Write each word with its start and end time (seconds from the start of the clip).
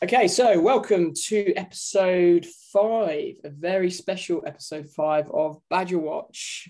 Okay, 0.00 0.28
so 0.28 0.60
welcome 0.60 1.12
to 1.12 1.52
episode 1.54 2.46
five, 2.72 3.34
a 3.42 3.50
very 3.50 3.90
special 3.90 4.44
episode 4.46 4.88
five 4.88 5.28
of 5.28 5.60
Badger 5.70 5.98
Watch, 5.98 6.68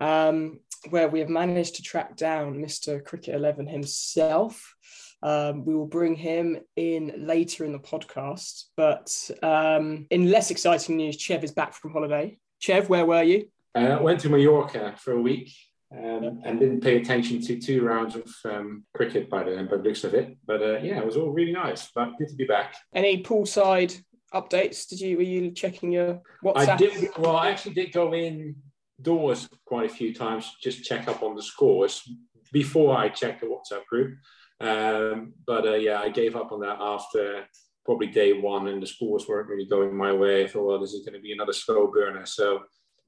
um, 0.00 0.60
where 0.88 1.06
we 1.10 1.20
have 1.20 1.28
managed 1.28 1.74
to 1.74 1.82
track 1.82 2.16
down 2.16 2.54
Mr. 2.54 3.04
Cricket 3.04 3.34
11 3.34 3.66
himself. 3.66 4.74
Um, 5.22 5.66
we 5.66 5.74
will 5.74 5.88
bring 5.88 6.14
him 6.14 6.60
in 6.74 7.12
later 7.18 7.66
in 7.66 7.72
the 7.72 7.78
podcast, 7.78 8.64
but 8.78 9.30
um, 9.42 10.06
in 10.08 10.30
less 10.30 10.50
exciting 10.50 10.96
news, 10.96 11.16
Chev 11.16 11.44
is 11.44 11.52
back 11.52 11.74
from 11.74 11.92
holiday. 11.92 12.38
Chev, 12.60 12.88
where 12.88 13.04
were 13.04 13.22
you? 13.22 13.50
I 13.74 13.88
uh, 13.88 14.02
went 14.02 14.20
to 14.20 14.30
Mallorca 14.30 14.94
for 14.96 15.12
a 15.12 15.20
week 15.20 15.52
um, 15.96 16.40
and 16.44 16.60
didn't 16.60 16.82
pay 16.82 17.00
attention 17.00 17.40
to 17.42 17.58
two 17.58 17.82
rounds 17.82 18.16
of 18.16 18.28
um, 18.44 18.84
cricket 18.94 19.28
by 19.28 19.42
the, 19.42 19.66
by 19.68 19.76
the 19.76 19.82
looks 19.82 20.04
of 20.04 20.14
it. 20.14 20.36
But 20.46 20.62
uh, 20.62 20.78
yeah, 20.78 20.98
it 20.98 21.06
was 21.06 21.16
all 21.16 21.30
really 21.30 21.52
nice. 21.52 21.90
But 21.94 22.16
good 22.18 22.28
to 22.28 22.36
be 22.36 22.44
back. 22.44 22.76
Any 22.94 23.22
poolside 23.22 24.00
updates? 24.32 24.88
Did 24.88 25.00
you 25.00 25.16
were 25.16 25.22
you 25.22 25.50
checking 25.50 25.92
your 25.92 26.20
WhatsApp? 26.44 26.68
I 26.68 26.76
did. 26.76 27.08
Well, 27.18 27.36
I 27.36 27.50
actually 27.50 27.74
did 27.74 27.92
go 27.92 28.14
indoors 28.14 29.48
quite 29.64 29.90
a 29.90 29.94
few 29.94 30.14
times, 30.14 30.54
just 30.62 30.84
check 30.84 31.08
up 31.08 31.22
on 31.22 31.34
the 31.34 31.42
scores 31.42 32.08
before 32.52 32.96
I 32.96 33.08
checked 33.08 33.40
the 33.40 33.46
WhatsApp 33.46 33.84
group. 33.86 34.18
Um, 34.60 35.32
but 35.46 35.66
uh, 35.66 35.74
yeah, 35.74 36.00
I 36.00 36.10
gave 36.10 36.36
up 36.36 36.52
on 36.52 36.60
that 36.60 36.78
after 36.80 37.46
probably 37.84 38.08
day 38.08 38.34
one, 38.34 38.68
and 38.68 38.82
the 38.82 38.86
scores 38.86 39.26
weren't 39.26 39.48
really 39.48 39.66
going 39.66 39.96
my 39.96 40.12
way. 40.12 40.44
I 40.44 40.46
thought, 40.46 40.66
well, 40.66 40.78
this 40.78 40.92
is 40.92 41.04
going 41.04 41.14
to 41.14 41.22
be 41.22 41.32
another 41.32 41.52
slow 41.52 41.90
burner. 41.90 42.26
So 42.26 42.60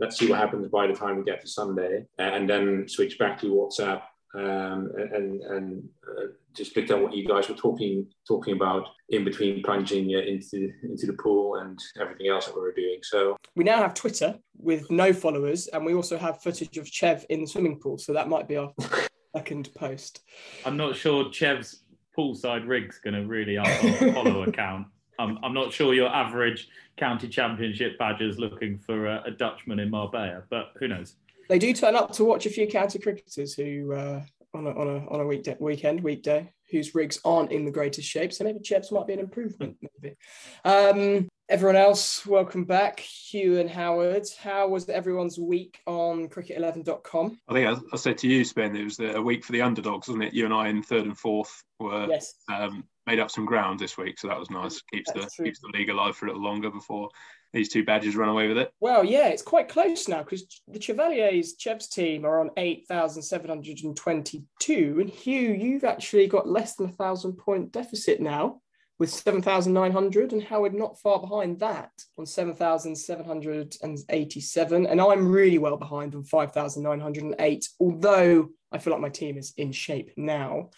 let's 0.02 0.19
see 0.19 0.29
what 0.29 0.38
happens 0.38 0.66
by 0.69 0.87
the 0.88 0.92
time 0.92 1.16
we 1.16 1.23
get 1.23 1.41
to 1.41 1.48
Sunday, 1.48 2.05
and 2.19 2.51
then 2.51 2.88
switch 2.88 3.19
back 3.19 3.41
to 3.41 3.47
WhatsApp 3.47 4.02
um, 4.34 4.91
and 4.97 5.42
and 5.42 5.88
uh, 6.09 6.27
just 6.55 6.75
looked 6.77 6.91
at 6.91 7.01
what 7.01 7.15
you 7.15 7.27
guys 7.27 7.48
were 7.48 7.55
talking 7.55 8.06
talking 8.27 8.55
about 8.55 8.87
in 9.11 9.25
between 9.25 9.62
plunging 9.62 10.15
uh, 10.15 10.20
into 10.20 10.73
into 10.83 11.06
the 11.06 11.12
pool 11.15 11.56
and 11.56 11.78
everything 12.01 12.28
else 12.28 12.47
that 12.47 12.55
we 12.55 12.62
were 12.62 12.73
doing. 12.73 12.98
So 13.02 13.36
we 13.55 13.64
now 13.64 13.78
have 13.78 13.94
Twitter 13.94 14.39
with 14.56 14.91
no 14.91 15.12
followers, 15.12 15.69
and 15.69 15.84
we 15.84 15.94
also 15.94 16.19
have 16.19 16.42
footage 16.42 16.78
of 16.78 16.89
Chev 16.89 17.25
in 17.28 17.42
the 17.42 17.47
swimming 17.47 17.78
pool. 17.78 17.98
So 17.98 18.12
that 18.12 18.28
might 18.28 18.48
be 18.48 18.56
our 18.56 18.72
second 19.37 19.70
post. 19.75 20.20
I'm 20.64 20.77
not 20.77 20.97
sure 20.97 21.31
Chev's 21.33 21.84
poolside 22.19 22.66
rig's 22.66 22.98
going 22.98 23.14
to 23.14 23.27
really 23.27 23.59
up 23.59 23.66
our 23.66 24.12
follow 24.12 24.42
account. 24.44 24.87
I'm, 25.18 25.38
I'm 25.42 25.55
not 25.55 25.72
sure 25.72 25.94
your 25.94 26.08
average 26.08 26.68
county 26.96 27.28
championship 27.28 27.98
badgers 27.98 28.38
looking 28.38 28.78
for 28.78 29.06
a, 29.06 29.22
a, 29.27 29.30
Dutchman 29.30 29.78
in 29.78 29.91
Marbella, 29.91 30.42
but 30.50 30.72
who 30.78 30.88
knows? 30.88 31.16
They 31.48 31.58
do 31.58 31.72
turn 31.72 31.96
up 31.96 32.12
to 32.12 32.24
watch 32.24 32.46
a 32.46 32.50
few 32.50 32.66
county 32.66 32.98
cricketers 32.98 33.54
who 33.54 33.92
uh, 33.92 34.22
on 34.54 34.66
a 34.66 34.70
on 34.70 34.88
a 34.88 35.08
on 35.08 35.20
a 35.20 35.27
weekday, 35.27 35.56
weekend 35.58 36.02
weekday 36.02 36.50
whose 36.70 36.94
rigs 36.94 37.20
aren't 37.24 37.52
in 37.52 37.64
the 37.64 37.70
greatest 37.70 38.08
shape. 38.08 38.32
So 38.32 38.44
maybe 38.44 38.60
Chev's 38.64 38.91
might 38.91 39.06
be 39.06 39.12
an 39.12 39.20
improvement. 39.20 39.77
Maybe. 40.00 40.16
Um, 40.64 41.28
everyone 41.53 41.77
else, 41.77 42.25
welcome 42.25 42.64
back, 42.64 42.98
Hugh 42.98 43.61
and 43.61 43.69
Howard. 43.69 44.27
How 44.41 44.69
was 44.69 44.89
everyone's 44.89 45.39
week 45.39 45.83
on 45.86 46.31
cricket11.com? 46.31 47.39
I 47.47 47.53
think 47.53 47.69
I, 47.69 47.77
I 47.92 47.97
said 47.98 48.17
to 48.19 48.27
you, 48.27 48.42
Spen, 48.42 48.75
it 48.75 48.84
was 48.84 48.98
a 48.98 49.20
week 49.20 49.44
for 49.44 49.53
the 49.53 49.61
underdogs, 49.61 50.09
wasn't 50.09 50.25
it? 50.25 50.33
You 50.33 50.47
and 50.47 50.55
I 50.55 50.70
in 50.70 50.83
third 50.83 51.05
and 51.05 51.19
fourth 51.19 51.62
were 51.78 52.06
yes. 52.09 52.36
um, 52.50 52.84
made 53.06 53.20
up 53.20 53.31
some 53.31 53.44
ground 53.44 53.78
this 53.78 53.98
week, 53.98 54.19
so 54.19 54.28
that 54.28 54.39
was 54.39 54.50
nice. 54.50 54.81
Keeps 54.94 55.12
That's 55.12 55.27
the 55.27 55.33
true. 55.36 55.44
keeps 55.44 55.61
the 55.61 55.69
league 55.75 55.91
alive 55.91 56.17
for 56.17 56.25
a 56.25 56.28
little 56.28 56.42
longer 56.42 56.70
before 56.70 57.11
these 57.53 57.69
two 57.69 57.84
badges 57.84 58.16
run 58.16 58.31
away 58.31 58.48
with 58.48 58.56
it. 58.56 58.72
Well, 58.81 59.05
yeah, 59.05 59.28
it's 59.28 59.42
quite 59.42 59.69
close 59.69 60.09
now 60.09 60.22
because 60.22 60.47
the 60.69 60.81
Chevaliers, 60.81 61.55
Chev's 61.59 61.89
team, 61.89 62.25
are 62.25 62.41
on 62.41 62.48
8,722. 62.56 65.00
And 65.00 65.11
Hugh, 65.11 65.53
you've 65.53 65.84
actually 65.84 66.28
got 66.28 66.48
less 66.48 66.77
than 66.77 66.87
a 66.87 66.92
thousand 66.92 67.34
point 67.34 67.72
deficit 67.72 68.22
now 68.22 68.62
with 69.03 69.11
7,900. 69.11 70.33
And 70.33 70.42
Howard 70.45 70.72
not 70.75 71.00
far 71.00 71.19
behind 71.19 71.58
that 71.58 71.91
on 72.17 72.25
7,787. 72.25 74.86
And 74.86 75.00
I'm 75.00 75.28
really 75.28 75.59
well 75.59 75.77
behind 75.77 76.14
on 76.14 76.22
5,908, 76.22 77.69
although 77.81 78.49
I 78.71 78.78
feel 78.78 78.93
like 78.93 79.03
my 79.03 79.09
team 79.09 79.37
is 79.37 79.54
in 79.56 79.72
shape 79.72 80.12
now. 80.16 80.71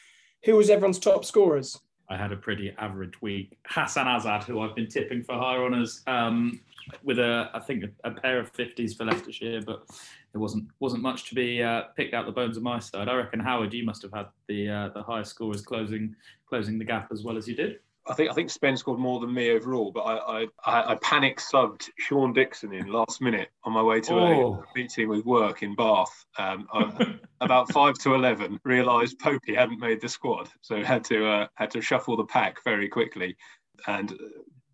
Who 0.47 0.57
was 0.57 0.71
everyone's 0.71 0.99
top 0.99 1.27
scorers? 1.27 1.79
I 2.09 2.17
had 2.17 2.33
a 2.33 2.37
pretty 2.37 2.75
average 2.79 3.21
week. 3.21 3.59
Hassan 3.67 4.07
Azad, 4.07 4.45
who 4.45 4.61
I've 4.61 4.75
been 4.75 4.89
tipping 4.89 5.23
for 5.23 5.35
higher 5.35 5.63
honours, 5.63 6.03
um, 6.07 6.61
with 7.03 7.19
a 7.19 7.51
I 7.53 7.61
think 7.61 7.85
a, 7.85 7.91
a, 8.11 8.13
pair 8.13 8.41
of 8.41 8.51
fifties 8.53 8.95
for 8.95 9.05
Leicestershire, 9.07 9.63
but 9.65 9.85
it 10.35 10.39
wasn't 10.39 10.69
wasn't 10.81 11.03
much 11.03 11.31
to 11.31 11.35
be 11.35 11.63
uh, 11.63 11.85
picked 11.97 12.13
out 12.13 12.27
the 12.27 12.33
bones 12.33 12.59
of 12.59 12.63
my 12.63 12.79
side. 12.79 13.09
I 13.09 13.15
reckon 13.15 13.41
Howard, 13.41 13.73
you 13.73 13.87
must 13.87 14.03
have 14.03 14.13
had 14.13 14.27
the 14.49 14.69
uh, 14.69 14.91
the 14.91 15.03
highest 15.03 15.31
scorers 15.31 15.63
closing 15.63 16.15
closing 16.47 16.79
the 16.79 16.85
gap 16.85 17.09
as 17.11 17.23
well 17.23 17.39
as 17.39 17.49
you 17.49 17.57
did. 17.57 17.79
I 18.07 18.15
think 18.15 18.31
I 18.31 18.35
think 18.35 18.51
Spen 18.51 18.77
scored 18.77 18.99
more 18.99 19.21
than 19.21 19.33
me 19.33 19.51
overall, 19.51 19.91
but 19.91 20.03
I 20.03 20.47
I, 20.65 20.93
I 20.93 20.95
panic 20.97 21.39
subbed 21.39 21.89
Sean 21.99 22.33
Dickson 22.33 22.73
in 22.73 22.89
last 22.89 23.21
minute 23.21 23.49
on 23.65 23.73
my 23.73 23.83
way 23.83 24.01
to 24.03 24.15
oh. 24.15 24.65
a 24.65 24.79
meeting 24.79 25.09
with 25.09 25.25
work 25.25 25.63
in 25.63 25.75
Bath. 25.75 26.25
Um, 26.39 26.69
about 27.41 27.73
five 27.73 27.95
to 28.01 28.15
eleven, 28.15 28.61
realised 28.65 29.19
Popey 29.19 29.57
hadn't 29.57 29.81
made 29.81 30.01
the 30.01 30.09
squad, 30.09 30.51
so 30.61 30.83
had 30.83 31.05
to 31.05 31.27
uh, 31.27 31.47
had 31.55 31.71
to 31.73 31.81
shuffle 31.81 32.17
the 32.17 32.25
pack 32.25 32.63
very 32.65 32.89
quickly, 32.89 33.37
and 33.87 34.15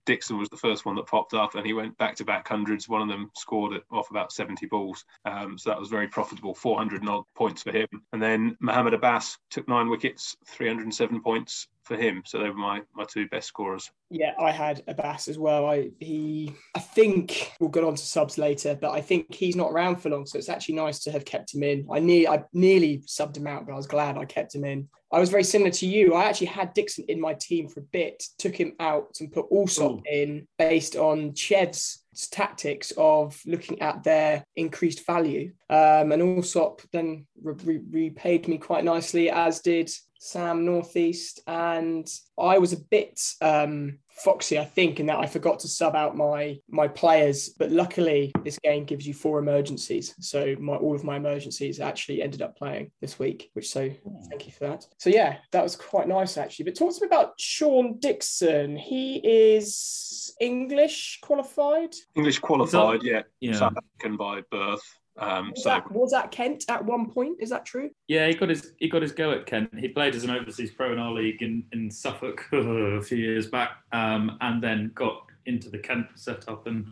Dickson 0.06 0.38
was 0.38 0.48
the 0.48 0.56
first 0.56 0.84
one 0.84 0.96
that 0.96 1.06
popped 1.06 1.34
up, 1.34 1.54
and 1.54 1.64
he 1.64 1.72
went 1.72 1.96
back 1.98 2.16
to 2.16 2.24
back 2.24 2.48
hundreds. 2.48 2.88
One 2.88 3.02
of 3.02 3.08
them 3.08 3.30
scored 3.36 3.74
it 3.74 3.84
off 3.92 4.10
about 4.10 4.32
70 4.32 4.66
balls, 4.66 5.04
um, 5.24 5.56
so 5.56 5.70
that 5.70 5.78
was 5.78 5.88
very 5.88 6.08
profitable. 6.08 6.54
400 6.54 7.06
odd 7.06 7.24
points 7.36 7.62
for 7.62 7.70
him. 7.70 7.86
And 8.12 8.20
then 8.20 8.56
Mohammad 8.60 8.94
Abbas 8.94 9.38
took 9.50 9.68
nine 9.68 9.88
wickets, 9.88 10.36
307 10.48 11.22
points 11.22 11.68
for 11.90 11.96
him. 11.96 12.22
So 12.24 12.38
they 12.38 12.48
were 12.48 12.54
my 12.54 12.82
my 12.94 13.04
two 13.04 13.26
best 13.28 13.48
scorers. 13.48 13.90
Yeah, 14.10 14.32
I 14.38 14.52
had 14.52 14.84
Abbas 14.86 15.26
as 15.26 15.38
well. 15.38 15.66
I 15.66 15.90
he 15.98 16.54
I 16.76 16.78
think 16.78 17.52
we'll 17.58 17.68
get 17.68 17.82
on 17.82 17.96
to 17.96 18.02
subs 18.02 18.38
later, 18.38 18.78
but 18.80 18.92
I 18.92 19.00
think 19.00 19.34
he's 19.34 19.56
not 19.56 19.72
around 19.72 19.96
for 19.96 20.08
long, 20.08 20.24
so 20.24 20.38
it's 20.38 20.48
actually 20.48 20.76
nice 20.76 21.00
to 21.00 21.10
have 21.10 21.24
kept 21.24 21.52
him 21.52 21.64
in. 21.64 21.88
I 21.90 21.98
near 21.98 22.30
I 22.30 22.44
nearly 22.52 23.02
subbed 23.06 23.36
him 23.36 23.48
out, 23.48 23.66
but 23.66 23.72
I 23.72 23.76
was 23.76 23.88
glad 23.88 24.16
I 24.16 24.24
kept 24.24 24.54
him 24.54 24.64
in. 24.64 24.88
I 25.12 25.18
was 25.18 25.30
very 25.30 25.42
similar 25.42 25.72
to 25.72 25.86
you. 25.86 26.14
I 26.14 26.26
actually 26.26 26.46
had 26.46 26.72
Dickson 26.72 27.04
in 27.08 27.20
my 27.20 27.34
team 27.34 27.66
for 27.66 27.80
a 27.80 27.90
bit, 27.90 28.22
took 28.38 28.54
him 28.54 28.74
out 28.78 29.16
and 29.18 29.32
put 29.32 29.46
Alsop 29.50 29.98
Ooh. 29.98 30.02
in 30.08 30.46
based 30.56 30.94
on 30.94 31.34
Chev's 31.34 32.04
tactics 32.30 32.92
of 32.96 33.40
looking 33.44 33.82
at 33.82 34.04
their 34.04 34.44
increased 34.54 35.04
value. 35.04 35.52
Um, 35.68 36.12
and 36.12 36.22
Alsop 36.22 36.82
then 36.92 37.26
re- 37.42 37.80
repaid 37.90 38.46
me 38.46 38.58
quite 38.58 38.84
nicely, 38.84 39.28
as 39.30 39.58
did 39.58 39.90
Sam 40.22 40.66
Northeast, 40.66 41.40
and 41.46 42.06
I 42.38 42.58
was 42.58 42.74
a 42.74 42.76
bit 42.76 43.18
um, 43.40 43.98
foxy, 44.10 44.58
I 44.58 44.66
think, 44.66 45.00
in 45.00 45.06
that 45.06 45.18
I 45.18 45.24
forgot 45.24 45.60
to 45.60 45.68
sub 45.68 45.96
out 45.96 46.14
my 46.14 46.58
my 46.68 46.88
players. 46.88 47.48
But 47.48 47.70
luckily, 47.70 48.30
this 48.44 48.58
game 48.58 48.84
gives 48.84 49.06
you 49.06 49.14
four 49.14 49.38
emergencies, 49.38 50.14
so 50.20 50.54
my, 50.60 50.76
all 50.76 50.94
of 50.94 51.04
my 51.04 51.16
emergencies 51.16 51.80
actually 51.80 52.22
ended 52.22 52.42
up 52.42 52.54
playing 52.54 52.90
this 53.00 53.18
week. 53.18 53.50
Which 53.54 53.70
so 53.70 53.90
thank 54.28 54.46
you 54.46 54.52
for 54.52 54.68
that. 54.68 54.86
So 54.98 55.08
yeah, 55.08 55.38
that 55.52 55.62
was 55.62 55.74
quite 55.74 56.06
nice 56.06 56.36
actually. 56.36 56.66
But 56.66 56.76
talk 56.76 56.94
to 56.94 57.00
me 57.00 57.06
about 57.06 57.40
Sean 57.40 57.98
Dickson. 57.98 58.76
He 58.76 59.22
is 59.24 60.34
English 60.38 61.20
qualified. 61.22 61.94
English 62.14 62.40
qualified, 62.40 63.02
yeah. 63.02 63.22
yeah. 63.40 63.54
South 63.54 63.74
African 63.76 64.18
by 64.18 64.42
birth. 64.50 64.82
Um, 65.20 65.50
was, 65.50 65.62
so, 65.62 65.68
that, 65.68 65.92
was 65.92 66.10
that 66.12 66.30
Kent 66.30 66.64
at 66.68 66.84
one 66.84 67.10
point? 67.10 67.36
Is 67.40 67.50
that 67.50 67.66
true? 67.66 67.90
Yeah, 68.08 68.26
he 68.26 68.34
got 68.34 68.48
his 68.48 68.72
he 68.78 68.88
got 68.88 69.02
his 69.02 69.12
go 69.12 69.32
at 69.32 69.46
Kent. 69.46 69.70
He 69.78 69.88
played 69.88 70.14
as 70.14 70.24
an 70.24 70.30
overseas 70.30 70.70
pro 70.70 70.92
in 70.92 70.98
our 70.98 71.12
league 71.12 71.42
in, 71.42 71.64
in 71.72 71.90
Suffolk 71.90 72.46
a 72.52 73.02
few 73.02 73.18
years 73.18 73.46
back, 73.46 73.72
um, 73.92 74.38
and 74.40 74.62
then 74.62 74.90
got 74.94 75.26
into 75.46 75.68
the 75.68 75.78
Kent 75.78 76.06
setup 76.14 76.66
and 76.66 76.86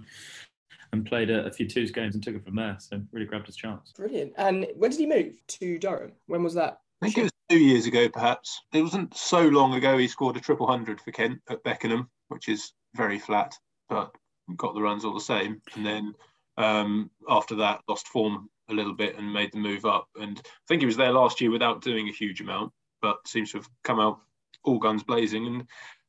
and 0.93 1.05
played 1.05 1.31
a, 1.31 1.44
a, 1.44 1.50
few 1.50 1.69
twos 1.69 1.91
games 1.91 2.15
and 2.15 2.25
took 2.25 2.34
it 2.34 2.44
from 2.44 2.56
there. 2.56 2.77
So 2.78 3.00
really 3.12 3.27
grabbed 3.27 3.47
his 3.47 3.56
chance. 3.56 3.93
Brilliant. 3.93 4.33
And 4.37 4.67
when 4.77 4.91
did 4.91 5.00
he 5.00 5.06
move 5.06 5.34
to 5.47 5.78
Durham? 5.78 6.12
When 6.27 6.43
was 6.43 6.55
that? 6.55 6.81
I 7.03 7.06
think 7.06 7.19
it 7.19 7.22
was 7.25 7.33
two 7.50 7.59
years 7.59 7.87
ago, 7.87 8.09
perhaps. 8.09 8.61
It 8.72 8.83
wasn't 8.83 9.15
so 9.15 9.43
long 9.43 9.75
ago. 9.75 9.99
He 9.99 10.09
scored 10.09 10.37
a 10.37 10.41
triple 10.41 10.67
hundred 10.67 11.00
for 11.00 11.12
Kent 11.12 11.41
at 11.49 11.62
Beckenham, 11.62 12.09
which 12.28 12.49
is 12.49 12.72
very 12.94 13.19
flat, 13.19 13.55
but 13.88 14.11
got 14.56 14.75
the 14.75 14.81
runs 14.82 15.05
all 15.05 15.14
the 15.14 15.20
same. 15.20 15.61
And 15.76 15.85
then 15.85 16.14
um, 16.58 17.10
after 17.28 17.55
that, 17.56 17.81
lost 17.88 18.08
form 18.08 18.50
a 18.69 18.75
little 18.75 18.93
bit 18.93 19.16
and 19.16 19.32
made 19.32 19.52
the 19.52 19.58
move 19.58 19.87
up. 19.87 20.08
And 20.20 20.38
I 20.44 20.50
think 20.66 20.82
he 20.82 20.87
was 20.87 20.96
there 20.96 21.12
last 21.12 21.40
year 21.40 21.50
without 21.50 21.81
doing 21.81 22.08
a 22.08 22.12
huge 22.12 22.40
amount, 22.40 22.72
but 23.00 23.26
seems 23.26 23.52
to 23.52 23.58
have 23.58 23.69
come 23.84 24.00
out 24.00 24.20
all 24.64 24.78
guns 24.78 25.02
blazing 25.02 25.46
and 25.46 25.64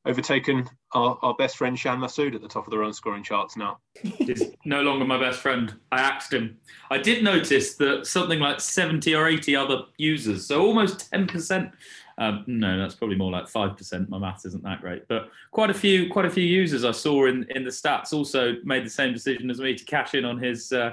overtaken 0.05 0.67
our, 0.93 1.19
our 1.21 1.35
best 1.35 1.57
friend 1.57 1.77
Shan 1.77 1.99
Masood 1.99 2.33
at 2.33 2.41
the 2.41 2.47
top 2.47 2.65
of 2.65 2.71
the 2.71 2.77
run 2.77 2.93
scoring 2.93 3.23
charts 3.23 3.55
now. 3.55 3.79
He's 4.01 4.43
no 4.65 4.81
longer 4.81 5.05
my 5.05 5.19
best 5.19 5.39
friend. 5.39 5.75
I 5.91 6.01
axed 6.01 6.33
him. 6.33 6.57
I 6.89 6.97
did 6.97 7.23
notice 7.23 7.75
that 7.75 8.07
something 8.07 8.39
like 8.39 8.59
70 8.59 9.13
or 9.13 9.27
80 9.27 9.55
other 9.55 9.83
users, 9.97 10.47
so 10.47 10.65
almost 10.65 11.11
10% 11.11 11.71
um, 12.19 12.43
no, 12.47 12.77
that's 12.77 12.95
probably 12.95 13.15
more 13.15 13.31
like 13.31 13.47
five 13.47 13.75
percent. 13.77 14.09
My 14.09 14.19
maths 14.19 14.45
isn't 14.45 14.63
that 14.63 14.81
great, 14.81 15.07
but 15.07 15.29
quite 15.51 15.69
a 15.69 15.73
few, 15.73 16.09
quite 16.09 16.25
a 16.25 16.29
few 16.29 16.43
users 16.43 16.83
I 16.85 16.91
saw 16.91 17.25
in 17.27 17.45
in 17.55 17.63
the 17.63 17.69
stats 17.71 18.13
also 18.13 18.55
made 18.63 18.85
the 18.85 18.89
same 18.89 19.13
decision 19.13 19.49
as 19.49 19.59
me 19.59 19.73
to 19.75 19.85
cash 19.85 20.13
in 20.13 20.25
on 20.25 20.37
his 20.37 20.71
uh, 20.71 20.91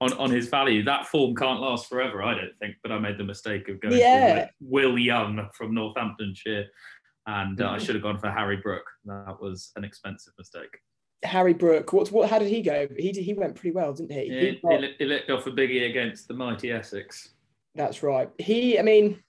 on 0.00 0.12
on 0.14 0.30
his 0.30 0.48
value. 0.48 0.82
That 0.84 1.06
form 1.06 1.34
can't 1.34 1.60
last 1.60 1.88
forever, 1.88 2.22
I 2.22 2.34
don't 2.34 2.56
think. 2.60 2.76
But 2.82 2.92
I 2.92 2.98
made 2.98 3.18
the 3.18 3.24
mistake 3.24 3.68
of 3.68 3.80
going 3.80 3.98
yeah. 3.98 4.48
Will 4.60 4.96
Young 4.98 5.48
from 5.52 5.74
Northamptonshire 5.74 6.66
and 7.28 7.60
uh, 7.60 7.70
I 7.70 7.78
should 7.78 7.94
have 7.94 8.02
gone 8.02 8.18
for 8.18 8.30
Harry 8.30 8.56
Brook. 8.56 8.84
That 9.04 9.36
was 9.40 9.70
an 9.76 9.84
expensive 9.84 10.32
mistake. 10.38 10.78
Harry 11.24 11.52
Brook. 11.52 11.92
What? 11.92 12.10
What? 12.10 12.30
How 12.30 12.38
did 12.38 12.48
he 12.48 12.62
go? 12.62 12.88
He 12.96 13.12
did, 13.12 13.24
he 13.24 13.34
went 13.34 13.54
pretty 13.54 13.72
well, 13.72 13.92
didn't 13.92 14.12
he? 14.12 14.24
Yeah, 14.32 14.40
He 14.40 14.46
he, 14.50 14.54
got- 14.62 14.80
li- 14.80 14.94
he 14.98 15.04
licked 15.04 15.30
off 15.30 15.46
a 15.46 15.50
biggie 15.50 15.90
against 15.90 16.28
the 16.28 16.34
mighty 16.34 16.70
Essex. 16.72 17.30
that's 17.74 18.02
right. 18.02 18.30
He. 18.38 18.78
I 18.78 18.82
mean, 18.82 19.22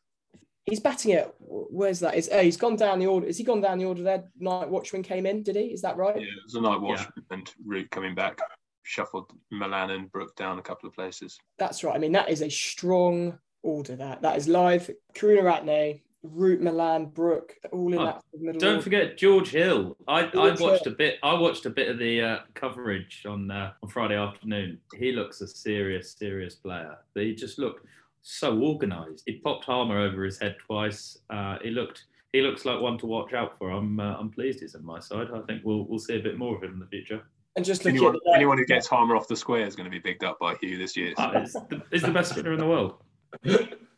he's 0.70 0.80
batting 0.80 1.12
it. 1.12 1.34
Where's 1.40 2.00
that? 2.02 2.16
Is 2.16 2.30
oh, 2.32 2.42
he's 2.42 2.58
gone 2.58 2.76
down 2.76 3.00
the 3.00 3.08
order. 3.08 3.28
Has 3.28 3.38
he 3.38 3.44
gone 3.44 3.62
down 3.62 3.78
the 3.80 3.86
order 3.86 4.04
there? 4.04 4.24
Night 4.40 4.70
Watchman 4.70 5.04
came 5.04 5.26
in. 5.26 5.44
Did 5.44 5.56
he? 5.56 5.64
Is 5.66 5.82
that 5.82 5.98
right? 5.98 6.16
Yeah, 6.16 6.22
it 6.24 6.44
was 6.46 6.56
a 6.56 6.62
night 6.62 6.80
watch 6.82 7.08
and 7.32 7.52
Root 7.66 7.90
coming 7.92 8.16
back, 8.16 8.40
shuffled 8.84 9.32
Malan 9.52 9.92
and 9.92 10.12
Brook 10.12 10.36
down 10.36 10.60
a 10.60 10.62
couple 10.62 10.88
of 10.88 10.96
places. 10.96 11.38
That's 11.58 11.84
right. 11.84 11.96
I 11.96 12.00
mean, 12.00 12.12
that 12.14 12.30
is 12.30 12.42
a 12.42 12.50
strong 12.50 13.38
order. 13.64 13.96
That 13.96 14.22
that 14.22 14.38
is 14.38 14.48
live. 14.48 14.90
Karunaratne, 15.16 16.02
Root 16.24 16.62
Malan, 16.62 17.06
Brook, 17.08 17.54
all 17.72 17.94
in 17.94 18.00
Oh, 18.00 18.06
that 18.06 18.22
middle. 18.40 18.60
Don't 18.60 18.72
order. 18.72 18.82
forget 18.84 19.18
George 19.18 19.50
Hill. 19.52 19.96
I, 20.08 20.22
I 20.26 20.50
watched 20.60 20.84
Hill. 20.86 20.94
a 20.94 20.96
bit. 20.96 21.18
I 21.24 21.34
watched 21.34 21.66
a 21.66 21.70
bit 21.70 21.90
of 21.90 21.98
the 21.98 22.22
uh, 22.22 22.40
coverage 22.56 23.26
on 23.28 23.50
uh, 23.52 23.72
on 23.84 23.90
Friday 23.90 24.18
afternoon. 24.18 24.80
He 24.98 25.12
looks 25.12 25.42
a 25.42 25.48
serious, 25.48 26.16
serious 26.18 26.56
player. 26.56 26.98
But 27.14 27.24
he 27.24 27.36
just 27.36 27.58
looked 27.60 27.86
so 28.22 28.62
organised. 28.62 29.24
He 29.26 29.40
popped 29.40 29.66
Harmer 29.66 30.00
over 30.00 30.24
his 30.24 30.40
head 30.40 30.56
twice. 30.66 31.18
Uh, 31.30 31.58
he 31.62 31.70
looked. 31.70 32.06
He 32.34 32.42
looks 32.42 32.64
like 32.64 32.80
one 32.80 32.98
to 33.00 33.06
watch 33.08 33.34
out 33.34 33.58
for. 33.58 33.72
I'm. 33.72 34.00
Uh, 34.00 34.16
I'm 34.18 34.30
pleased 34.30 34.60
he's 34.60 34.76
on 34.76 34.86
my 34.86 35.00
side. 35.00 35.28
I 35.34 35.40
think 35.42 35.62
we'll 35.64 35.86
we'll 35.88 36.00
see 36.00 36.18
a 36.18 36.22
bit 36.22 36.38
more 36.38 36.56
of 36.56 36.64
him 36.64 36.74
in 36.74 36.80
the 36.80 36.88
future. 36.88 37.24
And 37.56 37.66
just 37.66 37.84
looking 37.84 37.98
Anyone, 37.98 38.16
at 38.16 38.22
the, 38.26 38.32
anyone 38.36 38.58
who 38.58 38.66
gets 38.66 38.88
Harmer 38.88 39.16
off 39.16 39.28
the 39.28 39.36
square 39.36 39.66
is 39.66 39.76
going 39.76 39.86
to 39.86 39.92
be 39.92 40.00
bigged 40.00 40.24
up 40.24 40.38
by 40.40 40.56
Hugh 40.62 40.78
this 40.78 40.96
year. 40.96 41.14
Uh, 41.18 41.42
he's, 41.42 41.54
the, 41.54 41.82
he's 41.92 42.02
the 42.04 42.12
best 42.12 42.32
spinner 42.32 42.54
in 42.54 42.60
the 42.60 42.68
world. 42.68 43.02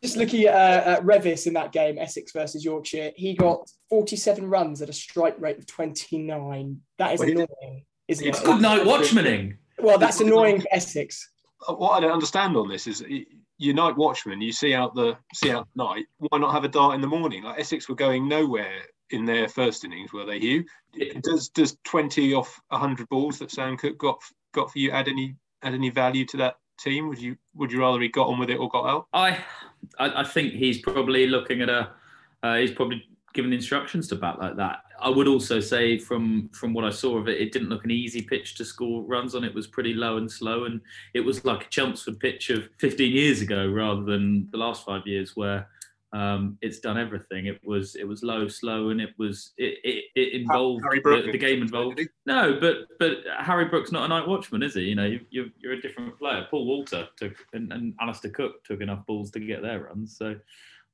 just 0.01 0.15
looking 0.17 0.45
at, 0.45 0.55
uh, 0.55 0.89
at 0.91 1.03
Revis 1.03 1.47
in 1.47 1.53
that 1.53 1.71
game, 1.71 1.97
Essex 1.99 2.31
versus 2.31 2.63
Yorkshire, 2.65 3.11
he 3.15 3.35
got 3.35 3.69
47 3.89 4.49
runs 4.49 4.81
at 4.81 4.89
a 4.89 4.93
strike 4.93 5.35
rate 5.39 5.57
of 5.57 5.65
29. 5.67 6.79
That 6.97 7.13
is 7.13 7.19
Well, 7.19 7.27
he- 7.27 7.33
annoying, 7.33 7.85
isn't 8.07 8.25
it's 8.27 8.39
it? 8.39 8.45
Good 8.45 8.61
night, 8.61 8.81
watchmaning. 8.83 9.57
Well, 9.79 9.97
that's 9.97 10.21
annoying 10.21 10.61
for 10.61 10.67
Essex. 10.71 11.29
Uh, 11.67 11.73
what 11.73 11.91
I 11.91 11.99
don't 11.99 12.11
understand 12.11 12.55
on 12.55 12.69
this 12.69 12.87
is 12.87 13.01
y- 13.61 13.65
your 13.65 13.75
night 13.75 13.95
watchman. 13.97 14.41
You 14.41 14.51
see 14.51 14.73
out 14.73 14.95
the 14.95 15.17
see 15.33 15.51
out 15.51 15.67
the 15.75 15.83
night. 15.83 16.05
Why 16.17 16.37
not 16.37 16.53
have 16.53 16.63
a 16.63 16.69
dart 16.69 16.95
in 16.95 17.01
the 17.01 17.07
morning? 17.07 17.43
Like 17.43 17.59
Essex 17.59 17.87
were 17.87 17.95
going 17.95 18.27
nowhere 18.27 18.81
in 19.11 19.25
their 19.25 19.47
first 19.47 19.83
innings, 19.83 20.13
were 20.13 20.25
they? 20.25 20.39
Hugh, 20.39 20.65
does 21.21 21.49
does 21.49 21.77
twenty 21.83 22.33
off 22.33 22.59
hundred 22.71 23.07
balls 23.09 23.39
that 23.39 23.51
Sam 23.51 23.77
Cook 23.77 23.97
got 23.97 24.21
got 24.53 24.71
for 24.71 24.79
you 24.79 24.91
add 24.91 25.07
any 25.07 25.35
add 25.63 25.73
any 25.73 25.89
value 25.89 26.25
to 26.25 26.37
that 26.37 26.57
team? 26.79 27.07
Would 27.09 27.19
you 27.19 27.37
would 27.55 27.71
you 27.71 27.79
rather 27.79 27.99
he 27.99 28.09
got 28.09 28.27
on 28.27 28.39
with 28.39 28.49
it 28.49 28.57
or 28.57 28.69
got 28.69 28.85
out? 28.85 29.07
I, 29.13 29.37
I, 29.99 30.21
I 30.21 30.23
think 30.23 30.53
he's 30.53 30.79
probably 30.81 31.27
looking 31.27 31.61
at 31.61 31.69
a. 31.69 31.91
Uh, 32.43 32.55
he's 32.55 32.71
probably 32.71 33.03
given 33.33 33.53
instructions 33.53 34.07
to 34.09 34.15
bat 34.15 34.39
like 34.39 34.55
that. 34.57 34.83
I 34.99 35.09
would 35.09 35.27
also 35.27 35.59
say 35.59 35.97
from 35.97 36.49
from 36.53 36.73
what 36.73 36.85
I 36.85 36.89
saw 36.89 37.17
of 37.17 37.27
it, 37.27 37.41
it 37.41 37.51
didn't 37.51 37.69
look 37.69 37.83
an 37.83 37.91
easy 37.91 38.21
pitch 38.21 38.55
to 38.55 38.65
score 38.65 39.03
runs 39.03 39.35
on. 39.35 39.43
It 39.43 39.53
was 39.53 39.67
pretty 39.67 39.93
low 39.93 40.17
and 40.17 40.31
slow, 40.31 40.65
and 40.65 40.81
it 41.13 41.21
was 41.21 41.43
like 41.45 41.65
a 41.65 41.69
Chelmsford 41.69 42.19
pitch 42.19 42.49
of 42.49 42.69
15 42.77 43.11
years 43.11 43.41
ago 43.41 43.67
rather 43.67 44.03
than 44.03 44.49
the 44.51 44.57
last 44.57 44.85
five 44.85 45.05
years 45.05 45.35
where. 45.35 45.67
Um, 46.13 46.57
it's 46.61 46.81
done 46.81 46.97
everything. 46.97 47.45
It 47.45 47.61
was 47.63 47.95
it 47.95 48.05
was 48.05 48.21
low, 48.21 48.49
slow, 48.49 48.89
and 48.89 48.99
it 48.99 49.11
was 49.17 49.53
it 49.57 49.79
it, 49.85 50.03
it 50.13 50.41
involved 50.41 50.83
the, 50.83 51.29
the 51.31 51.37
game 51.37 51.61
involved. 51.61 52.01
No, 52.25 52.57
but 52.59 52.79
but 52.99 53.19
Harry 53.39 53.63
Brook's 53.63 53.93
not 53.93 54.03
a 54.03 54.07
night 54.09 54.27
watchman, 54.27 54.61
is 54.61 54.73
he? 54.73 54.81
You 54.81 54.95
know, 54.95 55.05
you, 55.05 55.21
you, 55.29 55.51
you're 55.57 55.71
a 55.71 55.81
different 55.81 56.19
player. 56.19 56.45
Paul 56.51 56.65
Walter 56.65 57.07
took 57.15 57.37
and, 57.53 57.71
and 57.71 57.93
Alistair 58.01 58.31
Cook 58.31 58.61
took 58.65 58.81
enough 58.81 59.05
balls 59.05 59.31
to 59.31 59.39
get 59.39 59.61
their 59.61 59.83
runs, 59.83 60.17
so 60.17 60.35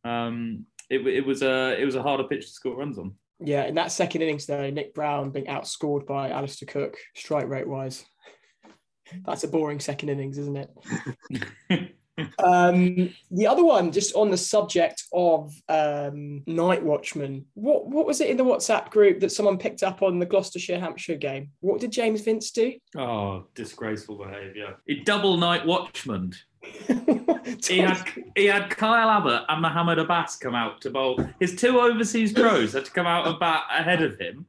um, 0.08 0.66
it, 0.90 1.06
it 1.08 1.26
was 1.26 1.42
a 1.42 1.80
it 1.80 1.86
was 1.86 1.96
a 1.96 2.04
harder 2.04 2.24
pitch 2.24 2.46
to 2.46 2.52
score 2.52 2.78
runs 2.78 2.98
on. 2.98 3.16
Yeah, 3.40 3.66
in 3.66 3.76
that 3.76 3.92
second 3.92 4.24
innings, 4.24 4.46
though, 4.46 4.70
Nick 4.70 4.94
Browne 4.94 5.30
being 5.30 5.46
outscored 5.46 6.08
by 6.08 6.30
Alistair 6.30 6.68
Cook, 6.68 6.98
strike 7.16 7.48
rate 7.48 7.68
wise. 7.68 8.04
That's 9.26 9.44
a 9.44 9.48
boring 9.48 9.80
second 9.80 10.10
innings, 10.10 10.38
isn't 10.38 10.70
it? 11.70 11.94
Um, 12.44 13.14
the 13.30 13.46
other 13.46 13.64
one, 13.64 13.92
just 13.92 14.16
on 14.16 14.32
the 14.32 14.38
subject 14.38 15.04
of 15.14 15.54
um, 15.70 16.42
night 16.48 16.84
watchman, 16.84 17.46
what 17.54 17.88
what 17.88 18.08
was 18.08 18.22
it 18.22 18.30
in 18.30 18.38
the 18.38 18.44
WhatsApp 18.44 18.90
group 18.90 19.20
that 19.20 19.32
someone 19.32 19.58
picked 19.58 19.84
up 19.84 20.02
on 20.02 20.18
the 20.18 20.26
Gloucestershire 20.26 20.80
Hampshire 20.80 21.16
game? 21.16 21.52
What 21.60 21.80
did 21.80 21.92
James 21.92 22.22
Vince 22.22 22.52
do? 22.52 22.74
Oh, 22.98 23.46
disgraceful 23.54 24.18
behaviour! 24.18 24.78
He 24.88 25.02
double 25.02 25.38
night 25.38 25.66
watchman. 25.66 26.34
He 27.66 27.80
had 27.80 28.06
he 28.36 28.46
had 28.46 28.70
Kyle 28.70 29.10
Abbott 29.10 29.44
and 29.48 29.62
Mohammed 29.62 30.00
Abbas 30.00 30.36
come 30.36 30.54
out 30.54 30.82
to 30.82 30.90
bowl. 30.90 31.18
His 31.40 31.56
two 31.56 31.80
overseas 31.80 32.34
pros 32.34 32.74
had 32.74 32.86
to 32.86 32.92
come 32.92 33.08
out 33.08 33.26
and 33.26 33.40
bat 33.40 33.64
ahead 33.72 34.02
of 34.02 34.20
him, 34.20 34.46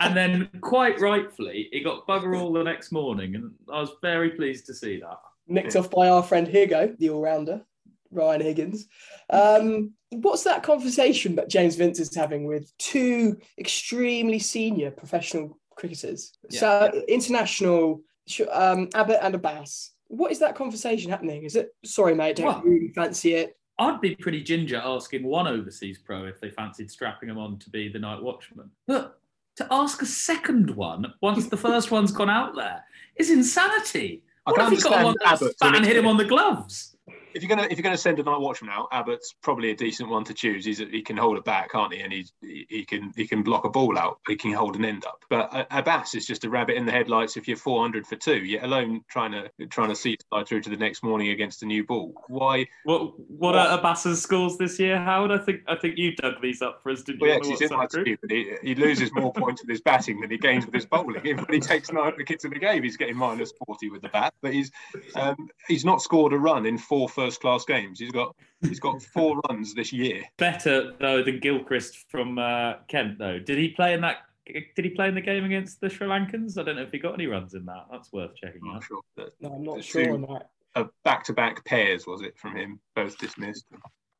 and 0.00 0.16
then 0.16 0.48
quite 0.60 0.98
rightfully 0.98 1.68
he 1.70 1.80
got 1.80 2.06
bugger 2.06 2.38
all 2.38 2.52
the 2.52 2.62
next 2.62 2.90
morning, 2.90 3.34
and 3.34 3.52
I 3.72 3.80
was 3.80 3.90
very 4.02 4.30
pleased 4.30 4.66
to 4.66 4.74
see 4.74 4.98
that. 5.00 5.18
nicked 5.46 5.76
off 5.76 5.90
by 5.90 6.08
our 6.08 6.22
friend 6.22 6.46
Higo, 6.46 6.96
the 6.98 7.10
all-rounder, 7.10 7.62
Ryan 8.10 8.40
Higgins. 8.40 8.86
Um, 9.30 9.92
what's 10.10 10.44
that 10.44 10.62
conversation 10.62 11.36
that 11.36 11.50
James 11.50 11.76
Vince 11.76 12.00
is 12.00 12.14
having 12.14 12.44
with 12.44 12.76
two 12.78 13.38
extremely 13.58 14.38
senior 14.38 14.90
professional 14.90 15.58
cricketers? 15.76 16.32
Yeah. 16.50 16.60
So 16.60 17.02
international, 17.08 18.02
um, 18.50 18.88
Abbott 18.94 19.20
and 19.22 19.34
Abbas. 19.34 19.92
What 20.08 20.32
is 20.32 20.38
that 20.40 20.54
conversation 20.54 21.10
happening? 21.10 21.44
Is 21.44 21.54
it 21.54 21.74
sorry, 21.84 22.14
mate? 22.14 22.36
Don't 22.36 22.46
Well- 22.46 22.62
really 22.62 22.88
fancy 22.88 23.34
it. 23.34 23.54
I'd 23.80 24.00
be 24.00 24.16
pretty 24.16 24.42
ginger 24.42 24.82
asking 24.84 25.22
one 25.22 25.46
overseas 25.46 25.98
pro 25.98 26.24
if 26.24 26.40
they 26.40 26.50
fancied 26.50 26.90
strapping 26.90 27.28
him 27.28 27.38
on 27.38 27.60
to 27.60 27.70
be 27.70 27.88
the 27.88 27.98
night 28.00 28.20
watchman. 28.20 28.70
But 28.88 29.20
to 29.54 29.68
ask 29.70 30.02
a 30.02 30.06
second 30.06 30.70
one 30.70 31.14
once 31.20 31.46
the 31.46 31.56
first 31.56 31.92
one's 31.92 32.10
gone 32.10 32.28
out 32.30 32.56
there 32.56 32.82
is 33.16 33.30
insanity. 33.30 34.24
I 34.46 34.50
What 34.50 34.60
can 34.60 34.72
if 34.72 34.78
he 34.78 34.82
got 34.82 34.98
him 35.00 35.06
on 35.06 35.06
understand 35.12 35.20
the 35.20 35.44
Abbott 35.44 35.58
to 35.58 35.64
bat 35.64 35.68
an 35.68 35.76
and 35.76 35.86
hit 35.86 35.96
him 35.96 36.06
on 36.08 36.16
the 36.16 36.24
gloves? 36.24 36.96
If 37.34 37.42
you're 37.42 37.48
gonna 37.48 37.68
if 37.70 37.78
you're 37.78 37.82
gonna 37.82 37.96
send 37.96 38.18
a 38.18 38.22
night 38.22 38.40
watchman 38.40 38.70
out, 38.70 38.88
Abbott's 38.92 39.34
probably 39.42 39.70
a 39.70 39.76
decent 39.76 40.08
one 40.08 40.24
to 40.24 40.34
choose. 40.34 40.64
He's 40.64 40.78
he 40.78 41.02
can 41.02 41.16
hold 41.16 41.38
it 41.38 41.44
back, 41.44 41.72
can't 41.72 41.92
he? 41.92 42.00
And 42.00 42.12
he, 42.12 42.26
he 42.40 42.84
can 42.84 43.12
he 43.16 43.26
can 43.26 43.42
block 43.42 43.64
a 43.64 43.70
ball 43.70 43.98
out. 43.98 44.20
He 44.26 44.36
can 44.36 44.52
hold 44.52 44.76
an 44.76 44.84
end 44.84 45.04
up. 45.04 45.24
But 45.28 45.52
uh, 45.52 45.64
Abbas 45.70 46.14
is 46.14 46.26
just 46.26 46.44
a 46.44 46.50
rabbit 46.50 46.76
in 46.76 46.86
the 46.86 46.92
headlights. 46.92 47.36
If 47.36 47.48
you're 47.48 47.56
400 47.56 48.06
for 48.06 48.16
two, 48.16 48.44
yet 48.44 48.64
alone 48.64 49.02
trying 49.08 49.32
to 49.32 49.50
trying 49.66 49.88
to 49.88 49.96
see 49.96 50.12
it 50.12 50.46
through 50.46 50.62
to 50.62 50.70
the 50.70 50.76
next 50.76 51.02
morning 51.02 51.28
against 51.28 51.62
a 51.62 51.66
new 51.66 51.84
ball. 51.84 52.14
Why? 52.28 52.66
What 52.84 53.18
what 53.30 53.54
are 53.54 53.78
Abbas's 53.78 54.22
scores 54.22 54.56
this 54.56 54.78
year, 54.78 54.98
Howard? 54.98 55.30
I 55.30 55.38
think 55.38 55.60
I 55.66 55.76
think 55.76 55.98
you 55.98 56.14
dug 56.16 56.40
these 56.42 56.62
up 56.62 56.82
for 56.82 56.90
us, 56.90 57.02
didn't 57.02 57.20
you? 57.20 57.28
Well, 57.28 57.36
on 57.36 57.48
yes, 57.48 57.60
he's 57.60 57.70
in 57.70 57.76
my 57.76 57.86
group? 57.86 58.06
stupid. 58.06 58.30
He, 58.30 58.52
he 58.62 58.74
loses 58.74 59.12
more 59.12 59.32
points 59.32 59.62
with 59.62 59.70
his 59.70 59.80
batting 59.80 60.20
than 60.20 60.30
he 60.30 60.38
gains 60.38 60.64
with 60.64 60.74
his 60.74 60.86
bowling. 60.86 61.20
Even 61.24 61.44
when 61.44 61.54
he 61.54 61.60
takes 61.60 61.92
nine 61.92 62.12
wickets 62.16 62.44
in 62.44 62.50
the 62.50 62.58
game, 62.58 62.82
he's 62.82 62.96
getting 62.96 63.16
minus 63.16 63.52
40 63.66 63.90
with 63.90 64.02
the 64.02 64.08
bat. 64.08 64.34
But 64.40 64.52
he's 64.52 64.70
um, 65.14 65.48
he's 65.66 65.84
not 65.84 66.02
scored 66.02 66.32
a 66.32 66.38
run 66.38 66.66
in 66.66 66.78
four 66.78 67.08
first 67.18 67.40
class 67.40 67.64
games. 67.64 67.98
He's 67.98 68.12
got 68.12 68.34
he's 68.62 68.78
got 68.80 69.02
four 69.14 69.40
runs 69.48 69.74
this 69.74 69.92
year. 69.92 70.22
Better 70.36 70.92
though 71.00 71.22
than 71.22 71.40
Gilchrist 71.40 72.08
from 72.10 72.38
uh, 72.38 72.74
Kent, 72.86 73.18
though. 73.18 73.38
Did 73.40 73.58
he 73.58 73.70
play 73.70 73.94
in 73.94 74.00
that? 74.02 74.18
Did 74.46 74.84
he 74.84 74.90
play 74.90 75.08
in 75.08 75.14
the 75.14 75.20
game 75.20 75.44
against 75.44 75.80
the 75.80 75.90
Sri 75.90 76.06
Lankans? 76.06 76.58
I 76.58 76.62
don't 76.62 76.76
know 76.76 76.82
if 76.82 76.92
he 76.92 76.98
got 76.98 77.14
any 77.14 77.26
runs 77.26 77.54
in 77.54 77.66
that. 77.66 77.86
That's 77.90 78.12
worth 78.12 78.34
checking 78.36 78.60
I'm 78.64 78.76
out. 78.76 78.84
sure. 78.84 79.00
That, 79.16 79.30
No, 79.40 79.52
I'm 79.52 79.62
not 79.64 79.84
sure 79.84 80.04
two- 80.06 80.12
on 80.14 80.22
that. 80.22 80.48
uh, 80.74 80.84
back-to-back 81.04 81.64
pairs 81.66 82.06
was 82.06 82.22
it 82.22 82.38
from 82.38 82.56
him? 82.56 82.80
Both 82.96 83.18
dismissed, 83.18 83.66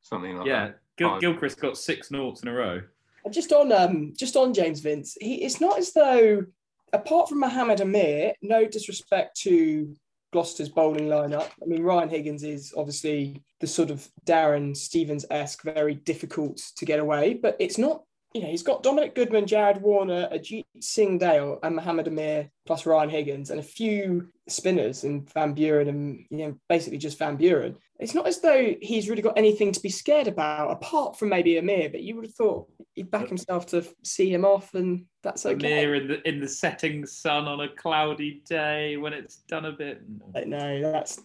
something 0.03 0.37
like 0.37 0.45
Yeah, 0.45 0.67
that. 0.67 0.79
Gil- 0.97 1.19
Gilchrist 1.19 1.59
got 1.59 1.77
six 1.77 2.11
noughts 2.11 2.43
in 2.43 2.49
a 2.49 2.53
row. 2.53 2.81
And 3.25 3.33
Just 3.33 3.51
on 3.53 3.71
um, 3.71 4.13
just 4.15 4.35
on 4.35 4.53
James 4.53 4.81
Vince, 4.81 5.17
he 5.19 5.43
it's 5.43 5.59
not 5.59 5.79
as 5.79 5.93
though, 5.93 6.45
apart 6.93 7.27
from 7.27 7.39
Mohammed 7.39 7.81
Amir, 7.81 8.33
no 8.43 8.67
disrespect 8.67 9.35
to 9.41 9.95
Gloucester's 10.31 10.69
bowling 10.69 11.07
lineup. 11.07 11.49
I 11.61 11.65
mean, 11.65 11.83
Ryan 11.83 12.09
Higgins 12.09 12.43
is 12.43 12.73
obviously 12.77 13.41
the 13.59 13.67
sort 13.67 13.89
of 13.89 14.07
Darren 14.25 14.75
Stevens 14.75 15.25
esque, 15.29 15.63
very 15.63 15.95
difficult 15.95 16.57
to 16.77 16.85
get 16.85 16.99
away, 16.99 17.33
but 17.33 17.55
it's 17.59 17.77
not. 17.77 18.03
You 18.35 18.41
know, 18.41 18.47
he's 18.47 18.61
got 18.61 18.83
Dominic 18.83 19.15
Goodman, 19.15 19.47
Jared 19.47 19.81
Warner, 19.81 20.29
Ajit 20.31 20.65
Singh 20.79 21.17
Dale, 21.17 21.57
and 21.63 21.75
Mohammed 21.75 22.07
Amir, 22.07 22.51
plus 22.67 22.85
Ryan 22.85 23.09
Higgins, 23.09 23.49
and 23.49 23.59
a 23.59 23.63
few 23.63 24.29
spinners 24.47 25.03
and 25.03 25.27
Van 25.33 25.55
Buuren, 25.55 25.89
and 25.89 26.25
you 26.29 26.37
know, 26.37 26.55
basically 26.69 26.99
just 26.99 27.17
Van 27.17 27.39
Buuren. 27.39 27.75
It's 27.99 28.15
not 28.15 28.27
as 28.27 28.39
though 28.39 28.75
he's 28.81 29.09
really 29.09 29.21
got 29.21 29.37
anything 29.37 29.73
to 29.73 29.79
be 29.81 29.89
scared 29.89 30.27
about, 30.27 30.71
apart 30.71 31.19
from 31.19 31.29
maybe 31.29 31.57
Amir. 31.57 31.89
But 31.89 32.01
you 32.01 32.15
would 32.15 32.25
have 32.25 32.33
thought 32.33 32.69
he'd 32.95 33.11
back 33.11 33.27
himself 33.27 33.65
to 33.67 33.85
see 34.03 34.33
him 34.33 34.45
off, 34.45 34.73
and 34.73 35.05
that's 35.21 35.45
okay. 35.45 35.83
Amir 35.83 35.95
in 35.95 36.07
the 36.07 36.27
in 36.27 36.39
the 36.39 36.47
setting 36.47 37.05
sun 37.05 37.47
on 37.47 37.59
a 37.59 37.67
cloudy 37.67 38.41
day 38.47 38.95
when 38.95 39.11
it's 39.11 39.37
done 39.49 39.65
a 39.65 39.73
bit. 39.73 40.01
I 40.33 40.45
know 40.45 40.81
that's. 40.81 41.19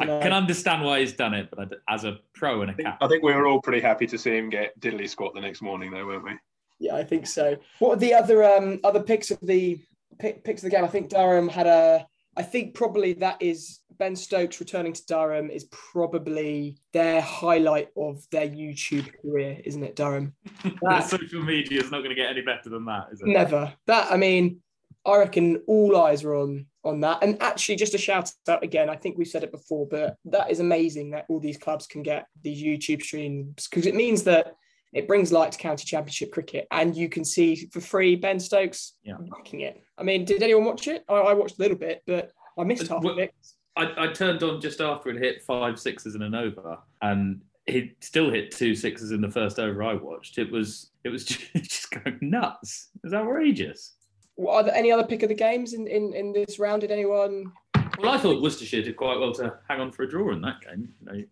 I 0.00 0.06
dunno. 0.06 0.22
can 0.22 0.32
understand 0.32 0.84
why 0.84 1.00
he's 1.00 1.12
done 1.12 1.34
it, 1.34 1.48
but 1.50 1.74
as 1.88 2.04
a 2.04 2.18
pro 2.34 2.62
and 2.62 2.70
a 2.70 2.72
I 2.72 2.76
think, 2.76 2.88
cap, 2.88 2.98
I 3.02 3.08
think 3.08 3.24
we 3.24 3.34
were 3.34 3.48
all 3.48 3.60
pretty 3.60 3.80
happy 3.80 4.06
to 4.06 4.16
see 4.16 4.36
him 4.36 4.48
get 4.48 4.78
diddly 4.80 5.08
squat 5.08 5.34
the 5.34 5.40
next 5.40 5.60
morning, 5.60 5.90
though, 5.90 6.06
weren't 6.06 6.24
we? 6.24 6.32
Yeah, 6.78 6.94
I 6.94 7.04
think 7.04 7.26
so. 7.26 7.56
What 7.80 7.96
are 7.96 8.00
the 8.00 8.14
other 8.14 8.44
um 8.44 8.78
other 8.84 9.02
picks 9.02 9.32
of 9.32 9.38
the 9.42 9.80
pick, 10.20 10.44
picks 10.44 10.62
of 10.62 10.70
the 10.70 10.76
game? 10.76 10.84
I 10.84 10.88
think 10.88 11.10
Durham 11.10 11.48
had 11.48 11.66
a. 11.66 12.06
I 12.40 12.42
think 12.42 12.72
probably 12.72 13.12
that 13.14 13.36
is 13.42 13.80
Ben 13.98 14.16
Stokes 14.16 14.60
returning 14.60 14.94
to 14.94 15.04
Durham 15.04 15.50
is 15.50 15.64
probably 15.64 16.78
their 16.94 17.20
highlight 17.20 17.90
of 17.98 18.24
their 18.30 18.48
YouTube 18.48 19.12
career, 19.20 19.60
isn't 19.62 19.82
it, 19.82 19.94
Durham? 19.94 20.32
That, 20.80 21.04
social 21.04 21.42
media 21.42 21.82
is 21.82 21.90
not 21.90 21.98
going 21.98 22.08
to 22.08 22.14
get 22.14 22.30
any 22.30 22.40
better 22.40 22.70
than 22.70 22.86
that, 22.86 23.08
is 23.12 23.20
it? 23.20 23.26
Never. 23.26 23.74
That 23.86 24.10
I 24.10 24.16
mean, 24.16 24.62
I 25.04 25.18
reckon 25.18 25.62
all 25.66 25.98
eyes 25.98 26.24
are 26.24 26.34
on 26.34 26.64
on 26.82 27.00
that. 27.00 27.18
And 27.22 27.36
actually, 27.42 27.76
just 27.76 27.92
a 27.92 27.98
shout 27.98 28.32
out 28.48 28.64
again. 28.64 28.88
I 28.88 28.96
think 28.96 29.18
we've 29.18 29.28
said 29.28 29.44
it 29.44 29.52
before, 29.52 29.86
but 29.86 30.16
that 30.24 30.50
is 30.50 30.60
amazing 30.60 31.10
that 31.10 31.26
all 31.28 31.40
these 31.40 31.58
clubs 31.58 31.86
can 31.86 32.02
get 32.02 32.24
these 32.42 32.62
YouTube 32.62 33.02
streams 33.02 33.68
because 33.68 33.84
it 33.84 33.94
means 33.94 34.22
that 34.22 34.54
it 34.92 35.06
brings 35.06 35.32
light 35.32 35.52
to 35.52 35.58
county 35.58 35.84
championship 35.84 36.32
cricket, 36.32 36.66
and 36.70 36.96
you 36.96 37.08
can 37.08 37.24
see 37.24 37.68
for 37.72 37.80
free 37.80 38.16
Ben 38.16 38.40
Stokes 38.40 38.94
yeah. 39.04 39.14
rocking 39.28 39.60
it. 39.60 39.80
I 39.96 40.02
mean, 40.02 40.24
did 40.24 40.42
anyone 40.42 40.64
watch 40.64 40.88
it? 40.88 41.04
I, 41.08 41.14
I 41.14 41.34
watched 41.34 41.58
a 41.58 41.62
little 41.62 41.76
bit, 41.76 42.02
but 42.06 42.32
I 42.58 42.64
missed 42.64 42.88
half 42.88 43.02
well, 43.02 43.14
of 43.14 43.18
it. 43.18 43.34
I, 43.76 43.92
I 43.96 44.12
turned 44.12 44.42
on 44.42 44.60
just 44.60 44.80
after 44.80 45.10
it 45.10 45.18
hit 45.18 45.42
five 45.42 45.78
sixes 45.78 46.14
and 46.14 46.24
an 46.24 46.34
over, 46.34 46.78
and 47.02 47.40
he 47.66 47.92
still 48.00 48.30
hit 48.30 48.50
two 48.50 48.74
sixes 48.74 49.12
in 49.12 49.20
the 49.20 49.30
first 49.30 49.58
over 49.58 49.82
I 49.82 49.94
watched. 49.94 50.38
It 50.38 50.50
was 50.50 50.90
it 51.04 51.08
was 51.08 51.24
just 51.24 51.90
going 51.90 52.18
nuts. 52.20 52.88
It 52.96 53.00
was 53.04 53.14
outrageous. 53.14 53.94
Well, 54.36 54.56
are 54.56 54.62
there 54.62 54.74
any 54.74 54.90
other 54.90 55.04
pick 55.04 55.22
of 55.22 55.28
the 55.28 55.34
games 55.34 55.74
in, 55.74 55.86
in, 55.86 56.14
in 56.14 56.32
this 56.32 56.58
round? 56.58 56.80
Did 56.80 56.90
anyone? 56.90 57.52
Well, 57.98 58.10
I 58.10 58.16
thought 58.16 58.42
Worcestershire 58.42 58.82
did 58.82 58.96
quite 58.96 59.18
well 59.18 59.34
to 59.34 59.58
hang 59.68 59.80
on 59.80 59.92
for 59.92 60.04
a 60.04 60.08
draw 60.08 60.32
in 60.32 60.40
that 60.40 60.62
game. 60.62 60.88
You 61.00 61.06
know, 61.06 61.24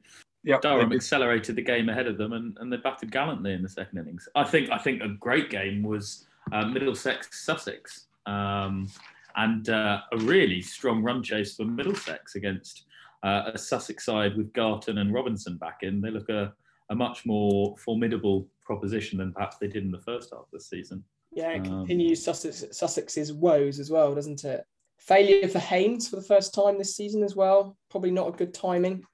Yep. 0.49 0.63
Durham 0.63 0.93
accelerated 0.95 1.57
the 1.57 1.63
game 1.63 1.91
ahead 1.91 2.07
of 2.07 2.17
them, 2.17 2.33
and, 2.33 2.57
and 2.59 2.73
they 2.73 2.79
batted 2.79 3.13
gallantly 3.13 3.53
in 3.53 3.63
the 3.63 3.69
second 3.69 3.99
innings. 3.99 4.27
I 4.35 4.45
think 4.45 4.71
I 4.71 4.79
think 4.79 5.03
a 5.03 5.09
great 5.09 5.51
game 5.51 5.83
was 5.83 6.27
uh, 6.53 6.65
Middlesex 6.65 7.45
Sussex, 7.45 8.07
um, 8.25 8.89
and 9.37 9.69
uh, 9.69 10.01
a 10.11 10.17
really 10.17 10.63
strong 10.63 11.03
run 11.03 11.23
chase 11.23 11.55
for 11.55 11.67
Middlesex 11.67 12.35
against 12.35 12.87
uh, 13.23 13.51
a 13.53 13.59
Sussex 13.59 14.07
side 14.07 14.39
with 14.39 14.51
Garton 14.55 14.97
and 14.99 15.13
Robinson 15.13 15.59
back 15.59 15.81
in. 15.83 16.01
They 16.01 16.11
look 16.11 16.31
a, 16.31 16.55
a 16.89 16.95
much 16.95 17.27
more 17.27 17.77
formidable 17.77 18.49
proposition 18.65 19.19
than 19.19 19.35
perhaps 19.35 19.59
they 19.59 19.69
did 19.69 19.85
in 19.85 19.91
the 19.91 20.01
first 20.01 20.31
half 20.31 20.41
of 20.41 20.51
the 20.51 20.61
season. 20.61 21.05
Yeah, 21.31 21.51
it 21.51 21.67
Um, 21.67 21.81
continues 21.81 22.25
Sussex, 22.25 22.65
Sussex's 22.73 23.35
woes 23.35 23.79
as 23.79 23.91
well, 23.91 24.15
doesn't 24.15 24.45
it? 24.45 24.65
Failure 24.97 25.47
for 25.47 25.59
Haines 25.59 26.09
for 26.09 26.17
the 26.17 26.23
first 26.23 26.55
time 26.55 26.79
this 26.79 26.97
season 26.97 27.23
as 27.23 27.37
well. 27.37 27.77
Probably 27.91 28.11
not 28.11 28.29
a 28.29 28.33
good 28.33 28.55
timing. 28.55 29.05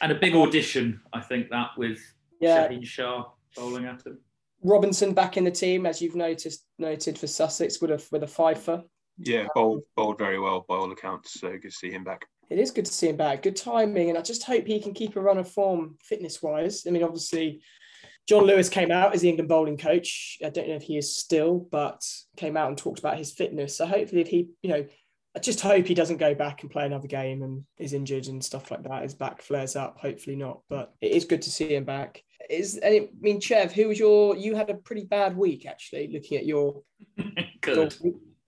And 0.00 0.12
a 0.12 0.14
big 0.14 0.34
audition, 0.34 1.00
I 1.12 1.20
think 1.20 1.50
that 1.50 1.70
with 1.76 1.98
Yeah, 2.40 2.68
Shaheen 2.68 2.84
Shah 2.84 3.24
bowling 3.54 3.86
at 3.86 4.04
him. 4.06 4.18
Robinson 4.62 5.14
back 5.14 5.36
in 5.36 5.44
the 5.44 5.50
team, 5.50 5.86
as 5.86 6.00
you've 6.02 6.16
noticed 6.16 6.64
noted 6.78 7.18
for 7.18 7.26
Sussex 7.26 7.80
with 7.80 7.90
a 7.90 8.04
with 8.10 8.22
a 8.22 8.26
fifer. 8.26 8.82
Yeah, 9.18 9.46
bowled, 9.54 9.82
bowled 9.96 10.18
very 10.18 10.38
well 10.38 10.64
by 10.68 10.74
all 10.74 10.92
accounts. 10.92 11.40
So 11.40 11.50
good 11.50 11.62
to 11.62 11.70
see 11.70 11.90
him 11.90 12.04
back. 12.04 12.26
It 12.50 12.58
is 12.58 12.70
good 12.70 12.84
to 12.84 12.92
see 12.92 13.08
him 13.08 13.16
back. 13.16 13.42
Good 13.42 13.56
timing, 13.56 14.08
and 14.08 14.18
I 14.18 14.22
just 14.22 14.44
hope 14.44 14.66
he 14.66 14.80
can 14.80 14.92
keep 14.92 15.16
a 15.16 15.20
run 15.20 15.38
of 15.38 15.50
form 15.50 15.96
fitness 16.02 16.42
wise. 16.42 16.84
I 16.86 16.90
mean, 16.90 17.02
obviously, 17.02 17.62
Jon 18.28 18.44
Lewis 18.44 18.68
came 18.68 18.90
out 18.90 19.14
as 19.14 19.22
the 19.22 19.28
England 19.28 19.48
bowling 19.48 19.78
coach. 19.78 20.38
I 20.44 20.50
don't 20.50 20.68
know 20.68 20.74
if 20.74 20.82
he 20.82 20.98
is 20.98 21.16
still, 21.16 21.66
but 21.70 22.02
came 22.36 22.56
out 22.56 22.68
and 22.68 22.78
talked 22.78 22.98
about 22.98 23.18
his 23.18 23.32
fitness. 23.32 23.76
So 23.76 23.86
hopefully, 23.86 24.20
if 24.20 24.28
he, 24.28 24.48
you 24.62 24.70
know, 24.70 24.86
I 25.36 25.38
just 25.38 25.60
hope 25.60 25.86
he 25.86 25.92
doesn't 25.94 26.16
go 26.16 26.34
back 26.34 26.62
and 26.62 26.70
play 26.70 26.86
another 26.86 27.08
game 27.08 27.42
and 27.42 27.62
is 27.76 27.92
injured 27.92 28.26
and 28.28 28.42
stuff 28.42 28.70
like 28.70 28.82
that. 28.84 29.02
His 29.02 29.14
back 29.14 29.42
flares 29.42 29.76
up. 29.76 29.98
Hopefully 29.98 30.34
not, 30.34 30.62
but 30.70 30.94
it 31.02 31.12
is 31.12 31.26
good 31.26 31.42
to 31.42 31.50
see 31.50 31.74
him 31.74 31.84
back. 31.84 32.22
Is 32.48 32.76
and 32.78 32.94
it, 32.94 33.10
I 33.12 33.20
mean, 33.20 33.38
Chev, 33.40 33.72
who 33.72 33.88
was 33.88 33.98
your? 33.98 34.34
You 34.34 34.54
had 34.54 34.70
a 34.70 34.74
pretty 34.74 35.04
bad 35.04 35.36
week 35.36 35.66
actually. 35.66 36.08
Looking 36.08 36.38
at 36.38 36.46
your, 36.46 36.82
Good. 37.60 37.94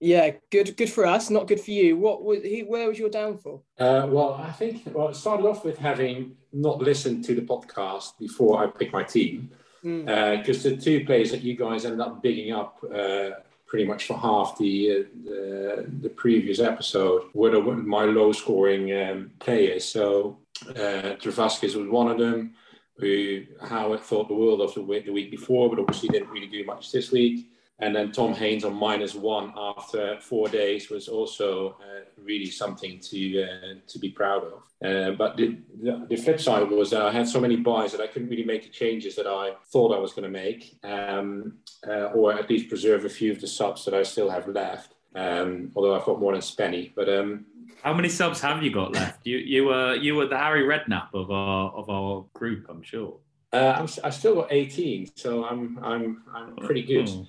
yeah, 0.00 0.30
good, 0.50 0.76
good 0.78 0.88
for 0.90 1.04
us, 1.04 1.28
not 1.28 1.46
good 1.46 1.60
for 1.60 1.72
you. 1.72 1.96
What 1.98 2.24
was? 2.24 2.42
Who, 2.42 2.60
where 2.60 2.88
was 2.88 2.98
your 2.98 3.10
downfall? 3.10 3.64
Uh, 3.78 4.06
well, 4.08 4.34
I 4.34 4.52
think 4.52 4.82
well, 4.86 5.08
it 5.08 5.16
started 5.16 5.46
off 5.46 5.64
with 5.64 5.76
having 5.78 6.36
not 6.52 6.78
listened 6.78 7.22
to 7.24 7.34
the 7.34 7.42
podcast 7.42 8.16
before 8.18 8.62
I 8.64 8.66
picked 8.68 8.92
my 8.94 9.02
team, 9.02 9.50
Mm. 9.84 10.38
because 10.38 10.62
the 10.64 10.76
two 10.76 11.04
players 11.04 11.30
that 11.30 11.42
you 11.42 11.54
guys 11.56 11.84
ended 11.84 12.00
up 12.00 12.20
bigging 12.22 12.52
up 12.52 12.78
uh, 12.92 13.30
pretty 13.68 13.84
much 13.84 14.06
for 14.06 14.18
half 14.18 14.58
the 14.58 14.90
uh, 14.90 15.02
the, 15.24 15.86
the 16.00 16.08
previous 16.08 16.58
episode 16.58 17.22
were 17.34 17.60
my 17.60 18.04
low 18.04 18.32
scoring 18.32 18.84
um, 19.00 19.30
players. 19.38 19.84
So 19.84 20.38
uh, 20.70 21.14
Trevaskis 21.22 21.76
was 21.76 21.88
one 21.88 22.10
of 22.10 22.18
them. 22.18 22.54
Who 22.96 23.44
Howard 23.62 24.00
thought 24.00 24.26
the 24.26 24.34
world 24.34 24.60
of 24.60 24.74
the 24.74 24.82
week, 24.82 25.06
the 25.06 25.12
week 25.12 25.30
before, 25.30 25.70
but 25.70 25.78
obviously 25.78 26.08
didn't 26.08 26.30
really 26.30 26.48
do 26.48 26.64
much 26.64 26.90
this 26.90 27.12
week. 27.12 27.48
And 27.80 27.94
then 27.94 28.10
Tom 28.10 28.34
Haines 28.34 28.64
on 28.64 28.74
minus 28.74 29.14
one 29.14 29.52
after 29.56 30.18
four 30.20 30.48
days 30.48 30.90
was 30.90 31.06
also 31.06 31.76
uh, 31.80 32.00
really 32.20 32.50
something 32.50 32.98
to 33.00 33.42
uh, 33.44 33.74
to 33.86 33.98
be 34.00 34.10
proud 34.10 34.42
of. 34.44 34.62
Uh, 34.84 35.10
but 35.12 35.36
the, 35.36 35.58
the, 35.82 36.06
the 36.08 36.16
flip 36.16 36.40
side 36.40 36.68
was 36.70 36.90
that 36.90 37.02
I 37.02 37.12
had 37.12 37.28
so 37.28 37.40
many 37.40 37.56
buys 37.56 37.92
that 37.92 38.00
I 38.00 38.06
couldn't 38.08 38.28
really 38.30 38.44
make 38.44 38.62
the 38.64 38.68
changes 38.68 39.14
that 39.16 39.26
I 39.26 39.52
thought 39.72 39.94
I 39.94 39.98
was 39.98 40.12
going 40.12 40.24
to 40.24 40.28
make, 40.28 40.76
um, 40.84 41.58
uh, 41.86 42.06
or 42.14 42.32
at 42.32 42.48
least 42.50 42.68
preserve 42.68 43.04
a 43.04 43.08
few 43.08 43.30
of 43.32 43.40
the 43.40 43.46
subs 43.46 43.84
that 43.84 43.94
I 43.94 44.02
still 44.02 44.30
have 44.30 44.46
left. 44.48 44.94
Um, 45.14 45.70
although 45.74 45.94
I've 45.96 46.04
got 46.04 46.20
more 46.20 46.32
than 46.32 46.42
Spenny, 46.42 46.92
but 46.94 47.08
um, 47.08 47.46
How 47.82 47.94
many 47.94 48.08
subs 48.08 48.40
have 48.40 48.62
you 48.62 48.70
got 48.72 48.92
left? 48.92 49.24
You 49.26 49.38
you 49.38 49.64
were 49.66 49.94
you 49.94 50.14
were 50.16 50.26
the 50.26 50.38
Harry 50.38 50.62
Redknapp 50.64 51.08
of 51.14 51.30
our 51.30 51.70
of 51.72 51.88
our 51.88 52.24
group, 52.34 52.66
I'm 52.68 52.82
sure. 52.82 53.18
uh, 53.52 53.74
I'm, 53.78 53.88
I 54.04 54.10
still 54.10 54.34
got 54.34 54.48
18, 54.52 55.10
so 55.14 55.44
I'm 55.44 55.78
I'm 55.82 56.22
I'm 56.34 56.56
pretty 56.56 56.82
good. 56.82 57.08
Oh. 57.08 57.26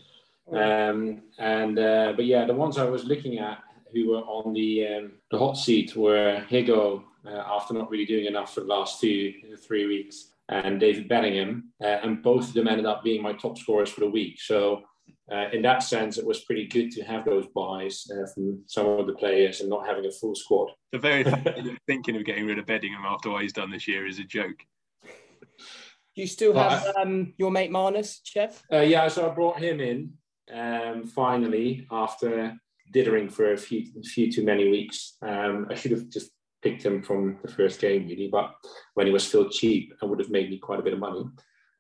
Um, 0.52 1.22
and 1.38 1.78
uh, 1.78 2.14
but 2.16 2.26
yeah, 2.26 2.46
the 2.46 2.54
ones 2.54 2.78
I 2.78 2.86
was 2.86 3.06
looking 3.06 3.40
at 3.40 3.60
who 3.94 4.10
were 4.10 4.22
on 4.22 4.54
the 4.54 4.88
um, 4.88 5.12
the 5.32 5.38
hot 5.38 5.58
seat 5.58 5.96
were 5.96 6.44
Higo 6.50 7.04
uh, 7.26 7.44
after 7.48 7.74
not 7.74 7.90
really 7.90 8.06
doing 8.06 8.26
enough 8.26 8.54
for 8.54 8.62
the 8.62 8.68
last 8.68 9.00
two 9.00 9.34
three 9.68 9.86
weeks, 9.86 10.34
and 10.50 10.80
David 10.80 11.08
Bedingham, 11.08 11.64
uh, 11.84 12.00
and 12.04 12.24
both 12.24 12.50
of 12.50 12.54
them 12.54 12.68
ended 12.68 12.86
up 12.86 13.04
being 13.04 13.22
my 13.22 13.34
top 13.34 13.58
scorers 13.58 13.90
for 13.90 14.02
the 14.02 14.10
week. 14.10 14.42
So. 14.42 14.84
Uh, 15.32 15.48
in 15.54 15.62
that 15.62 15.84
sense, 15.84 16.18
it 16.18 16.26
was 16.26 16.44
pretty 16.44 16.66
good 16.66 16.90
to 16.90 17.04
have 17.04 17.24
those 17.24 17.46
buys 17.54 18.10
uh, 18.12 18.26
from 18.34 18.64
some 18.66 18.88
of 18.88 19.06
the 19.06 19.14
players 19.14 19.62
and 19.62 19.70
not 19.70 19.86
having 19.86 20.04
a 20.08 20.12
full 20.12 20.34
squad. 20.34 20.70
The 20.92 20.98
very 20.98 21.24
fact 21.24 21.44
that 21.44 21.64
you're 21.64 21.78
thinking 21.86 22.16
of 22.16 22.26
getting 22.26 22.48
rid 22.48 22.58
of 22.58 22.66
Bedingham 22.66 23.06
after 23.06 23.30
what 23.30 23.44
he's 23.44 23.54
done 23.54 23.70
this 23.70 23.88
year 23.88 24.08
is 24.08 24.18
a 24.18 24.24
joke. 24.24 24.58
Do 25.04 26.22
you 26.24 26.26
still 26.26 26.54
Well, 26.54 26.70
have 26.70 26.96
um, 26.98 27.34
your 27.38 27.52
mate 27.52 27.70
Marnus, 27.70 28.22
Chev? 28.24 28.60
Uh, 28.74 28.80
yeah, 28.80 29.08
so 29.08 29.30
I 29.30 29.34
brought 29.34 29.60
him 29.60 29.80
in 29.80 30.14
um, 30.54 31.06
finally 31.06 31.88
after 31.92 32.56
dithering 32.92 33.30
for 33.30 33.54
a 33.54 33.58
few, 33.58 33.86
few 34.04 34.32
too 34.32 34.44
many 34.44 34.70
weeks. 34.70 35.18
Um, 35.22 35.68
I 35.70 35.76
should 35.76 35.92
have 35.92 36.10
just 36.10 36.32
picked 36.62 36.84
him 36.84 37.02
from 37.02 37.38
the 37.42 37.52
first 37.52 37.80
game, 37.80 38.08
really, 38.08 38.30
but 38.32 38.54
when 38.94 39.08
he 39.08 39.14
was 39.14 39.28
still 39.28 39.50
cheap, 39.50 39.94
it 40.02 40.06
would 40.06 40.20
have 40.20 40.32
made 40.32 40.50
me 40.50 40.58
quite 40.58 40.80
a 40.80 40.84
bit 40.84 40.94
of 40.94 41.00
money. 41.00 41.26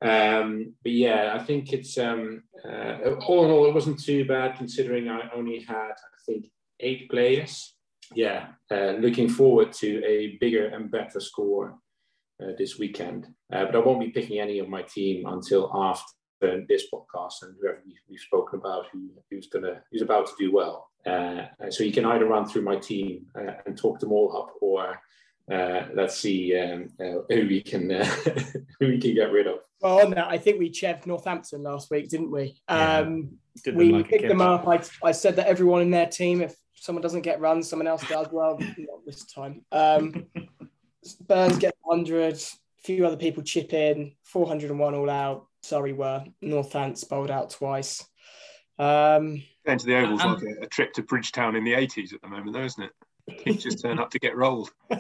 Um, 0.02 0.74
but 0.84 0.92
yeah, 0.94 1.36
I 1.40 1.44
think 1.44 1.74
it's 1.74 1.98
um, 1.98 2.44
uh, 2.64 3.16
all 3.28 3.46
in 3.46 3.52
all, 3.52 3.68
it 3.68 3.74
wasn't 3.74 4.02
too 4.02 4.26
bad 4.26 4.58
considering 4.58 5.10
I 5.10 5.30
only 5.36 5.60
had, 5.60 5.92
I 5.92 6.20
think, 6.26 6.48
eight 6.80 7.10
players. 7.10 7.76
Yeah, 8.16 8.48
uh, 8.72 8.94
looking 9.00 9.30
forward 9.30 9.74
to 9.74 10.04
a 10.06 10.38
bigger 10.40 10.68
and 10.68 10.90
better 10.90 11.20
score 11.20 11.78
uh, 12.42 12.54
this 12.58 12.80
weekend. 12.80 13.28
Uh, 13.52 13.66
but 13.66 13.76
I 13.76 13.80
won't 13.80 14.00
be 14.00 14.10
picking 14.10 14.40
any 14.40 14.60
of 14.60 14.70
my 14.70 14.82
team 14.82 15.26
until 15.28 15.70
after 15.76 16.12
this 16.42 16.86
podcast 16.94 17.44
and 17.44 17.56
whoever 17.60 17.82
we- 17.86 17.98
we've 18.10 18.20
spoken 18.20 18.60
about 18.60 18.86
who, 18.92 19.10
who's 19.30 19.48
gonna 19.48 19.82
who's 19.92 20.02
about 20.02 20.28
to 20.28 20.34
do 20.40 20.52
well. 20.52 20.90
Uh, 21.06 21.46
so 21.70 21.84
you 21.84 21.92
can 21.92 22.06
either 22.06 22.26
run 22.26 22.46
through 22.48 22.62
my 22.62 22.76
team 22.76 23.26
uh, 23.36 23.54
and 23.66 23.78
talk 23.78 24.00
them 24.00 24.12
all 24.12 24.36
up, 24.36 24.54
or 24.62 25.00
uh, 25.52 25.88
let's 25.94 26.18
see 26.18 26.58
um, 26.58 26.90
uh, 27.00 27.22
who 27.30 27.48
we 27.48 27.62
can 27.62 27.92
uh, 27.92 28.06
who 28.80 28.88
we 28.88 29.00
can 29.00 29.14
get 29.16 29.32
rid 29.32 29.48
of. 29.48 29.60
Well, 29.82 30.06
on 30.06 30.12
that, 30.12 30.28
I 30.28 30.38
think 30.38 30.60
we 30.60 30.70
cheved 30.70 31.08
Northampton 31.08 31.64
last 31.64 31.90
week, 31.90 32.10
didn't 32.10 32.32
we? 32.32 32.60
Um, 32.68 33.38
Did 33.64 33.74
them 33.74 33.78
we 33.78 33.92
like 33.92 34.10
picked 34.10 34.28
them 34.28 34.42
up. 34.42 34.68
I, 34.68 34.82
I 35.04 35.12
said 35.14 35.38
that 35.38 35.48
everyone 35.48 35.82
in 35.82 35.90
their 35.90 36.06
team, 36.08 36.42
if 36.42 36.56
someone 36.74 37.02
doesn't 37.02 37.22
get 37.22 37.40
runs, 37.40 37.70
someone 37.70 37.88
else 37.88 38.06
does. 38.08 38.28
Well, 38.32 38.58
not 38.60 39.06
this 39.06 39.26
time. 39.26 39.64
Um, 39.72 40.26
Burns 41.28 41.58
gets 41.58 41.78
100, 41.82 42.34
a 42.36 42.40
few 42.84 43.06
other 43.06 43.16
people 43.16 43.42
chip 43.42 43.74
in, 43.74 44.14
401 44.26 44.94
all 44.96 45.10
out. 45.10 45.48
Sorry, 45.62 45.94
were 45.94 46.24
Northants 46.44 47.08
bowled 47.08 47.32
out 47.32 47.50
twice. 47.52 48.06
Um, 48.78 49.44
Going 49.66 49.78
to 49.78 49.86
the 49.86 49.98
Oval's 49.98 50.22
Um, 50.22 50.34
like 50.36 50.44
a, 50.44 50.64
a 50.64 50.68
trip 50.68 50.94
to 50.94 51.04
Bridgetown 51.04 51.56
in 51.56 51.64
the 51.64 51.74
80s 51.74 52.14
at 52.14 52.22
the 52.22 52.28
moment, 52.30 52.54
though, 52.54 52.64
isn't 52.64 52.84
it? 52.84 53.38
Kids 53.44 53.64
just 53.64 53.82
turn 53.82 54.00
up 54.00 54.10
to 54.12 54.20
get 54.20 54.36
rolled. 54.36 54.72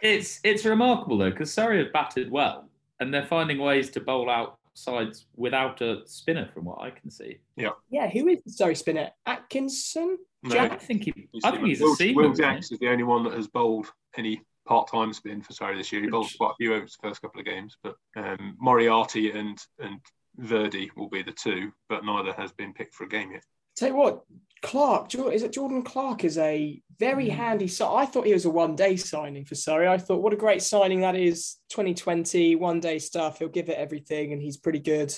It's 0.00 0.38
it's 0.44 0.64
remarkable 0.64 1.18
though 1.18 1.30
because 1.30 1.52
Surrey 1.52 1.82
have 1.82 1.92
batted 1.92 2.30
well 2.30 2.68
and 3.00 3.12
they're 3.12 3.26
finding 3.26 3.58
ways 3.58 3.90
to 3.90 4.00
bowl 4.00 4.30
out 4.30 4.58
sides 4.74 5.26
without 5.34 5.80
a 5.80 6.02
spinner, 6.06 6.48
from 6.54 6.66
what 6.66 6.80
I 6.80 6.90
can 6.90 7.10
see. 7.10 7.38
yeah, 7.56 7.70
Yeah. 7.90 8.08
who 8.08 8.28
is 8.28 8.40
the 8.44 8.52
sorry 8.52 8.76
spinner? 8.76 9.10
Atkinson? 9.26 10.18
No, 10.44 10.56
I 10.56 10.76
think 10.76 11.02
he, 11.02 11.28
I 11.42 11.50
think 11.50 11.66
he's 11.66 11.80
a 11.80 11.84
Will, 11.84 11.96
seaman. 11.96 12.24
Will? 12.26 12.32
Jacks 12.32 12.70
is 12.70 12.78
the 12.78 12.88
only 12.88 13.02
one 13.02 13.24
that 13.24 13.32
has 13.32 13.48
bowled 13.48 13.92
any 14.16 14.40
part-time 14.68 15.12
spin 15.12 15.40
for 15.42 15.52
Surrey 15.52 15.76
this 15.76 15.90
year. 15.90 16.02
He 16.02 16.08
bowled 16.08 16.30
quite 16.36 16.52
a 16.52 16.56
few 16.56 16.74
over 16.74 16.82
his 16.84 16.96
first 17.02 17.22
couple 17.22 17.40
of 17.40 17.46
games, 17.46 17.76
but 17.82 17.96
um, 18.16 18.56
Moriarty 18.60 19.30
and 19.32 19.58
and 19.80 19.98
Virdi 20.40 20.90
will 20.96 21.08
be 21.08 21.22
the 21.22 21.32
two, 21.32 21.72
but 21.88 22.04
neither 22.04 22.32
has 22.34 22.52
been 22.52 22.72
picked 22.72 22.94
for 22.94 23.04
a 23.04 23.08
game 23.08 23.32
yet. 23.32 23.42
Tell 23.76 23.88
you 23.88 23.96
what, 23.96 24.22
Clark, 24.62 25.14
is 25.14 25.42
it 25.42 25.52
Jordan 25.52 25.82
Clark 25.82 26.24
is 26.24 26.36
a 26.38 26.80
very 26.98 27.28
handy. 27.28 27.68
So 27.68 27.94
I 27.94 28.04
thought 28.06 28.26
he 28.26 28.32
was 28.32 28.44
a 28.44 28.50
one 28.50 28.76
day 28.76 28.96
signing 28.96 29.44
for 29.44 29.54
Surrey. 29.54 29.88
I 29.88 29.98
thought 29.98 30.22
what 30.22 30.32
a 30.32 30.36
great 30.36 30.62
signing 30.62 31.00
that 31.00 31.16
is. 31.16 31.56
2020 31.70 32.56
one 32.56 32.80
day 32.80 32.98
stuff. 32.98 33.38
He'll 33.38 33.48
give 33.48 33.68
it 33.68 33.78
everything, 33.78 34.32
and 34.32 34.42
he's 34.42 34.56
pretty 34.56 34.80
good. 34.80 35.16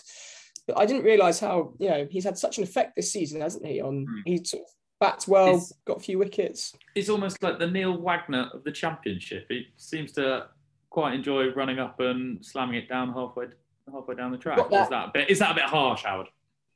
But 0.66 0.78
I 0.78 0.86
didn't 0.86 1.04
realize 1.04 1.40
how 1.40 1.74
you 1.78 1.88
know 1.90 2.06
he's 2.10 2.24
had 2.24 2.38
such 2.38 2.58
an 2.58 2.64
effect 2.64 2.96
this 2.96 3.12
season, 3.12 3.40
hasn't 3.40 3.66
he? 3.66 3.80
On 3.80 4.06
Mm. 4.06 4.22
he 4.26 4.44
sort 4.44 4.62
of 4.62 4.68
bats 5.00 5.26
well, 5.26 5.48
It's- 5.48 5.72
got 5.84 5.96
a 5.96 6.00
few 6.00 6.18
wickets. 6.18 6.76
He's 6.94 7.10
almost 7.10 7.42
like 7.42 7.58
the 7.58 7.66
Neil 7.66 7.96
Wagner 7.96 8.50
of 8.52 8.62
the 8.64 8.72
championship. 8.72 9.46
He 9.48 9.66
seems 9.76 10.12
to 10.12 10.48
quite 10.90 11.14
enjoy 11.14 11.50
running 11.52 11.78
up 11.78 11.98
and 12.00 12.44
slamming 12.44 12.76
it 12.76 12.88
down 12.88 13.12
halfway 13.12 13.46
halfway 13.92 14.14
down 14.14 14.30
the 14.30 14.38
track. 14.38 14.56
Got 14.56 14.70
that- 14.70 14.82
Is 14.84 14.88
that 14.90 15.08
a 15.08 15.10
bit, 15.12 15.30
is 15.30 15.38
that 15.40 15.50
a 15.52 15.54
bit 15.54 15.64
harsh, 15.64 16.04
Howard? 16.04 16.28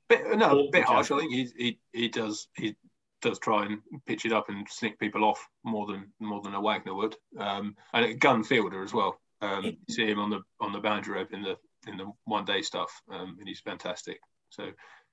Bit, 0.09 0.37
no, 0.37 0.66
a 0.66 0.71
bit 0.71 0.85
harsh. 0.85 1.11
I 1.11 1.19
think 1.21 1.33
he, 1.33 1.49
he 1.57 1.78
he 1.93 2.09
does 2.09 2.49
he 2.57 2.75
does 3.23 3.38
try 3.38 3.64
and 3.64 3.81
pitch 4.07 4.26
it 4.26 4.33
up 4.33 4.49
and 4.49 4.69
sneak 4.69 4.99
people 4.99 5.25
off 5.25 5.47
more 5.62 5.87
than 5.87 6.12
more 6.21 6.43
than 6.43 6.54
a 6.54 6.61
Wagner 6.61 6.95
would. 6.95 7.16
Um, 7.38 7.76
and 7.93 8.04
a 8.04 8.14
gun 8.14 8.43
fielder 8.45 8.83
as 8.83 8.93
well. 8.93 9.21
Um, 9.40 9.64
you 9.64 9.76
see 9.95 10.07
him 10.07 10.19
on 10.19 10.31
the 10.31 10.40
on 10.61 10.73
the 10.73 10.81
boundary 10.81 11.14
rope 11.19 11.33
in 11.33 11.43
the 11.43 11.57
in 11.87 11.97
the 11.97 12.11
one 12.25 12.45
day 12.45 12.62
stuff, 12.62 12.90
um, 13.11 13.37
and 13.38 13.47
he's 13.49 13.61
fantastic. 13.61 14.19
So 14.50 14.71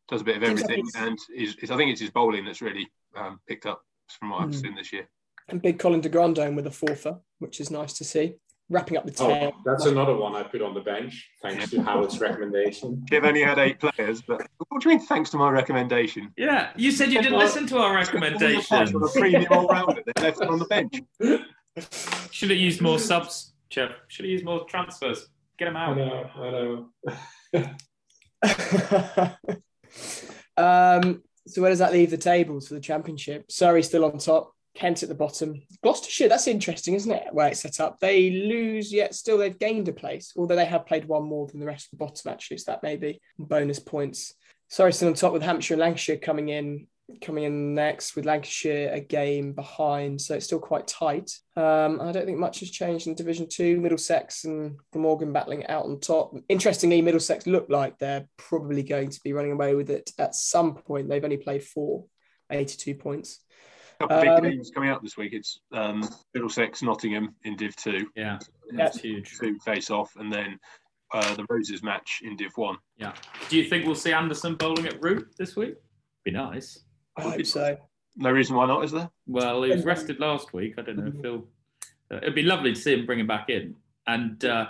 does 0.09 0.21
a 0.21 0.23
bit 0.23 0.37
of 0.37 0.43
Seems 0.45 0.61
like 0.61 0.71
everything, 0.71 0.89
and 0.95 1.17
is, 1.35 1.55
is 1.61 1.71
I 1.71 1.77
think 1.77 1.91
it's 1.91 2.01
his 2.01 2.09
bowling 2.09 2.43
that's 2.45 2.61
really 2.61 2.89
um, 3.15 3.39
picked 3.47 3.65
up 3.65 3.81
from 4.19 4.29
what 4.31 4.41
I've 4.41 4.49
Mm. 4.49 4.61
seen 4.61 4.75
this 4.75 4.91
year. 4.93 5.07
And 5.49 5.61
big 5.61 5.79
Colin 5.79 6.01
de 6.01 6.09
Grandhomme 6.09 6.55
with 6.55 6.67
a 6.67 6.69
fourfer, 6.71 7.19
which 7.39 7.59
is 7.59 7.71
nice 7.71 7.93
to 7.93 8.03
see. 8.03 8.35
Wrapping 8.69 8.95
up 8.97 9.05
the 9.05 9.11
tail. 9.11 9.51
Oh, 9.53 9.61
that's 9.65 9.85
another 9.85 10.15
one 10.15 10.33
I 10.33 10.43
put 10.43 10.61
on 10.61 10.73
the 10.73 10.79
bench, 10.79 11.29
thanks 11.41 11.69
to 11.71 11.81
Howard's 11.81 12.21
recommendation. 12.21 13.05
They've 13.11 13.23
only 13.23 13.41
had 13.41 13.57
eight 13.59 13.79
players, 13.81 14.21
but 14.21 14.47
what 14.69 14.81
do 14.81 14.89
you 14.89 14.95
mean? 14.97 15.05
Thanks 15.05 15.29
to 15.31 15.37
my 15.37 15.49
recommendation. 15.49 16.31
Yeah, 16.37 16.71
you 16.77 16.91
said 16.91 17.11
you 17.11 17.21
didn't 17.21 17.37
listen 17.39 17.67
to 17.67 17.79
our 17.79 17.93
recommendation. 17.93 18.77
A 18.95 19.09
premium 19.09 19.45
all 19.51 19.67
rounder. 19.67 20.01
They 20.05 20.21
left 20.21 20.41
on 20.41 20.57
the 20.57 20.65
bench. 20.65 21.01
Should 22.31 22.49
have 22.51 22.59
used 22.59 22.79
more 22.81 22.97
subs, 22.99 23.53
Chev. 23.69 23.91
Should 24.07 24.23
have 24.25 24.31
used 24.31 24.45
more 24.45 24.63
transfers. 24.65 25.27
Get 25.59 25.67
him 25.67 25.75
I 25.75 25.85
out. 25.85 25.97
know, 25.97 26.89
I 27.53 27.61
know. 27.61 29.35
um, 30.57 31.23
so 31.47 31.61
where 31.61 31.71
does 31.71 31.79
that 31.79 31.93
leave 31.93 32.11
the 32.11 32.17
tables 32.17 32.67
for 32.67 32.75
the 32.75 32.79
championship? 32.79 33.51
Surrey 33.51 33.83
still 33.83 34.05
on 34.05 34.17
top, 34.17 34.53
Kent 34.75 35.03
at 35.03 35.09
the 35.09 35.15
bottom. 35.15 35.61
Gloucestershire, 35.83 36.29
that's 36.29 36.47
interesting, 36.47 36.93
isn't 36.93 37.11
it? 37.11 37.27
Where 37.31 37.47
it's 37.47 37.61
set 37.61 37.79
up. 37.79 37.99
They 37.99 38.29
lose, 38.29 38.93
yet 38.93 39.15
still 39.15 39.37
they've 39.37 39.57
gained 39.57 39.87
a 39.89 39.93
place, 39.93 40.33
although 40.37 40.55
they 40.55 40.65
have 40.65 40.85
played 40.85 41.05
one 41.05 41.23
more 41.23 41.47
than 41.47 41.59
the 41.59 41.65
rest 41.65 41.87
of 41.87 41.91
the 41.91 42.05
bottom, 42.05 42.31
actually. 42.31 42.57
So 42.57 42.71
that 42.71 42.83
may 42.83 42.95
be 42.95 43.21
bonus 43.37 43.79
points. 43.79 44.33
Surrey 44.69 44.93
still 44.93 45.09
on 45.09 45.15
top 45.15 45.33
with 45.33 45.41
Hampshire 45.41 45.73
and 45.73 45.81
Lancashire 45.81 46.17
coming 46.17 46.49
in 46.49 46.87
coming 47.21 47.43
in 47.43 47.73
next 47.73 48.15
with 48.15 48.25
Lancashire 48.25 48.89
a 48.93 48.99
game 48.99 49.53
behind, 49.53 50.21
so 50.21 50.35
it's 50.35 50.45
still 50.45 50.59
quite 50.59 50.87
tight. 50.87 51.31
Um, 51.55 51.99
I 52.01 52.11
don't 52.11 52.25
think 52.25 52.37
much 52.37 52.61
has 52.61 52.71
changed 52.71 53.07
in 53.07 53.15
Division 53.15 53.47
Two. 53.49 53.79
Middlesex 53.79 54.45
and 54.45 54.77
Glamorgan 54.93 55.33
battling 55.33 55.67
out 55.67 55.85
on 55.85 55.99
top. 55.99 56.33
Interestingly, 56.49 57.01
Middlesex 57.01 57.47
look 57.47 57.67
like 57.69 57.97
they're 57.99 58.27
probably 58.37 58.83
going 58.83 59.09
to 59.09 59.19
be 59.23 59.33
running 59.33 59.51
away 59.51 59.75
with 59.75 59.89
it 59.89 60.11
at 60.17 60.35
some 60.35 60.75
point. 60.75 61.09
They've 61.09 61.23
only 61.23 61.37
played 61.37 61.63
four, 61.63 62.05
82 62.49 62.95
points. 62.95 63.39
A 63.99 64.07
couple 64.07 64.17
of 64.17 64.37
Um, 64.37 64.43
big 64.43 64.53
games 64.53 64.71
coming 64.73 64.89
up 64.89 65.03
this 65.03 65.17
week. 65.17 65.33
It's 65.33 65.59
um, 65.73 66.01
Middlesex, 66.33 66.81
Nottingham 66.81 67.35
in 67.43 67.55
Div 67.55 67.75
Two, 67.75 68.07
Yeah, 68.15 68.39
that's 68.71 68.99
huge. 68.99 69.37
two 69.37 69.57
face 69.65 69.89
off, 69.91 70.11
and 70.15 70.31
then 70.31 70.57
uh, 71.13 71.35
the 71.35 71.45
Roses 71.49 71.83
match 71.83 72.21
in 72.23 72.37
Div 72.37 72.51
One. 72.55 72.77
Yeah. 72.97 73.13
Do 73.49 73.57
you 73.57 73.65
think 73.69 73.85
we'll 73.85 73.95
see 73.95 74.13
Anderson 74.13 74.55
bowling 74.55 74.85
at 74.87 75.03
root 75.03 75.27
this 75.37 75.55
week? 75.57 75.75
Be 76.23 76.31
nice. 76.31 76.85
I 77.17 77.21
hope 77.21 77.45
so. 77.45 77.77
No 78.17 78.31
reason 78.31 78.55
why 78.55 78.65
not, 78.67 78.83
is 78.83 78.91
there? 78.91 79.09
Well, 79.27 79.63
he 79.63 79.71
was 79.71 79.85
rested 79.85 80.19
last 80.19 80.53
week. 80.53 80.75
I 80.77 80.81
don't 80.81 80.97
know 80.97 81.07
if 81.07 81.21
he'll. 81.21 81.47
Uh, 82.11 82.17
it'd 82.17 82.35
be 82.35 82.43
lovely 82.43 82.73
to 82.73 82.79
see 82.79 82.93
him 82.93 83.05
bring 83.05 83.19
him 83.19 83.27
back 83.27 83.49
in. 83.49 83.75
And 84.07 84.43
uh, 84.43 84.67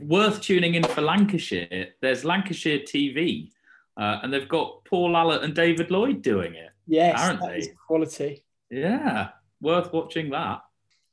worth 0.00 0.40
tuning 0.40 0.74
in 0.74 0.84
for 0.84 1.00
Lancashire. 1.00 1.88
There's 2.00 2.24
Lancashire 2.24 2.80
TV, 2.80 3.50
uh, 3.96 4.20
and 4.22 4.32
they've 4.32 4.48
got 4.48 4.84
Paul 4.84 5.12
Allott 5.12 5.42
and 5.42 5.54
David 5.54 5.90
Lloyd 5.90 6.22
doing 6.22 6.54
it. 6.54 6.70
Yes, 6.86 7.20
Aren't 7.20 7.40
that 7.40 7.50
they? 7.50 7.58
is 7.58 7.68
quality. 7.86 8.44
Yeah, 8.70 9.28
worth 9.60 9.92
watching 9.92 10.30
that. 10.30 10.60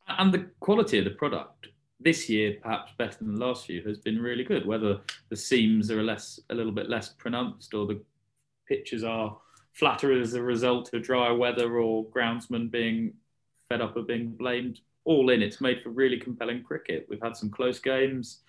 And 0.08 0.34
the 0.34 0.50
quality 0.60 1.00
of 1.00 1.06
the 1.06 1.12
product 1.12 1.68
this 2.00 2.28
year, 2.30 2.58
perhaps 2.62 2.92
better 2.98 3.18
than 3.22 3.36
the 3.36 3.46
last 3.46 3.66
few, 3.66 3.82
has 3.84 4.00
been 4.00 4.20
really 4.22 4.44
good. 4.44 4.66
Whether 4.66 5.00
the 5.30 5.36
seams 5.36 5.90
are 5.92 6.04
less, 6.04 6.40
a 6.50 6.56
little 6.56 6.72
bit 6.72 6.90
less 6.90 7.10
pronounced, 7.10 7.74
or 7.74 7.86
the 7.86 8.02
pitches 8.68 9.04
are 9.04 9.38
flatter 9.74 10.12
as 10.20 10.34
a 10.34 10.42
result 10.42 10.94
of 10.94 11.04
drier 11.04 11.36
weather, 11.36 11.78
or 11.80 12.06
groundsmen 12.08 12.70
being 12.70 13.14
fed 13.70 13.82
up 13.82 13.96
of 13.96 14.08
being 14.08 14.32
blamed. 14.32 14.80
All 15.06 15.30
in, 15.32 15.42
it's 15.42 15.62
made 15.62 15.82
for 15.82 15.90
really 15.90 16.18
compelling 16.20 16.62
cricket. 16.64 17.08
We've 17.10 17.22
had 17.22 17.36
some 17.36 17.50
close 17.50 17.80
games. 17.80 18.40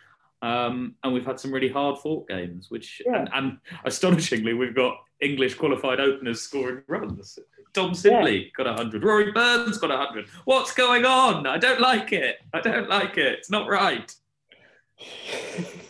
Um, 0.42 0.96
and 1.04 1.14
we've 1.14 1.24
had 1.24 1.38
some 1.38 1.52
really 1.52 1.68
hard 1.68 1.98
fought 1.98 2.28
games, 2.28 2.68
which 2.68 3.00
Yeah. 3.06 3.18
and, 3.20 3.30
and 3.32 3.58
astonishingly, 3.84 4.54
we've 4.54 4.74
got 4.74 4.96
English 5.20 5.54
qualified 5.54 6.00
openers 6.00 6.42
scoring 6.42 6.82
runs. 6.88 7.38
Dom 7.72 7.94
Sibley 7.94 8.52
got 8.56 8.66
100. 8.66 9.04
Rory 9.04 9.30
Burns 9.30 9.78
got 9.78 9.90
100. 9.90 10.26
What's 10.44 10.74
going 10.74 11.04
on? 11.06 11.46
I 11.46 11.58
don't 11.58 11.80
like 11.80 12.12
it. 12.12 12.38
I 12.52 12.60
don't 12.60 12.88
like 12.88 13.16
it. 13.18 13.34
It's 13.38 13.50
not 13.50 13.68
right. 13.68 14.12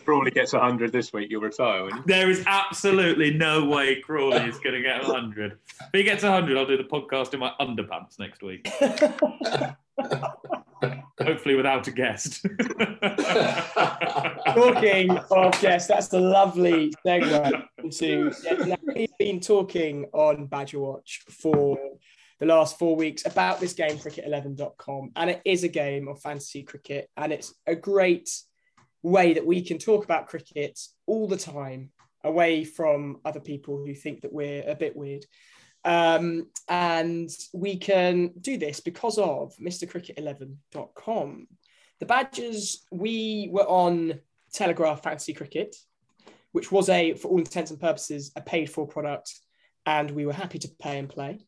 Crawley 0.05 0.31
gets 0.31 0.53
100 0.53 0.91
this 0.91 1.13
week, 1.13 1.31
you'll 1.31 1.41
retire, 1.41 1.83
won't 1.83 1.95
you? 1.95 2.03
There 2.05 2.29
is 2.29 2.43
absolutely 2.45 3.33
no 3.33 3.65
way 3.65 4.01
Crawley 4.01 4.47
is 4.47 4.59
going 4.59 4.75
to 4.75 4.81
get 4.81 5.01
100. 5.07 5.57
If 5.81 5.89
he 5.93 6.03
gets 6.03 6.23
100, 6.23 6.57
I'll 6.57 6.65
do 6.65 6.77
the 6.77 6.83
podcast 6.83 7.33
in 7.33 7.39
my 7.39 7.53
underpants 7.59 8.19
next 8.19 8.43
week. 8.43 8.67
Hopefully 11.21 11.55
without 11.55 11.87
a 11.87 11.91
guest. 11.91 12.45
talking 14.53 15.17
of 15.31 15.63
yes, 15.63 15.87
that's 15.87 16.09
the 16.09 16.19
lovely 16.19 16.93
segue 17.05 17.63
into. 17.83 18.31
Now, 18.65 18.75
we've 18.93 19.17
been 19.17 19.39
talking 19.39 20.05
on 20.13 20.47
Badger 20.47 20.79
Watch 20.79 21.21
for 21.29 21.77
the 22.39 22.45
last 22.45 22.77
four 22.77 22.95
weeks 22.95 23.25
about 23.25 23.59
this 23.59 23.73
game, 23.73 23.97
cricket11.com, 23.97 25.11
and 25.15 25.29
it 25.29 25.41
is 25.45 25.63
a 25.63 25.69
game 25.69 26.07
of 26.07 26.21
fantasy 26.21 26.63
cricket, 26.63 27.09
and 27.15 27.31
it's 27.31 27.53
a 27.67 27.75
great 27.75 28.29
way 29.03 29.33
that 29.33 29.45
we 29.45 29.61
can 29.61 29.77
talk 29.77 30.03
about 30.03 30.27
cricket 30.27 30.79
all 31.05 31.27
the 31.27 31.37
time 31.37 31.91
away 32.23 32.63
from 32.63 33.19
other 33.25 33.39
people 33.39 33.77
who 33.77 33.93
think 33.93 34.21
that 34.21 34.33
we're 34.33 34.63
a 34.67 34.75
bit 34.75 34.95
weird. 34.95 35.25
Um, 35.85 36.47
and 36.69 37.29
we 37.53 37.77
can 37.77 38.31
do 38.39 38.57
this 38.57 38.79
because 38.79 39.17
of 39.17 39.53
MrCricket11.com. 39.61 41.47
The 41.99 42.05
Badgers, 42.05 42.85
we 42.91 43.49
were 43.51 43.67
on 43.67 44.19
Telegraph 44.53 45.03
Fantasy 45.03 45.33
Cricket, 45.33 45.75
which 46.53 46.71
was 46.71 46.87
a, 46.87 47.15
for 47.15 47.27
all 47.27 47.39
intents 47.39 47.71
and 47.71 47.79
purposes, 47.81 48.31
a 48.35 48.41
paid 48.41 48.69
for 48.69 48.87
product, 48.87 49.33
and 49.85 50.09
we 50.11 50.25
were 50.25 50.33
happy 50.33 50.59
to 50.59 50.69
pay 50.81 50.97
and 50.97 51.09
play. 51.09 51.39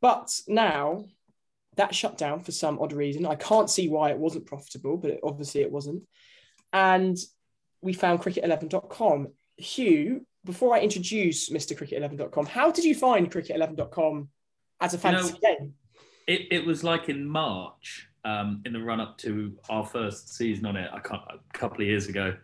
But 0.00 0.36
now 0.48 1.04
that 1.76 1.94
shut 1.94 2.18
down 2.18 2.40
for 2.40 2.52
some 2.52 2.78
odd 2.80 2.92
reason. 2.92 3.26
I 3.26 3.34
can't 3.34 3.70
see 3.70 3.88
why 3.88 4.10
it 4.10 4.18
wasn't 4.18 4.46
profitable, 4.46 4.96
but 4.96 5.18
obviously 5.22 5.62
it 5.62 5.72
wasn't. 5.72 6.02
And 6.72 7.16
we 7.80 7.92
found 7.92 8.20
cricket11.com. 8.20 9.28
Hugh, 9.56 10.26
before 10.44 10.74
I 10.74 10.80
introduce 10.80 11.50
Mr. 11.50 11.76
Cricket11.com, 11.76 12.46
how 12.46 12.70
did 12.70 12.84
you 12.84 12.94
find 12.94 13.30
cricket11.com 13.30 14.28
as 14.80 14.94
a 14.94 15.08
You 15.08 15.12
know- 15.16 15.38
game? 15.42 15.74
it, 16.26 16.48
it 16.50 16.66
was 16.66 16.82
like 16.84 17.08
in 17.08 17.24
March, 17.26 18.08
um, 18.24 18.62
in 18.64 18.72
the 18.72 18.80
run 18.80 19.00
up 19.00 19.18
to 19.18 19.56
our 19.68 19.84
first 19.84 20.34
season 20.34 20.66
on 20.66 20.76
it, 20.76 20.88
I 20.92 21.00
can't, 21.00 21.20
a 21.28 21.38
couple 21.52 21.82
of 21.82 21.88
years 21.88 22.06
ago, 22.08 22.36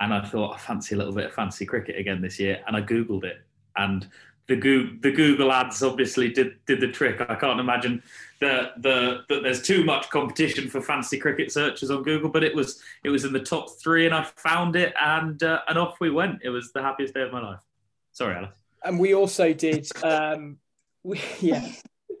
and 0.00 0.12
I 0.12 0.24
thought 0.26 0.54
I 0.54 0.58
fancy 0.58 0.94
a 0.94 0.98
little 0.98 1.14
bit 1.14 1.26
of 1.26 1.32
fancy 1.34 1.64
cricket 1.64 1.96
again 1.98 2.20
this 2.20 2.38
year, 2.38 2.62
and 2.66 2.76
I 2.76 2.82
googled 2.82 3.24
it, 3.24 3.38
and 3.76 4.06
the 4.46 4.56
Google, 4.56 4.96
the 5.00 5.10
Google 5.10 5.52
ads 5.52 5.82
obviously 5.82 6.30
did 6.30 6.56
did 6.66 6.80
the 6.80 6.88
trick. 6.88 7.20
I 7.20 7.34
can't 7.34 7.60
imagine 7.60 8.02
that 8.40 8.82
the 8.82 9.24
that 9.28 9.42
there's 9.42 9.62
too 9.62 9.84
much 9.84 10.10
competition 10.10 10.68
for 10.68 10.80
fancy 10.82 11.18
cricket 11.18 11.50
searches 11.50 11.90
on 11.90 12.02
Google, 12.02 12.28
but 12.28 12.44
it 12.44 12.54
was 12.54 12.82
it 13.04 13.10
was 13.10 13.24
in 13.24 13.32
the 13.32 13.40
top 13.40 13.66
three, 13.82 14.06
and 14.06 14.14
I 14.14 14.22
found 14.22 14.76
it, 14.76 14.92
and 15.00 15.42
uh, 15.42 15.60
and 15.68 15.78
off 15.78 15.98
we 16.00 16.10
went. 16.10 16.40
It 16.44 16.50
was 16.50 16.72
the 16.72 16.82
happiest 16.82 17.14
day 17.14 17.22
of 17.22 17.32
my 17.32 17.40
life. 17.40 17.60
Sorry, 18.12 18.36
Alice. 18.36 18.54
and 18.84 18.98
we 19.00 19.14
also 19.14 19.52
did 19.52 19.88
um 20.04 20.58
we, 21.02 21.20
yeah 21.40 21.66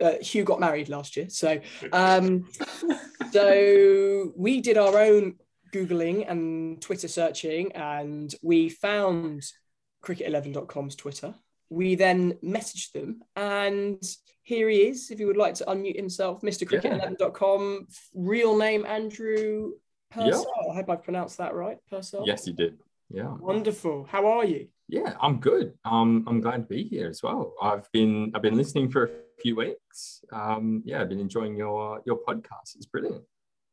uh, 0.00 0.14
hugh 0.20 0.44
got 0.44 0.58
married 0.58 0.88
last 0.88 1.16
year 1.16 1.28
so 1.28 1.60
um 1.92 2.48
so 3.32 4.32
we 4.36 4.60
did 4.60 4.76
our 4.76 4.98
own 4.98 5.34
googling 5.72 6.28
and 6.28 6.80
twitter 6.82 7.06
searching 7.06 7.70
and 7.72 8.34
we 8.42 8.68
found 8.68 9.44
cricket11.com's 10.04 10.96
twitter 10.96 11.34
we 11.74 11.94
then 11.94 12.32
messaged 12.42 12.92
them 12.92 13.20
and 13.36 14.02
here 14.42 14.68
he 14.68 14.82
is 14.82 15.10
if 15.10 15.18
you 15.18 15.26
would 15.26 15.36
like 15.36 15.54
to 15.54 15.64
unmute 15.64 15.96
himself 15.96 16.40
mr 16.42 16.68
cricket11.com 16.68 17.86
real 18.14 18.56
name 18.56 18.84
andrew 18.86 19.72
Purcell. 20.10 20.46
i 20.70 20.74
hope 20.74 20.90
i've 20.90 21.02
pronounced 21.02 21.38
that 21.38 21.54
right 21.54 21.78
Purcell. 21.90 22.24
Yes, 22.26 22.46
you 22.46 22.52
did. 22.52 22.78
Yeah. 23.10 23.34
wonderful 23.40 24.06
how 24.10 24.26
are 24.26 24.44
you 24.44 24.68
Yeah, 24.88 25.14
I'm 25.20 25.40
good. 25.40 25.74
Um, 25.84 26.24
I'm 26.26 26.40
glad 26.40 26.58
to 26.58 26.68
be 26.68 26.84
here 26.84 27.08
as 27.08 27.22
well. 27.22 27.54
I've 27.62 27.90
been 27.92 28.32
I've 28.34 28.42
been 28.42 28.56
listening 28.56 28.90
for 28.90 29.04
a 29.04 29.10
few 29.40 29.56
weeks. 29.56 30.22
Um, 30.30 30.82
yeah, 30.84 31.00
I've 31.00 31.08
been 31.08 31.20
enjoying 31.20 31.56
your 31.56 32.00
your 32.04 32.18
podcast. 32.28 32.76
It's 32.76 32.86
brilliant. 32.86 33.24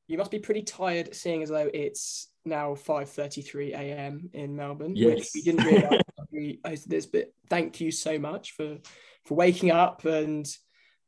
You 0.08 0.18
must 0.18 0.32
be 0.32 0.40
pretty 0.40 0.64
tired, 0.64 1.14
seeing 1.14 1.44
as 1.44 1.50
though 1.50 1.70
it's 1.74 2.30
now 2.46 2.76
5:33 2.76 3.74
a.m. 3.74 4.30
in 4.34 4.56
Melbourne. 4.56 4.96
Yes. 4.96 5.18
Which 5.18 5.30
we 5.36 5.42
didn't 5.42 5.66
realise 5.66 6.02
we 6.32 6.60
hosted 6.66 6.88
this, 6.88 7.06
but 7.06 7.32
thank 7.50 7.80
you 7.82 7.92
so 7.92 8.18
much 8.20 8.52
for 8.54 8.78
for 9.26 9.36
waking 9.36 9.72
up 9.72 10.04
and 10.06 10.46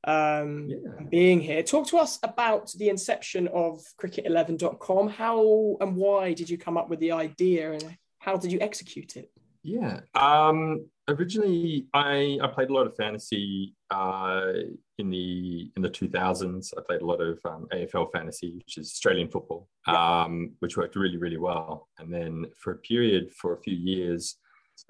um, 0.06 0.70
Yeah. 0.70 1.06
being 1.10 1.40
here. 1.40 1.64
Talk 1.64 1.88
to 1.88 1.98
us 1.98 2.20
about 2.24 2.72
the 2.78 2.90
inception 2.90 3.48
of 3.48 3.82
cricket11.com. 4.00 5.08
How 5.10 5.78
and 5.80 5.96
why 5.96 6.34
did 6.34 6.50
you 6.50 6.58
come 6.58 6.78
up 6.78 6.90
with 6.90 7.00
the 7.00 7.12
idea 7.14 7.72
and 7.74 7.98
how 8.20 8.38
did 8.38 8.52
you 8.52 8.60
execute 8.62 9.16
it? 9.18 9.32
Yeah. 9.64 10.02
Um, 10.14 10.88
originally, 11.08 11.88
I 11.94 12.38
I 12.42 12.48
played 12.48 12.70
a 12.70 12.74
lot 12.74 12.86
of 12.86 12.96
fantasy 12.98 13.76
uh, 13.90 14.52
in 14.98 15.10
the 15.10 15.72
in 15.76 15.82
the 15.82 15.90
2000s. 15.90 16.74
I 16.78 16.82
played 16.86 17.02
a 17.02 17.06
lot 17.06 17.22
of 17.22 17.40
um, 17.46 17.68
AFL 17.74 18.12
fantasy, 18.12 18.52
which 18.58 18.78
is 18.78 18.88
Australian 18.92 19.30
football, 19.30 19.70
um, 19.88 20.52
which 20.60 20.76
worked 20.76 20.98
really 20.98 21.18
really 21.18 21.38
well. 21.38 21.88
And 21.98 22.14
then 22.14 22.46
for 22.58 22.74
a 22.74 22.78
period, 22.78 23.34
for 23.34 23.54
a 23.54 23.62
few 23.62 23.76
years, 23.76 24.36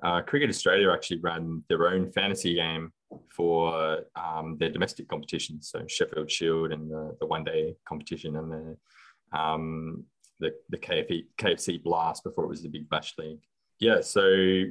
uh, 0.02 0.22
Cricket 0.22 0.50
Australia 0.50 0.92
actually 0.92 1.20
ran 1.20 1.64
their 1.70 1.88
own 1.88 2.12
fantasy 2.12 2.56
game 2.56 2.92
for 3.36 4.00
um, 4.16 4.58
their 4.60 4.70
domestic 4.70 5.08
competitions, 5.08 5.70
so 5.72 5.84
Sheffield 5.88 6.32
Shield 6.32 6.72
and 6.72 6.90
the, 6.90 7.16
the 7.20 7.28
one 7.28 7.44
day 7.44 7.76
competition 7.88 8.36
and 8.36 8.52
the 8.52 9.38
um, 9.38 10.04
the 10.40 10.54
the 10.70 10.78
KFC, 10.78 11.26
KFC 11.38 11.84
Blast 11.84 12.24
before 12.24 12.46
it 12.46 12.50
was 12.50 12.64
the 12.64 12.70
Big 12.70 12.90
Bash 12.90 13.14
League 13.18 13.40
yeah, 13.84 14.02
so 14.02 14.22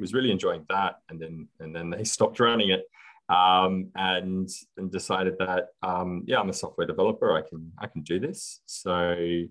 was 0.01 0.15
really 0.15 0.31
enjoying 0.31 0.65
that, 0.69 0.97
and 1.09 1.21
then 1.21 1.49
and 1.61 1.75
then 1.75 1.91
they 1.91 2.05
stopped 2.17 2.41
running 2.41 2.71
it, 2.71 2.85
um, 3.29 3.91
and 3.95 4.49
and 4.77 4.91
decided 4.91 5.37
that 5.39 5.69
um, 5.83 6.25
yeah, 6.27 6.41
I'm 6.41 6.49
a 6.49 6.55
software 6.55 6.87
developer. 6.87 7.37
I 7.37 7.43
can 7.43 7.73
I 7.79 7.87
can 7.87 8.03
do 8.03 8.19
this. 8.19 8.61
So 8.67 9.45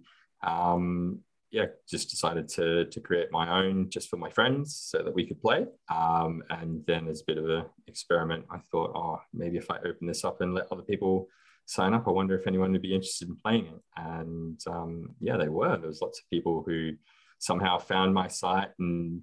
um, 0.43 1.19
yeah, 1.51 1.65
just 1.89 2.09
decided 2.09 2.47
to 2.49 2.85
to 2.85 2.99
create 3.01 3.31
my 3.31 3.61
own 3.61 3.89
just 3.89 4.09
for 4.09 4.17
my 4.17 4.29
friends 4.29 4.75
so 4.75 5.03
that 5.03 5.13
we 5.13 5.25
could 5.27 5.41
play. 5.41 5.65
Um, 5.93 6.43
and 6.49 6.85
then 6.87 7.09
as 7.09 7.19
a 7.21 7.25
bit 7.25 7.37
of 7.37 7.49
an 7.49 7.65
experiment, 7.87 8.45
I 8.49 8.59
thought, 8.71 8.93
oh, 8.95 9.19
maybe 9.33 9.57
if 9.57 9.69
I 9.69 9.79
open 9.79 10.07
this 10.07 10.23
up 10.23 10.39
and 10.39 10.53
let 10.53 10.71
other 10.71 10.83
people 10.83 11.27
sign 11.65 11.93
up, 11.93 12.07
I 12.07 12.11
wonder 12.11 12.39
if 12.39 12.47
anyone 12.47 12.71
would 12.71 12.81
be 12.81 12.95
interested 12.95 13.27
in 13.27 13.35
playing 13.35 13.65
it. 13.67 13.81
And 13.97 14.61
um, 14.65 15.13
yeah, 15.19 15.35
they 15.37 15.49
were. 15.49 15.75
There 15.77 15.89
was 15.89 16.01
lots 16.01 16.19
of 16.19 16.29
people 16.29 16.63
who 16.65 16.93
somehow 17.39 17.79
found 17.79 18.13
my 18.13 18.29
site 18.29 18.69
and 18.79 19.21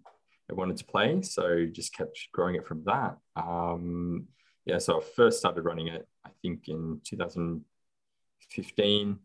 I 0.51 0.55
wanted 0.55 0.77
to 0.79 0.85
play. 0.85 1.23
So 1.23 1.67
just 1.67 1.95
kept 1.95 2.19
growing 2.33 2.57
it 2.57 2.67
from 2.67 2.83
that. 2.85 3.17
Um, 3.37 4.27
yeah, 4.67 4.79
so 4.79 5.01
I 5.01 5.05
first 5.17 5.39
started 5.39 5.63
running 5.63 5.87
it, 5.89 6.07
I 6.27 6.31
think 6.43 6.69
in 6.69 7.01
2015. 7.05 9.19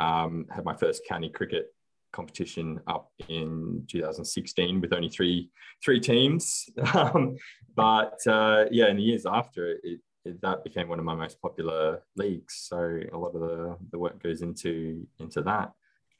Um, 0.00 0.46
had 0.48 0.64
my 0.64 0.74
first 0.74 1.02
county 1.08 1.28
cricket 1.28 1.72
competition 2.12 2.80
up 2.86 3.10
in 3.28 3.84
2016 3.88 4.80
with 4.80 4.92
only 4.92 5.08
three 5.08 5.50
three 5.84 6.00
teams. 6.00 6.68
Um, 6.94 7.36
but 7.76 8.18
uh, 8.26 8.64
yeah, 8.72 8.88
in 8.88 8.96
the 8.96 9.02
years 9.02 9.24
after, 9.24 9.78
it, 9.84 10.00
it, 10.24 10.40
that 10.42 10.64
became 10.64 10.88
one 10.88 10.98
of 10.98 11.04
my 11.04 11.14
most 11.14 11.40
popular 11.40 12.02
leagues. 12.16 12.66
So 12.68 12.98
a 13.12 13.16
lot 13.16 13.34
of 13.36 13.40
the, 13.40 13.76
the 13.92 13.98
work 13.98 14.20
goes 14.22 14.42
into 14.42 15.06
into 15.18 15.42
that. 15.42 15.72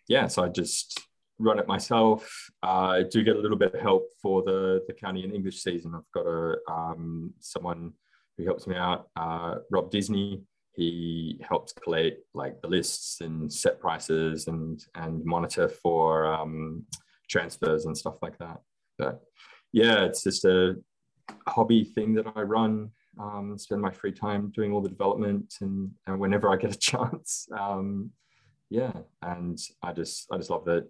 Yeah, 0.09 0.29
so 0.29 0.44
I 0.44 0.48
just 0.48 1.01
run 1.38 1.59
it 1.59 1.66
myself. 1.66 2.51
Uh, 2.62 3.01
I 3.01 3.03
do 3.11 3.24
get 3.24 3.37
a 3.37 3.40
little 3.40 3.57
bit 3.59 3.74
of 3.74 3.81
help 3.81 4.09
for 4.22 4.42
the 4.42 4.85
the 4.87 4.94
county 4.94 5.24
and 5.24 5.35
English 5.35 5.62
season. 5.62 5.94
I've 5.94 6.12
got 6.12 6.27
a 6.27 6.57
um, 6.70 7.35
someone 7.40 7.92
who 8.37 8.44
helps 8.44 8.66
me 8.66 8.77
out, 8.77 9.09
uh, 9.16 9.57
Rob 9.70 9.90
Disney. 9.90 10.42
He 10.78 11.40
helps 11.42 11.72
collate 11.72 12.18
like 12.34 12.60
the 12.62 12.68
lists 12.68 13.20
and 13.20 13.52
set 13.52 13.80
prices 13.80 14.46
and 14.46 14.80
and 14.94 15.24
monitor 15.24 15.68
for 15.68 16.32
um, 16.32 16.84
transfers 17.28 17.86
and 17.86 17.98
stuff 17.98 18.18
like 18.22 18.38
that. 18.38 18.60
But 18.96 19.20
yeah, 19.72 20.04
it's 20.04 20.22
just 20.22 20.44
a 20.44 20.76
hobby 21.48 21.82
thing 21.82 22.14
that 22.14 22.28
I 22.36 22.42
run. 22.42 22.92
Um, 23.20 23.58
spend 23.58 23.82
my 23.82 23.90
free 23.90 24.12
time 24.12 24.52
doing 24.54 24.72
all 24.72 24.80
the 24.80 24.88
development 24.88 25.52
and, 25.62 25.90
and 26.06 26.20
whenever 26.20 26.48
I 26.48 26.56
get 26.56 26.72
a 26.72 26.78
chance. 26.90 27.48
Um, 27.58 28.12
yeah, 28.70 28.92
and 29.22 29.58
I 29.82 29.92
just 29.92 30.28
I 30.30 30.36
just 30.36 30.50
love 30.50 30.64
that 30.66 30.88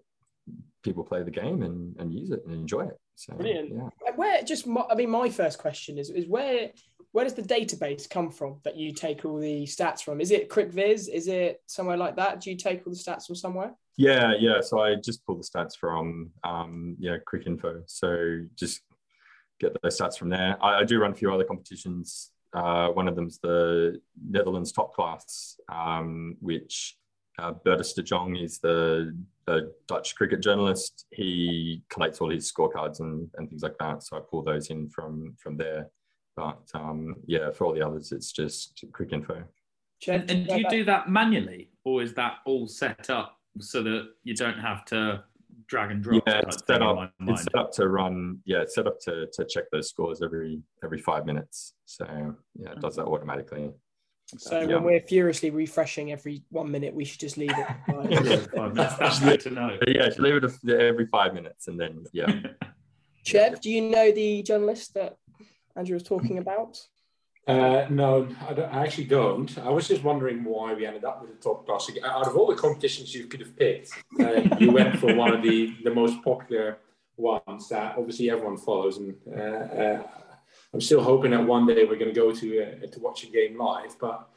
people 0.83 1.03
play 1.03 1.23
the 1.23 1.31
game 1.31 1.63
and, 1.63 1.97
and 1.99 2.13
use 2.13 2.31
it 2.31 2.43
and 2.45 2.55
enjoy 2.55 2.83
it. 2.83 2.99
So, 3.19 3.35
Brilliant. 3.35 3.73
Yeah. 3.75 4.13
Where 4.15 4.43
just 4.43 4.67
my, 4.69 4.85
I 4.89 4.95
mean, 4.95 5.11
my 5.11 5.29
first 5.29 5.59
question 5.59 5.99
is 5.99 6.09
is 6.09 6.29
where 6.29 6.71
where 7.11 7.25
does 7.25 7.35
the 7.35 7.43
database 7.43 8.09
come 8.09 8.31
from 8.31 8.61
that 8.63 8.77
you 8.77 8.93
take 8.93 9.25
all 9.25 9.39
the 9.39 9.65
stats 9.65 10.03
from? 10.03 10.21
Is 10.21 10.31
it 10.31 10.49
CricViz? 10.49 11.09
Is 11.09 11.27
it 11.27 11.61
somewhere 11.67 11.97
like 11.97 12.15
that? 12.15 12.41
Do 12.41 12.51
you 12.51 12.57
take 12.57 12.87
all 12.87 12.93
the 12.93 12.99
stats 12.99 13.27
from 13.27 13.35
somewhere? 13.35 13.75
Yeah, 13.97 14.35
yeah. 14.39 14.61
So 14.61 14.81
I 14.81 14.95
just 14.95 15.27
pull 15.27 15.37
the 15.37 15.43
stats 15.43 15.77
from 15.77 16.31
um, 16.45 16.97
yeah, 17.01 17.17
Cricinfo. 17.29 17.83
So 17.87 18.45
just 18.55 18.83
get 19.59 19.77
those 19.83 19.99
stats 19.99 20.17
from 20.17 20.29
there. 20.29 20.57
I, 20.63 20.81
I 20.81 20.85
do 20.85 21.01
run 21.01 21.11
a 21.11 21.17
few 21.17 21.33
other 21.33 21.45
competitions. 21.45 22.31
Uh, 22.55 22.89
one 22.91 23.09
of 23.09 23.17
them's 23.17 23.41
the 23.41 24.01
Netherlands 24.31 24.71
Top 24.71 24.95
Class, 24.95 25.59
um, 25.69 26.37
which 26.41 26.97
uh, 27.39 27.53
Bertus 27.65 27.95
de 27.95 28.03
Jong 28.03 28.37
is 28.37 28.59
the, 28.59 29.17
the 29.47 29.73
Dutch 29.87 30.15
cricket 30.17 30.41
journalist. 30.41 31.07
He 31.11 31.83
collects 31.89 32.21
all 32.21 32.31
his 32.31 32.51
scorecards 32.51 33.01
and, 33.01 33.29
and 33.37 33.49
things 33.49 33.63
like 33.63 33.79
that. 33.79 34.03
So 34.03 34.17
I 34.17 34.21
pull 34.21 34.43
those 34.43 34.71
in 34.71 34.89
from 34.89 35.35
from 35.39 35.57
there. 35.57 35.89
But 36.37 36.63
um, 36.75 37.17
yeah, 37.27 37.51
for 37.51 37.67
all 37.67 37.75
the 37.75 37.83
others, 37.83 38.13
it's 38.13 38.33
just 38.33 38.85
Cricinfo. 38.93 39.13
info. 39.13 39.45
And, 40.07 40.31
and 40.31 40.47
do 40.47 40.59
you 40.59 40.69
do 40.69 40.85
that 40.85 41.09
manually, 41.09 41.71
or 41.85 42.03
is 42.03 42.15
that 42.15 42.39
all 42.47 42.69
set 42.69 43.11
up 43.11 43.39
so 43.59 43.83
that 43.83 44.11
you 44.23 44.35
don't 44.35 44.59
have 44.59 44.85
to 44.87 45.25
drag 45.67 45.91
and 45.91 46.03
drop? 46.03 46.23
Yeah, 46.27 46.43
it's 46.47 46.65
set 46.65 46.83
up. 46.83 47.13
It's 47.23 47.43
set 47.43 47.55
up 47.57 47.73
to 47.73 47.89
run. 47.89 48.39
Yeah, 48.45 48.63
it's 48.63 48.75
set 48.77 48.87
up 48.87 49.01
to 49.01 49.27
to 49.33 49.45
check 49.45 49.65
those 49.73 49.89
scores 49.89 50.23
every 50.23 50.63
every 50.85 50.99
five 50.99 51.27
minutes. 51.27 51.75
So 51.87 52.37
yeah, 52.55 52.71
it 52.71 52.81
does 52.81 52.97
that 52.97 53.07
automatically. 53.07 53.71
So 54.37 54.61
Yeah. 54.61 54.67
when 54.77 54.85
we're 54.85 55.01
furiously 55.01 55.51
refreshing 55.51 56.13
every 56.13 56.43
one 56.51 56.71
minute, 56.71 56.95
we 56.95 57.05
should 57.05 57.21
just 57.21 57.39
leave 57.39 57.53
it. 57.53 57.67
Yeah, 58.11 58.37
five. 58.55 58.75
That's 58.75 59.21
good 59.21 59.41
to 59.41 59.51
know. 59.51 59.79
Yeah, 59.87 60.11
leave 60.19 60.45
it 60.45 60.53
every 60.69 61.07
five 61.07 61.35
minutes, 61.35 61.69
and 61.69 61.81
then 61.81 62.05
yeah. 62.13 62.33
Chev, 63.25 63.61
do 63.61 63.71
you 63.71 63.83
know 63.83 64.13
the 64.13 64.43
journalist 64.43 64.95
that 64.95 65.17
Andrew 65.77 65.95
was 65.95 66.03
talking 66.03 66.39
about? 66.39 66.79
Uh, 67.47 67.87
no, 67.89 68.29
I, 68.47 68.53
don't, 68.53 68.75
I 68.75 68.85
actually 68.85 69.05
don't. 69.05 69.57
I 69.59 69.71
was 69.71 69.89
just 69.89 70.03
wondering 70.03 70.45
why 70.45 70.75
we 70.75 70.85
ended 70.85 71.05
up 71.05 71.23
with 71.23 71.31
the 71.31 71.43
top 71.43 71.65
class. 71.65 71.91
Out 72.05 72.27
of 72.27 72.37
all 72.37 72.47
the 72.47 72.55
competitions 72.55 73.15
you 73.15 73.27
could 73.27 73.41
have 73.41 73.57
picked, 73.57 73.91
uh, 74.21 74.57
you 74.61 74.71
went 74.71 74.99
for 74.99 75.15
one 75.15 75.35
of 75.35 75.43
the, 75.43 75.75
the 75.83 75.91
most 75.91 76.23
popular 76.23 76.79
ones 77.17 77.69
that 77.71 77.97
obviously 77.97 78.31
everyone 78.31 78.59
follows. 78.59 78.99
And 78.99 79.15
uh, 79.35 79.41
uh, 79.41 80.03
I'm 80.75 80.81
still 80.81 81.03
hoping 81.03 81.31
that 81.31 81.47
one 81.47 81.67
day 81.67 81.85
we're 81.85 81.97
going 81.97 82.13
to 82.13 82.21
go 82.21 82.33
to 82.33 82.63
uh, 82.63 82.87
to 82.87 83.01
watch 83.01 83.25
a 83.25 83.27
game 83.29 83.57
live, 83.59 83.97
but 83.99 84.29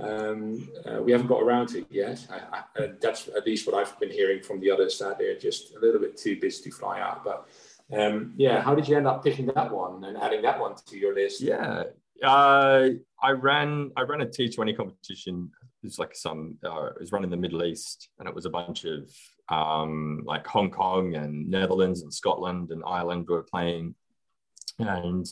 um, 0.00 0.68
uh, 0.84 1.02
we 1.02 1.12
haven't 1.12 1.28
got 1.28 1.42
around 1.42 1.68
to 1.68 1.78
it 1.78 1.86
yet. 1.90 2.26
I, 2.30 2.58
I, 2.58 2.82
uh, 2.82 2.88
that's 3.00 3.28
at 3.28 3.46
least 3.46 3.66
what 3.66 3.74
I've 3.74 3.98
been 3.98 4.10
hearing 4.10 4.42
from 4.42 4.60
the 4.60 4.70
others 4.70 4.98
that 4.98 5.18
they're 5.18 5.38
just 5.38 5.74
a 5.74 5.80
little 5.80 6.00
bit 6.00 6.16
too 6.16 6.38
busy 6.38 6.70
to 6.70 6.76
fly 6.76 7.00
out. 7.00 7.24
But 7.24 7.48
um, 7.92 8.34
yeah, 8.36 8.60
how 8.60 8.74
did 8.74 8.86
you 8.86 8.96
end 8.96 9.06
up 9.06 9.24
picking 9.24 9.46
that 9.46 9.72
one 9.72 10.04
and 10.04 10.16
adding 10.18 10.42
that 10.42 10.60
one 10.60 10.74
to 10.86 10.98
your 10.98 11.14
list? 11.14 11.40
Yeah, 11.40 11.84
uh, 12.22 12.88
I 13.22 13.30
ran 13.30 13.90
I 13.96 14.02
ran 14.02 14.20
a 14.20 14.26
T20 14.26 14.76
competition. 14.76 15.50
It 15.82 15.86
was 15.86 15.98
like 15.98 16.14
some 16.14 16.58
uh, 16.64 16.86
it 16.86 17.00
was 17.00 17.12
run 17.12 17.24
in 17.24 17.30
the 17.30 17.36
Middle 17.36 17.64
East, 17.64 18.10
and 18.18 18.28
it 18.28 18.34
was 18.34 18.44
a 18.44 18.50
bunch 18.50 18.84
of 18.84 19.10
um, 19.48 20.22
like 20.24 20.46
Hong 20.46 20.70
Kong 20.70 21.14
and 21.14 21.48
Netherlands 21.48 22.02
and 22.02 22.12
Scotland 22.12 22.70
and 22.70 22.82
Ireland 22.86 23.26
were 23.28 23.42
playing, 23.42 23.94
and 24.78 25.26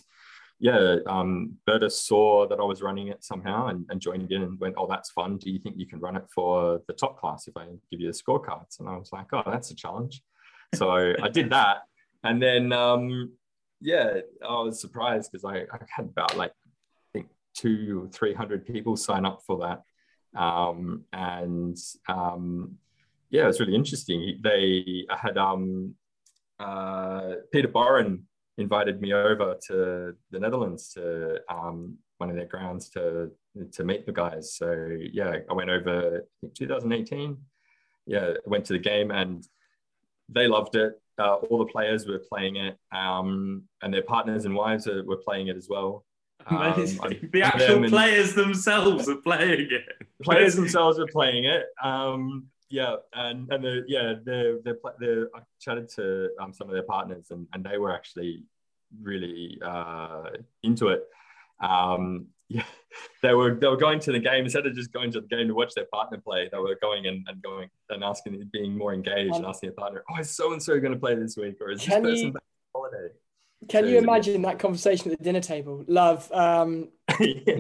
yeah, 0.59 0.97
um, 1.07 1.57
Berta 1.67 1.91
saw 1.91 2.49
that 2.49 2.59
I 2.59 2.65
was 2.65 2.81
running 2.81 3.09
it 3.09 3.23
somehow 3.23 3.67
and, 3.67 3.85
and 3.91 4.01
joined 4.01 4.33
in 4.33 4.43
and 4.43 4.59
went, 4.59 4.77
"Oh, 4.79 4.87
that's 4.87 5.11
fun. 5.11 5.37
Do 5.37 5.51
you 5.51 5.59
think 5.59 5.77
you 5.77 5.87
can 5.87 6.01
run 6.01 6.17
it 6.17 6.25
for 6.35 6.81
the 6.89 6.95
top 6.95 7.19
class 7.19 7.47
if 7.47 7.57
I 7.57 7.67
give 7.91 8.01
you 8.01 8.11
the 8.11 8.19
scorecards?" 8.19 8.81
And 8.81 8.89
I 8.89 8.97
was 8.97 9.13
like, 9.13 9.27
"Oh, 9.33 9.43
that's 9.45 9.71
a 9.71 9.75
challenge." 9.75 10.23
So 10.75 10.91
I 11.23 11.29
did 11.29 11.51
that, 11.51 11.83
and 12.25 12.43
then 12.43 12.73
um, 12.73 13.33
yeah, 13.81 14.21
I 14.47 14.63
was 14.63 14.81
surprised 14.81 15.31
because 15.31 15.45
I, 15.45 15.59
I 15.59 15.79
had 15.95 16.07
about 16.07 16.37
like 16.37 16.53
I 16.53 17.13
think 17.13 17.29
two 17.55 18.05
or 18.05 18.09
three 18.09 18.33
hundred 18.33 18.67
people 18.67 18.97
sign 18.97 19.27
up 19.27 19.43
for 19.47 19.59
that, 19.59 20.41
um, 20.41 21.05
and 21.13 21.77
um, 22.09 22.79
yeah, 23.29 23.45
it 23.45 23.49
was 23.49 23.61
really 23.61 23.75
interesting. 23.75 24.41
They 24.43 25.05
I 25.11 25.17
had 25.19 25.37
um, 25.37 25.95
uh, 26.59 27.35
Peter 27.53 27.69
Borren 27.69 28.23
invited 28.59 29.01
me 29.01 29.13
over 29.13 29.57
to 29.69 30.15
the 30.31 30.41
Netherlands 30.41 30.93
to 30.95 31.41
um, 31.49 31.97
one 32.19 32.31
of 32.31 32.37
their 32.37 32.47
grounds 32.47 32.89
to 32.91 33.31
to 33.73 33.85
meet 33.85 34.07
the 34.07 34.13
guys. 34.13 34.55
So 34.55 34.89
yeah, 35.13 35.39
I 35.49 35.53
went 35.53 35.71
over 35.71 36.19
I 36.19 36.21
think 36.41 36.55
2018. 36.55 37.37
Yeah, 38.07 38.35
went 38.45 38.65
to 38.67 38.73
the 38.73 38.79
game 38.79 39.11
and 39.11 39.47
they 40.29 40.47
loved 40.47 40.77
it. 40.77 41.01
Uh, 41.19 41.35
all 41.35 41.59
the 41.59 41.65
players 41.65 42.07
were 42.07 42.19
playing 42.19 42.57
it, 42.57 42.77
um, 42.93 43.63
and 43.83 43.93
their 43.93 44.03
partners 44.03 44.45
and 44.45 44.55
wives 44.55 44.87
are, 44.87 45.03
were 45.05 45.17
playing 45.17 45.49
it 45.49 45.57
as 45.57 45.69
well. 45.69 46.05
Um, 46.49 46.87
the 47.33 47.43
actual 47.43 47.89
players 47.89 48.35
themselves 48.35 49.09
are 49.09 49.17
playing 49.17 49.69
it. 49.73 50.07
Players 50.23 50.55
themselves 50.55 50.97
are 51.01 51.07
playing 51.09 51.45
it. 51.45 51.65
Um, 51.83 52.47
yeah, 52.69 52.97
and 53.13 53.51
and 53.53 53.65
the 53.65 53.85
yeah 53.87 54.15
the 54.25 54.61
the 54.65 54.79
the 54.99 55.29
I 55.35 55.41
chatted 55.61 55.89
to 55.97 56.31
um, 56.41 56.53
some 56.53 56.69
of 56.69 56.75
their 56.75 56.83
partners 56.83 57.27
and 57.31 57.47
and 57.53 57.65
they 57.65 57.79
were 57.79 57.93
actually 57.93 58.45
really 59.03 59.59
uh, 59.65 60.31
into 60.63 60.89
it. 60.89 61.05
Um, 61.61 62.27
yeah, 62.49 62.65
they 63.23 63.35
were 63.35 63.55
they 63.55 63.67
were 63.67 63.77
going 63.77 64.01
to 64.01 64.13
the 64.13 64.19
game 64.19 64.45
instead 64.45 64.67
of 64.67 64.75
just 64.75 64.93
going 64.93 65.11
to 65.13 65.21
the 65.21 65.27
game 65.27 65.49
to 65.49 65.55
watch 65.55 65.75
their 65.75 65.87
partner 65.93 66.19
play. 66.19 66.49
They 66.51 66.59
were 66.59 66.77
going 66.81 67.07
and, 67.07 67.27
and 67.29 67.43
going 67.43 67.69
and 67.91 68.05
asking, 68.05 68.49
being 68.53 68.77
more 68.77 68.95
engaged 68.95 69.33
um, 69.33 69.39
and 69.39 69.47
asking 69.47 69.71
their 69.71 69.77
partner, 69.77 70.05
"Oh, 70.11 70.21
is 70.21 70.31
so 70.31 70.53
and 70.53 70.63
so 70.63 70.79
going 70.79 70.93
to 70.93 70.99
play 70.99 71.15
this 71.15 71.37
week, 71.37 71.57
or 71.61 71.71
is 71.71 71.85
this 71.85 71.89
person 71.89 72.17
you, 72.17 72.33
back 72.33 72.43
on 72.75 72.83
holiday?" 72.83 73.15
Can 73.69 73.85
so 73.85 73.89
you 73.89 73.99
imagine 73.99 74.43
that 74.43 74.59
conversation 74.59 75.11
at 75.11 75.19
the 75.19 75.25
dinner 75.25 75.41
table? 75.41 75.85
Love, 75.89 76.31
um, 76.33 76.89
yeah. 77.21 77.55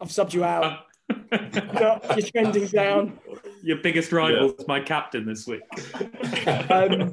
I've 0.00 0.08
subbed 0.08 0.32
you 0.32 0.44
out. 0.44 0.86
You're 1.10 2.26
trending 2.32 2.66
down. 2.68 3.18
Your 3.62 3.78
biggest 3.78 4.12
rival 4.12 4.52
is 4.52 4.66
my 4.66 4.80
captain 4.80 5.26
this 5.26 5.46
week. 5.46 5.62
um, 6.70 7.10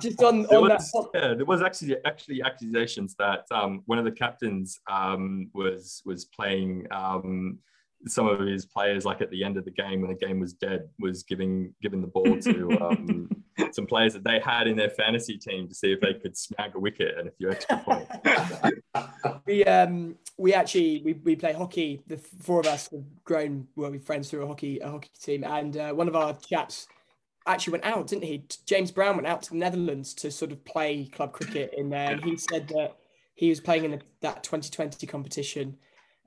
just 0.00 0.22
on, 0.22 0.46
on 0.46 0.62
was, 0.62 0.90
that. 0.92 1.10
Yeah, 1.14 1.34
there 1.34 1.44
was 1.44 1.62
actually 1.62 1.96
actually 2.04 2.42
accusations 2.42 3.14
that 3.18 3.44
um, 3.50 3.82
one 3.86 3.98
of 3.98 4.04
the 4.04 4.12
captains 4.12 4.78
um, 4.90 5.50
was 5.52 6.02
was 6.04 6.24
playing 6.26 6.86
um, 6.90 7.58
some 8.06 8.26
of 8.26 8.40
his 8.40 8.66
players, 8.66 9.04
like 9.04 9.20
at 9.20 9.30
the 9.30 9.44
end 9.44 9.56
of 9.56 9.64
the 9.64 9.70
game 9.70 10.00
when 10.00 10.10
the 10.10 10.26
game 10.26 10.40
was 10.40 10.52
dead, 10.52 10.88
was 10.98 11.22
giving 11.22 11.74
giving 11.82 12.00
the 12.00 12.06
ball 12.06 12.38
to 12.38 12.78
um, 12.80 13.28
some 13.72 13.86
players 13.86 14.12
that 14.14 14.24
they 14.24 14.40
had 14.40 14.66
in 14.66 14.76
their 14.76 14.90
fantasy 14.90 15.36
team 15.36 15.68
to 15.68 15.74
see 15.74 15.92
if 15.92 16.00
they 16.00 16.14
could 16.14 16.36
snag 16.36 16.74
a 16.74 16.78
wicket 16.78 17.18
and 17.18 17.28
a 17.28 17.30
few 17.32 17.50
extra 17.50 17.78
points. 17.78 18.10
we 19.46 19.64
um 19.64 20.16
we 20.36 20.54
actually 20.54 21.02
we, 21.04 21.14
we 21.14 21.36
play 21.36 21.52
hockey. 21.52 22.02
The 22.06 22.16
four 22.16 22.60
of 22.60 22.66
us 22.66 22.88
have 22.90 23.04
grown 23.24 23.66
well, 23.76 23.90
we 23.90 23.98
friends 23.98 24.30
through 24.30 24.42
a 24.42 24.46
hockey 24.46 24.78
a 24.80 24.90
hockey 24.90 25.10
team, 25.20 25.44
and 25.44 25.76
uh, 25.76 25.92
one 25.92 26.08
of 26.08 26.16
our 26.16 26.34
chaps 26.34 26.86
actually 27.46 27.72
went 27.72 27.84
out, 27.84 28.06
didn't 28.06 28.24
he? 28.24 28.44
James 28.66 28.90
Brown 28.90 29.16
went 29.16 29.26
out 29.26 29.42
to 29.42 29.50
the 29.50 29.56
Netherlands 29.56 30.14
to 30.14 30.30
sort 30.30 30.52
of 30.52 30.64
play 30.64 31.06
club 31.06 31.32
cricket 31.32 31.74
in 31.76 31.90
there, 31.90 32.12
and 32.12 32.24
he 32.24 32.36
said 32.36 32.68
that 32.68 32.96
he 33.34 33.48
was 33.48 33.60
playing 33.60 33.84
in 33.84 33.92
the, 33.92 34.00
that 34.20 34.42
2020 34.42 35.06
competition 35.06 35.76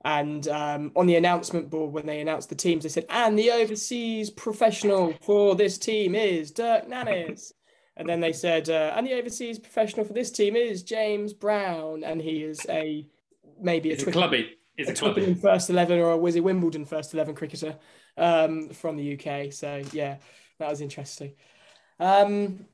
and 0.04 0.46
um, 0.48 0.92
on 0.96 1.06
the 1.06 1.16
announcement 1.16 1.70
board, 1.70 1.92
when 1.92 2.04
they 2.04 2.20
announced 2.20 2.50
the 2.50 2.54
teams, 2.54 2.82
they 2.82 2.90
said, 2.90 3.06
and 3.08 3.38
the 3.38 3.50
overseas 3.50 4.28
professional 4.28 5.14
for 5.22 5.54
this 5.54 5.78
team 5.78 6.14
is 6.14 6.50
Dirk 6.50 6.86
Nannes. 6.88 7.52
and 7.96 8.06
then 8.06 8.20
they 8.20 8.32
said, 8.32 8.68
uh, 8.68 8.92
and 8.96 9.06
the 9.06 9.14
overseas 9.14 9.58
professional 9.58 10.04
for 10.04 10.12
this 10.12 10.30
team 10.30 10.56
is 10.56 10.82
James 10.82 11.32
Brown. 11.32 12.04
And 12.04 12.20
he 12.20 12.42
is 12.42 12.60
a 12.68 13.06
maybe 13.58 13.92
a, 13.92 13.96
Twitter, 13.96 14.12
clubby. 14.12 14.50
Is 14.76 14.88
a, 14.88 14.92
a 14.92 14.94
clubby. 14.94 15.34
first 15.34 15.70
11 15.70 15.98
or 15.98 16.12
a 16.12 16.18
Wizzy 16.18 16.42
Wimbledon 16.42 16.84
first 16.84 17.14
11 17.14 17.34
cricketer 17.34 17.76
um, 18.18 18.68
from 18.70 18.96
the 18.96 19.14
UK. 19.14 19.54
So, 19.54 19.80
yeah, 19.92 20.16
that 20.58 20.68
was 20.68 20.82
interesting. 20.82 21.32
Um, 21.98 22.66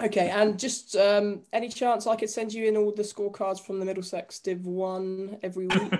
Okay, 0.00 0.30
and 0.30 0.58
just 0.58 0.96
um, 0.96 1.42
any 1.52 1.68
chance 1.68 2.06
I 2.06 2.16
could 2.16 2.30
send 2.30 2.54
you 2.54 2.66
in 2.66 2.76
all 2.76 2.92
the 2.92 3.02
scorecards 3.02 3.60
from 3.60 3.78
the 3.78 3.84
Middlesex 3.84 4.38
Div 4.38 4.64
One 4.64 5.36
every 5.42 5.66
week? 5.66 5.82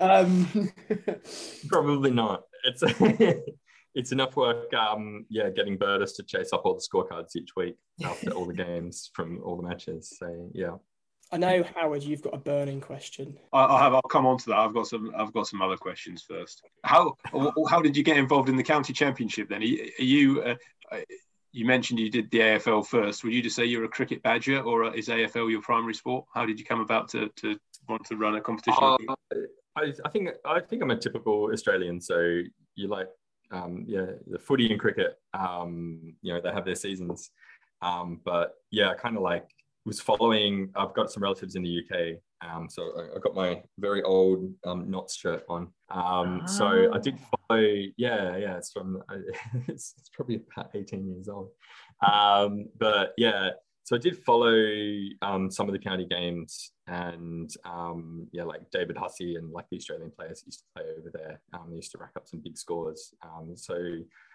um, 0.00 0.72
Probably 1.68 2.10
not. 2.10 2.42
It's 2.64 2.82
it's 3.94 4.10
enough 4.12 4.36
work. 4.36 4.72
Um, 4.74 5.26
yeah, 5.28 5.50
getting 5.50 5.78
Birders 5.78 6.14
to 6.14 6.24
chase 6.24 6.52
up 6.52 6.62
all 6.64 6.74
the 6.74 6.80
scorecards 6.80 7.36
each 7.36 7.50
week 7.56 7.76
after 8.04 8.32
all 8.32 8.46
the 8.46 8.54
games 8.54 9.08
from 9.14 9.40
all 9.44 9.56
the 9.56 9.62
matches. 9.62 10.16
So 10.18 10.50
yeah. 10.52 10.72
I 11.32 11.38
know, 11.38 11.64
Howard, 11.74 12.02
you've 12.02 12.20
got 12.20 12.34
a 12.34 12.38
burning 12.38 12.80
question. 12.80 13.38
I, 13.54 13.82
have. 13.82 13.94
I'll 13.94 14.02
come 14.02 14.26
on 14.26 14.36
to 14.38 14.50
that. 14.50 14.58
I've 14.58 14.74
got 14.74 14.86
some. 14.86 15.14
I've 15.16 15.32
got 15.32 15.46
some 15.46 15.62
other 15.62 15.78
questions 15.78 16.22
first. 16.22 16.62
How 16.84 17.16
how 17.68 17.80
did 17.80 17.96
you 17.96 18.02
get 18.02 18.18
involved 18.18 18.50
in 18.50 18.56
the 18.56 18.62
county 18.62 18.92
championship? 18.92 19.48
Then 19.48 19.62
are 19.62 19.64
you? 19.64 20.42
Uh, 20.42 20.54
uh, 20.92 20.98
you 21.52 21.66
mentioned 21.66 22.00
you 22.00 22.10
did 22.10 22.30
the 22.30 22.38
AFL 22.38 22.86
first. 22.86 23.24
Would 23.24 23.32
you 23.32 23.42
just 23.42 23.56
say 23.56 23.64
you're 23.64 23.84
a 23.84 23.88
cricket 23.88 24.22
badger, 24.22 24.60
or 24.60 24.94
is 24.94 25.08
AFL 25.08 25.50
your 25.50 25.62
primary 25.62 25.94
sport? 25.94 26.26
How 26.34 26.44
did 26.46 26.58
you 26.58 26.64
come 26.64 26.80
about 26.80 27.08
to, 27.10 27.28
to 27.36 27.58
want 27.88 28.04
to 28.06 28.16
run 28.16 28.36
a 28.36 28.40
competition? 28.40 28.82
Uh, 28.82 29.14
I, 29.76 29.92
I, 30.04 30.08
think 30.08 30.30
I 30.44 30.60
think 30.60 30.82
I'm 30.82 30.90
a 30.90 30.96
typical 30.96 31.50
Australian. 31.52 32.00
So 32.00 32.40
you 32.74 32.88
like, 32.88 33.08
um, 33.50 33.84
yeah, 33.86 34.06
the 34.26 34.38
footy 34.38 34.70
and 34.70 34.80
cricket. 34.80 35.18
Um, 35.34 36.14
you 36.22 36.32
know, 36.32 36.40
they 36.40 36.52
have 36.52 36.64
their 36.64 36.74
seasons. 36.74 37.30
Um, 37.82 38.20
but 38.24 38.54
yeah, 38.70 38.94
kind 38.94 39.16
of 39.16 39.22
like 39.22 39.46
was 39.84 40.00
following. 40.00 40.70
I've 40.76 40.94
got 40.94 41.10
some 41.10 41.22
relatives 41.22 41.56
in 41.56 41.62
the 41.62 41.80
UK, 41.80 42.18
um, 42.48 42.68
so 42.68 42.82
I, 42.96 43.16
I, 43.16 43.20
got 43.20 43.34
my 43.34 43.62
very 43.78 44.02
old 44.02 44.52
um, 44.64 44.90
Notts 44.90 45.16
shirt 45.16 45.44
on. 45.48 45.68
Um, 45.90 46.42
So 46.46 46.92
I 46.92 46.98
did 46.98 47.18
ah. 47.18 47.36
follow. 47.48 47.62
Yeah, 47.96 48.36
yeah, 48.36 48.56
it's 48.56 48.72
from. 48.72 49.02
It's, 49.68 49.94
it's 49.98 50.10
probably 50.12 50.42
about 50.52 50.70
eighteen 50.74 51.08
years 51.08 51.28
old. 51.28 51.50
Um, 52.06 52.66
but 52.78 53.12
yeah, 53.16 53.50
so 53.84 53.96
I 53.96 53.98
did 53.98 54.22
follow 54.24 54.54
um, 55.22 55.50
some 55.50 55.68
of 55.68 55.72
the 55.72 55.78
county 55.78 56.06
games, 56.06 56.72
and 56.86 57.50
um, 57.64 58.28
yeah, 58.32 58.44
like 58.44 58.70
David 58.70 58.96
Hussey 58.96 59.36
and 59.36 59.50
like 59.50 59.66
the 59.70 59.76
Australian 59.76 60.12
players 60.16 60.42
used 60.46 60.60
to 60.60 60.64
play 60.76 60.84
over 60.98 61.10
there. 61.12 61.40
Um, 61.52 61.70
they 61.70 61.76
used 61.76 61.92
to 61.92 61.98
rack 61.98 62.12
up 62.16 62.28
some 62.28 62.40
big 62.40 62.56
scores. 62.56 63.12
Um, 63.22 63.56
so 63.56 63.76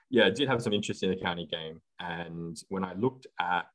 yeah, 0.09 0.25
I 0.25 0.29
did 0.29 0.49
have 0.49 0.61
some 0.61 0.73
interest 0.73 1.03
in 1.03 1.09
the 1.09 1.15
county 1.15 1.47
game, 1.49 1.81
and 1.99 2.57
when 2.69 2.83
I 2.83 2.93
looked 2.95 3.27
at 3.39 3.65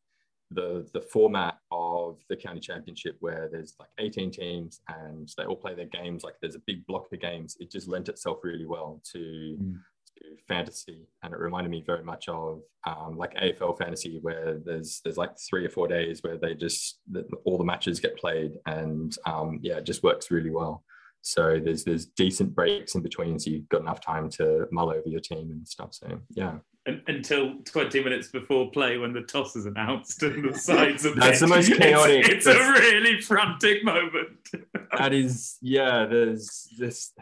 the 0.54 0.86
the 0.92 1.00
format 1.00 1.58
of 1.70 2.18
the 2.28 2.36
county 2.36 2.60
championship 2.60 3.16
where 3.20 3.48
there's 3.50 3.74
like 3.78 3.88
18 3.98 4.30
teams 4.30 4.80
and 4.88 5.28
they 5.36 5.44
all 5.44 5.56
play 5.56 5.74
their 5.74 5.86
games 5.86 6.24
like 6.24 6.34
there's 6.40 6.54
a 6.54 6.62
big 6.66 6.86
block 6.86 7.06
of 7.12 7.20
games 7.20 7.56
it 7.60 7.70
just 7.70 7.88
lent 7.88 8.08
itself 8.08 8.38
really 8.42 8.66
well 8.66 9.00
to, 9.12 9.18
mm. 9.60 9.74
to 10.18 10.24
fantasy. 10.48 11.06
And 11.22 11.32
it 11.32 11.38
reminded 11.38 11.70
me 11.70 11.82
very 11.86 12.04
much 12.04 12.28
of 12.28 12.60
um, 12.86 13.16
like 13.16 13.34
afl 13.34 13.76
fantasy 13.76 14.18
where 14.22 14.58
there's 14.64 15.00
there's 15.04 15.16
like 15.16 15.38
three 15.38 15.64
or 15.64 15.70
four 15.70 15.88
days 15.88 16.22
where 16.22 16.38
they 16.38 16.54
just 16.54 17.00
the, 17.10 17.24
all 17.44 17.58
the 17.58 17.64
matches 17.64 18.00
get 18.00 18.16
played 18.16 18.52
and 18.66 19.16
um, 19.26 19.58
yeah 19.62 19.78
it 19.78 19.84
just 19.84 20.02
works 20.02 20.30
really 20.30 20.50
well. 20.50 20.84
So 21.22 21.60
there's 21.62 21.84
there's 21.84 22.06
decent 22.06 22.54
breaks 22.54 22.94
in 22.94 23.02
between 23.02 23.38
so 23.38 23.50
you've 23.50 23.68
got 23.68 23.82
enough 23.82 24.00
time 24.00 24.28
to 24.30 24.66
mull 24.72 24.90
over 24.90 25.08
your 25.08 25.20
team 25.20 25.50
and 25.50 25.66
stuff. 25.66 25.94
So 25.94 26.20
yeah 26.30 26.58
until 26.86 27.54
20 27.64 28.02
minutes 28.02 28.28
before 28.28 28.70
play 28.70 28.98
when 28.98 29.12
the 29.12 29.22
toss 29.22 29.54
is 29.54 29.66
announced 29.66 30.22
and 30.22 30.52
the 30.52 30.58
sides 30.58 31.06
are 31.06 31.14
that's 31.14 31.40
the 31.40 31.46
most 31.46 31.72
chaotic. 31.74 32.28
It's, 32.28 32.46
it's 32.46 32.46
a 32.46 32.72
really 32.72 33.20
frantic 33.20 33.84
moment. 33.84 34.28
That 34.98 35.14
is 35.14 35.56
yeah 35.62 36.04
there's 36.04 36.68
this 36.78 37.14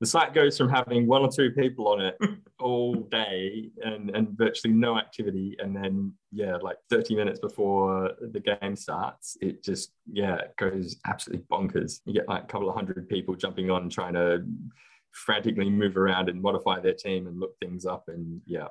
the 0.00 0.06
site 0.06 0.34
goes 0.34 0.58
from 0.58 0.68
having 0.68 1.06
one 1.06 1.22
or 1.22 1.30
two 1.30 1.52
people 1.52 1.86
on 1.86 2.00
it 2.00 2.18
all 2.58 2.96
day 2.96 3.70
and, 3.84 4.10
and 4.10 4.30
virtually 4.30 4.74
no 4.74 4.98
activity 4.98 5.56
and 5.60 5.76
then 5.76 6.12
yeah 6.32 6.56
like 6.56 6.78
30 6.90 7.14
minutes 7.14 7.38
before 7.38 8.10
the 8.32 8.40
game 8.40 8.74
starts 8.74 9.36
it 9.40 9.62
just 9.62 9.92
yeah 10.12 10.34
it 10.34 10.54
goes 10.58 10.96
absolutely 11.06 11.46
bonkers. 11.48 12.00
You 12.06 12.14
get 12.14 12.28
like 12.28 12.42
a 12.42 12.46
couple 12.46 12.68
of 12.68 12.74
hundred 12.74 13.08
people 13.08 13.36
jumping 13.36 13.70
on 13.70 13.88
trying 13.88 14.14
to 14.14 14.44
frantically 15.12 15.70
move 15.70 15.96
around 15.96 16.28
and 16.28 16.42
modify 16.42 16.80
their 16.80 16.94
team 16.94 17.28
and 17.28 17.38
look 17.38 17.56
things 17.60 17.86
up 17.86 18.08
and 18.08 18.40
yeah 18.46 18.66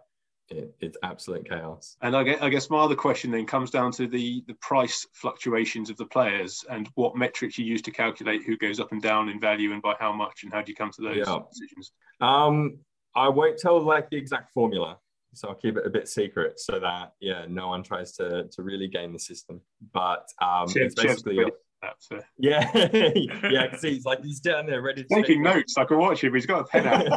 it, 0.52 0.76
it's 0.80 0.98
absolute 1.04 1.48
chaos. 1.48 1.98
And 2.02 2.16
I 2.16 2.24
guess, 2.24 2.42
I 2.42 2.50
guess, 2.50 2.70
my 2.70 2.80
other 2.80 2.96
question 2.96 3.32
then 3.32 3.46
comes 3.46 3.72
down 3.72 3.92
to 3.94 4.08
the 4.08 4.44
the 4.48 4.54
price 4.56 5.08
fluctuations 5.14 5.90
of 5.90 5.98
the 5.98 6.06
players 6.06 6.64
and 6.70 6.90
what 6.96 7.16
metrics 7.16 7.58
you 7.58 7.66
use 7.66 7.82
to 7.84 7.92
calculate 7.92 8.44
who 8.46 8.58
goes 8.58 8.80
up 8.80 8.92
and 8.92 9.02
down 9.02 9.30
in 9.30 9.40
value 9.40 9.72
and 9.74 9.82
by 9.82 9.96
how 10.00 10.12
much, 10.12 10.44
and 10.44 10.54
how 10.54 10.62
do 10.62 10.72
you 10.72 10.76
come 10.76 10.92
to 10.92 11.02
those 11.02 11.18
yeah. 11.18 11.40
decisions? 11.50 11.92
Um, 12.20 12.80
I 13.16 13.30
won't 13.30 13.58
tell 13.58 13.82
like 13.82 14.10
the 14.10 14.18
exact 14.18 14.54
formula, 14.54 14.98
so 15.34 15.50
I'll 15.50 15.56
keep 15.56 15.78
it 15.78 15.86
a 15.86 15.90
bit 15.90 16.08
secret 16.08 16.60
so 16.60 16.80
that 16.80 17.14
yeah, 17.20 17.46
no 17.48 17.70
one 17.70 17.84
tries 17.84 18.14
to 18.14 18.48
to 18.52 18.64
really 18.64 18.88
game 18.88 19.14
the 19.14 19.20
system. 19.20 19.62
But 19.94 20.28
um, 20.42 20.68
Chef, 20.68 20.84
it's 20.84 20.96
basically. 20.96 21.46
That's 21.82 22.10
Yeah, 22.38 22.70
yeah. 22.94 23.68
Because 23.68 23.82
he's 23.82 24.06
like 24.06 24.24
he's 24.24 24.40
down 24.40 24.68
there 24.68 24.82
ready. 24.82 25.04
to 25.04 25.16
Taking 25.16 25.42
notes. 25.42 25.78
I 25.78 25.86
can 25.86 25.98
watch 25.98 26.24
him. 26.24 26.34
He's 26.34 26.46
got 26.46 26.62
a 26.62 26.64
pen 26.66 26.88
out. 26.88 27.08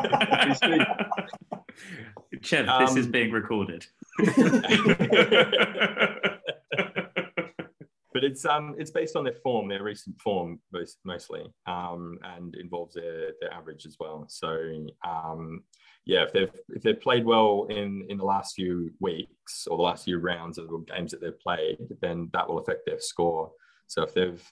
Chev, 2.44 2.68
um, 2.68 2.84
this 2.84 2.96
is 2.96 3.06
um, 3.06 3.12
being 3.12 3.30
recorded. 3.32 3.86
but 8.14 8.22
it's 8.22 8.44
um 8.44 8.74
it's 8.78 8.92
based 8.92 9.16
on 9.16 9.24
their 9.24 9.34
form, 9.34 9.68
their 9.68 9.82
recent 9.82 10.18
form 10.20 10.60
mostly, 11.04 11.44
um, 11.66 12.18
and 12.22 12.54
involves 12.54 12.94
their 12.94 13.32
their 13.40 13.52
average 13.52 13.84
as 13.86 13.96
well. 13.98 14.24
So 14.28 14.56
um, 15.06 15.64
yeah, 16.06 16.22
if 16.22 16.32
they've 16.32 16.60
if 16.68 16.82
they've 16.82 17.00
played 17.00 17.24
well 17.24 17.66
in 17.68 18.06
in 18.08 18.16
the 18.16 18.24
last 18.24 18.54
few 18.54 18.92
weeks 19.00 19.66
or 19.66 19.76
the 19.76 19.82
last 19.82 20.04
few 20.04 20.18
rounds 20.18 20.58
of 20.58 20.68
the 20.68 20.84
games 20.94 21.10
that 21.10 21.20
they've 21.20 21.38
played, 21.40 21.78
then 22.00 22.30
that 22.32 22.48
will 22.48 22.58
affect 22.58 22.86
their 22.86 23.00
score. 23.00 23.50
So 23.88 24.02
if 24.04 24.14
they've 24.14 24.42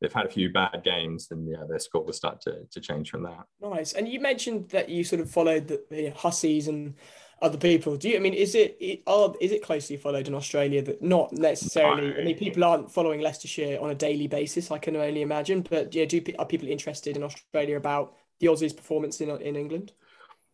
they've 0.00 0.12
had 0.12 0.26
a 0.26 0.30
few 0.30 0.50
bad 0.50 0.82
games, 0.82 1.28
then 1.28 1.46
yeah, 1.46 1.64
their 1.68 1.78
score 1.78 2.02
will 2.02 2.12
start 2.14 2.40
to, 2.42 2.60
to 2.70 2.80
change 2.80 3.10
from 3.10 3.22
that. 3.24 3.44
Nice. 3.60 3.92
And 3.92 4.08
you 4.08 4.18
mentioned 4.18 4.70
that 4.70 4.88
you 4.88 5.04
sort 5.04 5.20
of 5.20 5.30
followed 5.30 5.68
the, 5.68 5.84
the 5.90 6.10
Hussies 6.10 6.68
and 6.68 6.94
other 7.42 7.58
people. 7.58 7.96
Do 7.96 8.08
you? 8.08 8.16
I 8.16 8.18
mean, 8.18 8.34
is 8.34 8.54
it, 8.54 8.76
it 8.80 9.02
are 9.06 9.32
is 9.40 9.52
it 9.52 9.62
closely 9.62 9.96
followed 9.96 10.28
in 10.28 10.34
Australia? 10.34 10.82
That 10.82 11.02
not 11.02 11.32
necessarily. 11.32 12.14
I 12.16 12.24
mean, 12.24 12.36
people 12.36 12.64
aren't 12.64 12.90
following 12.90 13.20
Leicestershire 13.20 13.78
on 13.80 13.90
a 13.90 13.94
daily 13.94 14.26
basis. 14.26 14.70
I 14.70 14.78
can 14.78 14.96
only 14.96 15.22
imagine. 15.22 15.62
But 15.62 15.94
yeah, 15.94 16.04
do 16.04 16.22
are 16.38 16.46
people 16.46 16.68
interested 16.68 17.16
in 17.16 17.22
Australia 17.22 17.76
about 17.76 18.14
the 18.40 18.48
Aussies' 18.48 18.76
performance 18.76 19.20
in 19.20 19.30
in 19.42 19.56
England? 19.56 19.92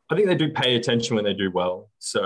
I 0.09 0.15
think 0.15 0.29
they 0.29 0.37
do 0.37 0.53
pay 0.53 0.77
attention 0.77 1.17
when 1.17 1.25
they 1.25 1.35
do 1.35 1.51
well. 1.51 1.91
So, 1.99 2.21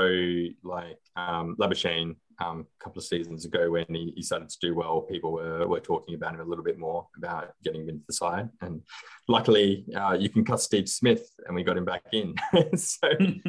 like 0.62 0.98
um, 1.16 1.56
Labuschagne, 1.58 2.16
um, 2.40 2.66
a 2.80 2.84
couple 2.84 2.98
of 2.98 3.04
seasons 3.04 3.44
ago 3.44 3.70
when 3.70 3.84
he, 3.88 4.12
he, 4.16 4.22
started 4.22 4.48
to 4.48 4.58
do 4.60 4.74
well, 4.74 5.02
people 5.02 5.32
were, 5.32 5.66
were 5.66 5.80
talking 5.80 6.14
about 6.14 6.34
him 6.34 6.40
a 6.40 6.44
little 6.44 6.64
bit 6.64 6.78
more 6.78 7.06
about 7.16 7.52
getting 7.62 7.82
him 7.82 7.88
into 7.90 8.04
the 8.06 8.14
side. 8.14 8.48
And 8.62 8.80
luckily, 9.28 9.84
uh, 9.94 10.16
you 10.18 10.28
can 10.28 10.44
cut 10.44 10.60
Steve 10.60 10.88
Smith, 10.88 11.28
and 11.46 11.54
we 11.54 11.62
got 11.62 11.76
him 11.76 11.84
back 11.84 12.04
in. 12.12 12.34
so, 12.76 13.08
and, 13.18 13.42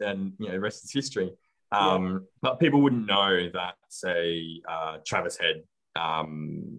and, 0.00 0.32
you 0.38 0.46
know, 0.46 0.52
the 0.52 0.60
rest 0.60 0.84
is 0.84 0.92
history. 0.92 1.30
Um, 1.72 2.12
yeah. 2.12 2.18
But 2.42 2.60
people 2.60 2.80
wouldn't 2.80 3.06
know 3.06 3.48
that, 3.52 3.74
say, 3.88 4.60
uh, 4.68 4.98
Travis 5.06 5.36
Head 5.36 5.62
um, 5.96 6.78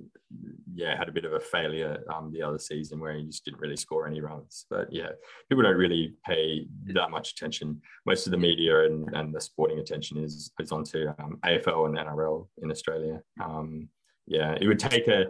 yeah, 0.82 0.98
had 0.98 1.08
a 1.08 1.12
bit 1.12 1.26
of 1.26 1.34
a 1.34 1.40
failure 1.40 2.04
um, 2.14 2.32
the 2.34 2.42
other 2.42 2.58
season 2.58 3.00
where 3.00 3.14
he 3.14 3.24
just 3.24 3.46
didn't 3.46 3.60
really 3.60 3.78
score 3.78 4.08
any 4.08 4.20
runs. 4.20 4.66
But 4.68 4.92
yeah, 4.92 5.10
people 5.48 5.64
don't 5.64 5.78
really 5.78 6.16
pay 6.26 6.66
that 6.88 7.12
much 7.12 7.32
attention. 7.32 7.80
Most 8.08 8.26
of 8.26 8.32
the 8.32 8.38
media 8.38 8.86
and, 8.86 9.08
and 9.14 9.34
the 9.34 9.40
sporting 9.40 9.80
attention 9.80 10.18
is 10.18 10.52
is 10.60 10.72
onto 10.72 11.08
um, 11.20 11.38
AFL 11.46 11.86
and 11.86 11.98
NRL 11.98 12.48
in 12.64 12.72
Australia. 12.72 13.22
Um, 13.42 13.90
yeah, 14.26 14.58
it 14.60 14.68
would 14.68 14.80
take 14.80 15.08
a 15.08 15.26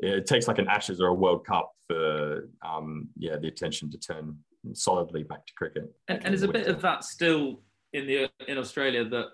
it 0.00 0.26
takes 0.26 0.48
like 0.48 0.58
an 0.58 0.68
Ashes 0.68 1.00
or 1.00 1.06
a 1.08 1.14
World 1.14 1.46
Cup 1.46 1.72
for 1.86 2.48
um, 2.66 3.08
yeah 3.16 3.36
the 3.36 3.48
attention 3.48 3.88
to 3.92 3.98
turn 3.98 4.36
solidly 4.72 5.22
back 5.22 5.46
to 5.46 5.52
cricket. 5.54 5.94
And, 6.08 6.18
and 6.24 6.32
there's 6.32 6.42
a 6.42 6.48
bit 6.48 6.66
of 6.66 6.82
that 6.82 7.04
still 7.04 7.60
in 7.92 8.08
the 8.08 8.28
in 8.48 8.58
Australia 8.58 9.04
that 9.04 9.26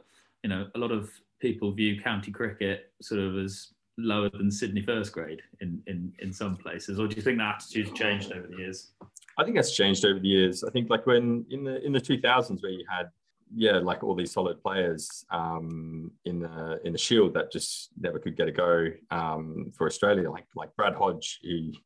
you 0.42 0.50
know 0.50 0.66
a 0.74 0.78
lot 0.78 0.92
of 0.92 1.08
people 1.40 1.72
view 1.72 2.00
county 2.00 2.30
cricket 2.30 2.92
sort 3.00 3.20
of 3.20 3.38
as 3.38 3.72
lower 3.98 4.30
than 4.30 4.50
Sydney 4.50 4.82
first 4.82 5.12
grade 5.12 5.42
in, 5.60 5.82
in, 5.86 6.12
in 6.18 6.32
some 6.32 6.56
places, 6.56 6.98
or 6.98 7.06
do 7.06 7.16
you 7.16 7.22
think 7.22 7.38
that 7.38 7.56
attitude's 7.56 7.92
changed 7.92 8.32
over 8.32 8.46
the 8.46 8.56
years? 8.56 8.92
I 9.38 9.44
think 9.44 9.56
that's 9.56 9.74
changed 9.74 10.04
over 10.04 10.18
the 10.18 10.28
years. 10.28 10.64
I 10.64 10.70
think 10.70 10.90
like 10.90 11.06
when 11.06 11.44
in 11.50 11.64
the 11.64 11.84
in 11.84 11.92
the 11.92 12.00
two 12.00 12.20
thousands 12.20 12.62
where 12.62 12.72
you 12.72 12.84
had 12.88 13.08
yeah 13.54 13.78
like 13.78 14.02
all 14.02 14.14
these 14.14 14.32
solid 14.32 14.62
players 14.62 15.24
um, 15.30 16.10
in 16.24 16.40
the 16.40 16.80
in 16.84 16.92
the 16.92 16.98
Shield 16.98 17.34
that 17.34 17.52
just 17.52 17.90
never 17.98 18.18
could 18.18 18.36
get 18.36 18.48
a 18.48 18.52
go 18.52 18.88
um, 19.10 19.72
for 19.76 19.86
Australia, 19.86 20.30
like 20.30 20.46
like 20.54 20.74
Brad 20.76 20.94
Hodge, 20.94 21.38
he 21.42 21.78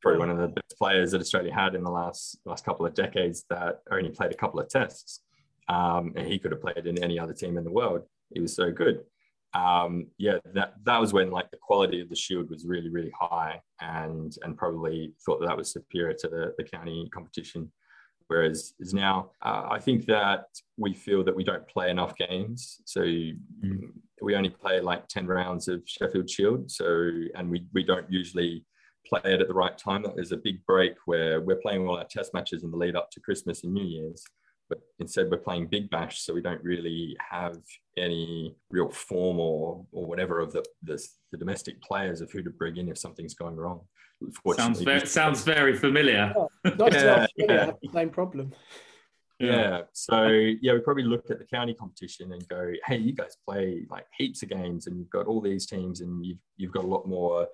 probably 0.00 0.18
one 0.18 0.30
of 0.30 0.38
the 0.38 0.48
best 0.48 0.78
players 0.78 1.12
that 1.12 1.20
Australia 1.20 1.54
had 1.54 1.74
in 1.74 1.82
the 1.82 1.90
last 1.90 2.38
last 2.44 2.64
couple 2.64 2.86
of 2.86 2.94
decades 2.94 3.44
that 3.50 3.80
only 3.90 4.10
played 4.10 4.32
a 4.32 4.36
couple 4.36 4.60
of 4.60 4.68
tests, 4.68 5.22
um, 5.68 6.12
and 6.16 6.26
he 6.26 6.38
could 6.38 6.52
have 6.52 6.60
played 6.60 6.86
in 6.86 7.02
any 7.02 7.18
other 7.18 7.34
team 7.34 7.56
in 7.56 7.64
the 7.64 7.70
world. 7.70 8.02
He 8.32 8.40
was 8.40 8.54
so 8.54 8.70
good 8.70 9.00
um, 9.54 10.06
yeah, 10.18 10.38
that 10.54 10.74
that 10.84 11.00
was 11.00 11.12
when 11.12 11.30
like 11.30 11.50
the 11.50 11.58
quality 11.58 12.00
of 12.00 12.08
the 12.08 12.16
shield 12.16 12.50
was 12.50 12.64
really 12.64 12.88
really 12.88 13.12
high, 13.18 13.60
and 13.80 14.34
and 14.42 14.56
probably 14.56 15.14
thought 15.24 15.40
that, 15.40 15.48
that 15.48 15.56
was 15.56 15.72
superior 15.72 16.14
to 16.14 16.28
the, 16.28 16.54
the 16.56 16.64
county 16.64 17.08
competition. 17.12 17.70
Whereas 18.28 18.72
is 18.80 18.94
now, 18.94 19.32
uh, 19.42 19.64
I 19.70 19.78
think 19.78 20.06
that 20.06 20.46
we 20.78 20.94
feel 20.94 21.22
that 21.24 21.36
we 21.36 21.44
don't 21.44 21.68
play 21.68 21.90
enough 21.90 22.16
games, 22.16 22.80
so 22.86 23.00
mm. 23.02 23.90
we 24.22 24.34
only 24.34 24.48
play 24.48 24.80
like 24.80 25.06
ten 25.08 25.26
rounds 25.26 25.68
of 25.68 25.82
Sheffield 25.86 26.30
Shield. 26.30 26.70
So 26.70 27.10
and 27.34 27.50
we 27.50 27.66
we 27.74 27.82
don't 27.82 28.10
usually 28.10 28.64
play 29.06 29.20
it 29.24 29.42
at 29.42 29.48
the 29.48 29.54
right 29.54 29.76
time. 29.76 30.06
There's 30.14 30.32
a 30.32 30.36
big 30.38 30.64
break 30.64 30.94
where 31.04 31.42
we're 31.42 31.56
playing 31.56 31.86
all 31.86 31.98
our 31.98 32.06
test 32.08 32.32
matches 32.32 32.62
in 32.62 32.70
the 32.70 32.76
lead 32.76 32.96
up 32.96 33.10
to 33.10 33.20
Christmas 33.20 33.64
and 33.64 33.74
New 33.74 33.84
Year's 33.84 34.24
but 34.72 34.80
instead 35.00 35.30
we're 35.30 35.36
playing 35.36 35.66
Big 35.66 35.90
Bash, 35.90 36.22
so 36.22 36.32
we 36.32 36.40
don't 36.40 36.62
really 36.64 37.14
have 37.30 37.58
any 37.98 38.56
real 38.70 38.88
form 38.88 39.38
or 39.38 39.84
or 39.92 40.06
whatever 40.06 40.40
of 40.40 40.52
the 40.52 40.64
the, 40.82 40.96
the 41.30 41.38
domestic 41.38 41.82
players 41.82 42.22
of 42.22 42.30
who 42.32 42.42
to 42.42 42.50
bring 42.50 42.78
in 42.78 42.88
if 42.88 42.96
something's 42.96 43.34
going 43.34 43.56
wrong. 43.56 43.82
Sounds 44.56 44.80
very, 44.80 45.06
sounds 45.06 45.42
very 45.44 45.76
familiar. 45.76 46.32
Yeah, 46.64 46.76
yeah, 46.90 47.26
yeah. 47.36 47.70
Same 47.92 48.10
problem. 48.10 48.52
Yeah. 49.38 49.82
So 49.92 50.28
yeah, 50.28 50.72
we 50.72 50.80
probably 50.80 51.02
look 51.02 51.30
at 51.30 51.38
the 51.38 51.44
county 51.44 51.74
competition 51.74 52.32
and 52.32 52.48
go, 52.48 52.72
hey, 52.86 52.96
you 52.96 53.12
guys 53.12 53.36
play 53.46 53.84
like 53.90 54.06
heaps 54.16 54.42
of 54.42 54.48
games, 54.48 54.86
and 54.86 54.96
you've 54.96 55.10
got 55.10 55.26
all 55.26 55.40
these 55.42 55.66
teams, 55.66 56.00
and 56.00 56.24
you've 56.24 56.38
you've 56.56 56.72
got 56.72 56.84
a 56.84 56.86
lot 56.94 57.06
more 57.06 57.46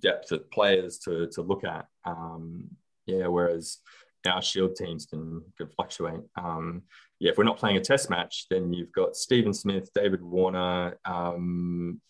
depth 0.00 0.30
of 0.30 0.48
players 0.52 0.98
to 0.98 1.26
to 1.28 1.42
look 1.42 1.64
at. 1.64 1.86
Um, 2.04 2.68
yeah, 3.06 3.26
whereas 3.26 3.78
our 4.26 4.42
shield 4.42 4.76
teams 4.76 5.06
can, 5.06 5.42
can 5.56 5.68
fluctuate. 5.68 6.20
Um, 6.36 6.82
yeah, 7.18 7.30
if 7.30 7.38
we're 7.38 7.44
not 7.44 7.58
playing 7.58 7.76
a 7.76 7.80
test 7.80 8.10
match, 8.10 8.46
then 8.50 8.72
you've 8.72 8.92
got 8.92 9.16
Stephen 9.16 9.52
Smith, 9.52 9.90
David 9.94 10.22
Warner, 10.22 10.98
um, 11.04 12.00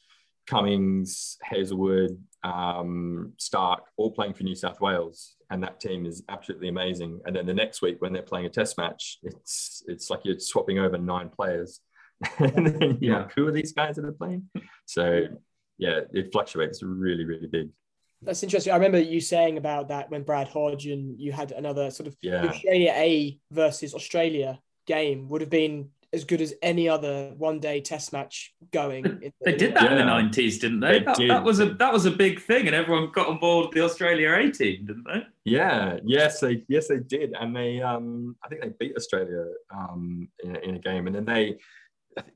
Cummins, 0.47 1.37
Hazlewood, 1.43 2.19
um, 2.43 3.33
Starc, 3.39 3.81
all 3.97 4.11
playing 4.11 4.35
for 4.35 4.43
New 4.43 4.55
South 4.55 4.81
Wales, 4.81 5.37
and 5.51 5.63
that 5.63 5.81
team 5.81 6.07
is 6.07 6.23
absolutely 6.29 6.69
amazing. 6.69 7.21
And 7.25 7.37
then 7.37 7.47
the 7.47 7.55
next 7.55 7.83
week, 7.83 8.01
when 8.01 8.13
they're 8.13 8.23
playing 8.23 8.47
a 8.47 8.51
test 8.51 8.77
match, 8.79 9.19
it's 9.23 9.83
it's 9.87 10.11
like 10.11 10.21
you're 10.25 10.39
swapping 10.39 10.79
over 10.79 10.99
nine 10.99 11.29
players, 11.29 11.81
and 12.39 12.67
then 12.67 12.99
you're 13.01 13.15
yeah. 13.15 13.19
like, 13.23 13.33
who 13.35 13.47
are 13.47 13.53
these 13.53 13.73
guys 13.73 13.97
that 13.97 14.05
are 14.05 14.13
playing? 14.13 14.49
So 14.87 15.27
yeah, 15.79 16.01
it 16.13 16.33
fluctuates 16.33 16.83
really, 16.83 17.25
really 17.25 17.47
big. 17.47 17.71
That's 18.23 18.43
interesting. 18.43 18.73
I 18.73 18.77
remember 18.77 19.01
you 19.01 19.21
saying 19.21 19.57
about 19.57 19.89
that 19.89 20.11
when 20.11 20.23
Brad 20.23 20.49
Hodge 20.49 20.87
and 20.87 21.19
you 21.19 21.33
had 21.33 21.53
another 21.53 21.91
sort 21.91 22.07
of 22.07 22.17
yeah. 22.21 22.45
Australia 22.47 22.93
A 22.95 23.39
versus 23.51 23.95
Australia 23.95 24.61
game 24.87 25.29
would 25.29 25.41
have 25.41 25.51
been 25.51 25.91
as 26.13 26.25
good 26.25 26.41
as 26.41 26.53
any 26.61 26.89
other 26.89 27.33
one 27.37 27.61
day 27.61 27.81
test 27.81 28.13
match 28.13 28.53
going. 28.73 29.03
they 29.45 29.57
did 29.57 29.75
that 29.75 29.85
yeah. 29.85 29.93
in 29.93 29.99
the 29.99 30.05
nineties, 30.05 30.59
didn't 30.59 30.81
they? 30.81 30.99
they 30.99 31.05
that, 31.05 31.17
did. 31.17 31.31
that, 31.31 31.45
was 31.45 31.61
a 31.61 31.75
that 31.75 31.93
was 31.93 32.07
a 32.07 32.11
big 32.11 32.41
thing, 32.41 32.67
and 32.67 32.75
everyone 32.75 33.11
got 33.13 33.29
on 33.29 33.39
board 33.39 33.73
the 33.73 33.83
Australia 33.83 34.33
A 34.35 34.51
team, 34.51 34.87
didn't 34.87 35.05
they? 35.05 35.23
Yeah, 35.45 35.99
yes, 36.05 36.41
they 36.41 36.65
yes 36.69 36.89
they 36.89 36.99
did, 36.99 37.35
and 37.39 37.55
they 37.55 37.81
um 37.81 38.37
I 38.45 38.49
think 38.49 38.63
they 38.63 38.73
beat 38.79 38.97
Australia 38.97 39.47
um 39.73 40.29
in, 40.43 40.57
in 40.57 40.75
a 40.77 40.79
game, 40.79 41.07
and 41.07 41.15
then 41.15 41.25
they 41.25 41.57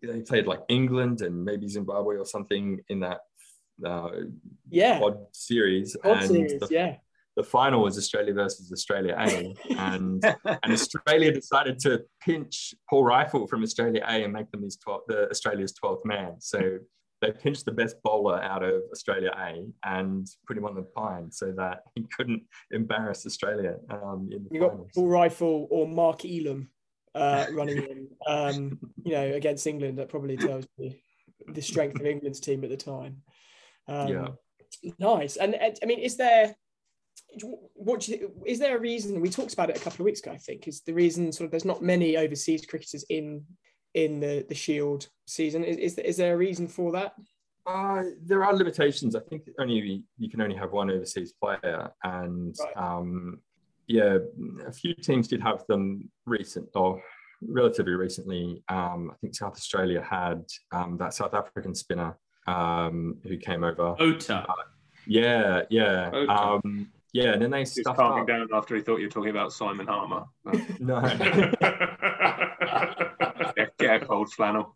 they 0.02 0.20
played 0.20 0.46
like 0.46 0.60
England 0.68 1.20
and 1.22 1.44
maybe 1.44 1.68
Zimbabwe 1.68 2.16
or 2.16 2.26
something 2.26 2.80
in 2.88 3.00
that 3.00 3.20
uh, 3.84 4.10
yeah 4.68 5.00
odd 5.02 5.18
series. 5.32 5.96
Odd 6.04 6.18
and 6.18 6.26
series, 6.26 6.60
the, 6.60 6.68
yeah. 6.70 6.96
The 7.36 7.42
final 7.42 7.82
was 7.82 7.98
Australia 7.98 8.32
versus 8.32 8.70
Australia 8.70 9.16
A, 9.18 9.54
and 9.78 10.24
and 10.44 10.72
Australia 10.72 11.32
decided 11.32 11.80
to 11.80 12.04
pinch 12.20 12.74
Paul 12.88 13.04
Reiffel 13.04 13.48
from 13.48 13.62
Australia 13.62 14.02
A 14.06 14.22
and 14.22 14.32
make 14.32 14.50
them 14.52 14.62
his 14.62 14.76
12, 14.76 15.00
the 15.08 15.30
Australia's 15.30 15.72
twelfth 15.72 16.04
man. 16.04 16.34
So 16.38 16.78
they 17.20 17.32
pinched 17.32 17.64
the 17.64 17.72
best 17.72 17.96
bowler 18.02 18.40
out 18.42 18.62
of 18.62 18.82
Australia 18.92 19.32
A 19.36 19.64
and 19.84 20.26
put 20.46 20.56
him 20.56 20.64
on 20.64 20.74
the 20.74 20.82
pine 20.82 21.32
so 21.32 21.52
that 21.56 21.80
he 21.94 22.06
couldn't 22.16 22.42
embarrass 22.70 23.26
Australia. 23.26 23.76
Um, 23.90 24.28
in 24.30 24.44
the 24.44 24.50
you 24.52 24.60
finals. 24.60 24.86
got 24.86 24.94
Paul 24.94 25.08
Reiffel 25.08 25.66
or 25.70 25.88
Mark 25.88 26.24
Elam 26.24 26.68
uh, 27.14 27.46
running 27.52 27.78
in, 27.78 28.08
um, 28.26 28.78
you 29.04 29.12
know, 29.12 29.32
against 29.32 29.66
England. 29.66 29.98
That 29.98 30.08
probably 30.08 30.36
tells 30.36 30.66
you 30.76 30.94
the 31.48 31.62
strength 31.62 31.98
of 32.00 32.06
England's 32.06 32.40
team 32.40 32.64
at 32.64 32.70
the 32.70 32.76
time. 32.76 33.22
Um, 33.88 34.08
yeah. 34.08 34.28
Nice. 34.98 35.36
And, 35.36 35.54
and 35.54 35.78
I 35.82 35.86
mean, 35.86 35.98
is 35.98 36.16
there 36.16 36.54
what 37.74 38.06
you, 38.08 38.32
is 38.46 38.58
there 38.58 38.76
a 38.76 38.80
reason 38.80 39.20
we 39.20 39.28
talked 39.28 39.52
about 39.52 39.70
it 39.70 39.76
a 39.76 39.80
couple 39.80 40.02
of 40.02 40.06
weeks 40.06 40.20
ago? 40.20 40.32
I 40.32 40.38
think 40.38 40.68
is 40.68 40.82
the 40.82 40.94
reason 40.94 41.32
sort 41.32 41.46
of 41.46 41.50
there's 41.50 41.64
not 41.64 41.82
many 41.82 42.16
overseas 42.16 42.66
cricketers 42.66 43.04
in 43.08 43.44
in 43.94 44.20
the 44.20 44.44
the 44.48 44.54
Shield 44.54 45.08
season. 45.26 45.64
Is 45.64 45.76
is, 45.76 45.98
is 45.98 46.16
there 46.16 46.34
a 46.34 46.38
reason 46.38 46.68
for 46.68 46.92
that? 46.92 47.14
Uh, 47.66 48.02
there 48.24 48.44
are 48.44 48.54
limitations. 48.54 49.16
I 49.16 49.20
think 49.20 49.48
only 49.58 50.04
you 50.18 50.28
can 50.28 50.40
only 50.40 50.56
have 50.56 50.72
one 50.72 50.90
overseas 50.90 51.32
player, 51.32 51.90
and 52.02 52.54
right. 52.60 52.76
um, 52.76 53.40
yeah, 53.86 54.18
a 54.66 54.72
few 54.72 54.94
teams 54.94 55.28
did 55.28 55.40
have 55.40 55.64
them 55.66 56.10
recent 56.26 56.68
or 56.74 57.02
relatively 57.42 57.94
recently. 57.94 58.62
Um, 58.68 59.10
I 59.12 59.14
think 59.20 59.34
South 59.34 59.54
Australia 59.54 60.02
had 60.02 60.44
um, 60.72 60.96
that 60.98 61.14
South 61.14 61.34
African 61.34 61.74
spinner 61.74 62.16
um, 62.46 63.18
who 63.22 63.36
came 63.36 63.64
over. 63.64 63.96
Ota. 63.98 64.46
Uh, 64.48 64.54
yeah, 65.06 65.62
yeah. 65.70 66.10
Um, 66.28 66.90
yeah, 67.12 67.32
and 67.32 67.42
then 67.42 67.50
they 67.50 67.60
He's 67.60 67.80
stuffed 67.80 67.98
calming 67.98 68.22
up. 68.22 68.26
down 68.26 68.48
after 68.52 68.74
he 68.74 68.82
thought 68.82 68.96
you 68.96 69.06
were 69.06 69.10
talking 69.10 69.30
about 69.30 69.52
Simon 69.52 69.86
Harmer. 69.86 70.24
no. 70.80 71.00
get, 73.56 73.78
get 73.78 74.02
a 74.02 74.04
cold 74.04 74.32
flannel. 74.32 74.74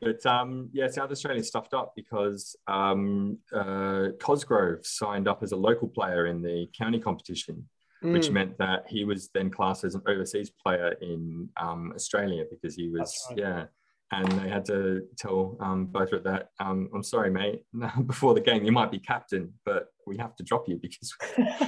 but 0.00 0.24
um, 0.24 0.70
yeah, 0.72 0.88
South 0.88 1.10
Australia 1.10 1.44
stuffed 1.44 1.74
up 1.74 1.92
because 1.94 2.56
um, 2.66 3.36
uh, 3.54 4.08
Cosgrove 4.18 4.86
signed 4.86 5.28
up 5.28 5.42
as 5.42 5.52
a 5.52 5.56
local 5.56 5.88
player 5.88 6.26
in 6.26 6.40
the 6.40 6.66
county 6.76 6.98
competition, 6.98 7.68
mm. 8.02 8.14
which 8.14 8.30
meant 8.30 8.56
that 8.56 8.86
he 8.88 9.04
was 9.04 9.28
then 9.34 9.50
classed 9.50 9.84
as 9.84 9.94
an 9.94 10.00
overseas 10.06 10.48
player 10.48 10.96
in 11.02 11.50
um, 11.60 11.92
Australia 11.94 12.44
because 12.50 12.74
he 12.74 12.88
was 12.88 13.14
right. 13.28 13.38
yeah 13.38 13.64
and 14.10 14.30
they 14.32 14.48
had 14.48 14.64
to 14.66 15.02
tell 15.18 15.56
um, 15.60 15.86
Bothroyd 15.86 16.24
that 16.24 16.48
um, 16.60 16.88
I'm 16.94 17.02
sorry, 17.02 17.30
mate. 17.30 17.62
Before 18.06 18.34
the 18.34 18.40
game, 18.40 18.64
you 18.64 18.72
might 18.72 18.90
be 18.90 18.98
captain, 18.98 19.52
but 19.64 19.88
we 20.06 20.16
have 20.16 20.34
to 20.36 20.42
drop 20.42 20.64
you 20.66 20.80
because 20.80 21.14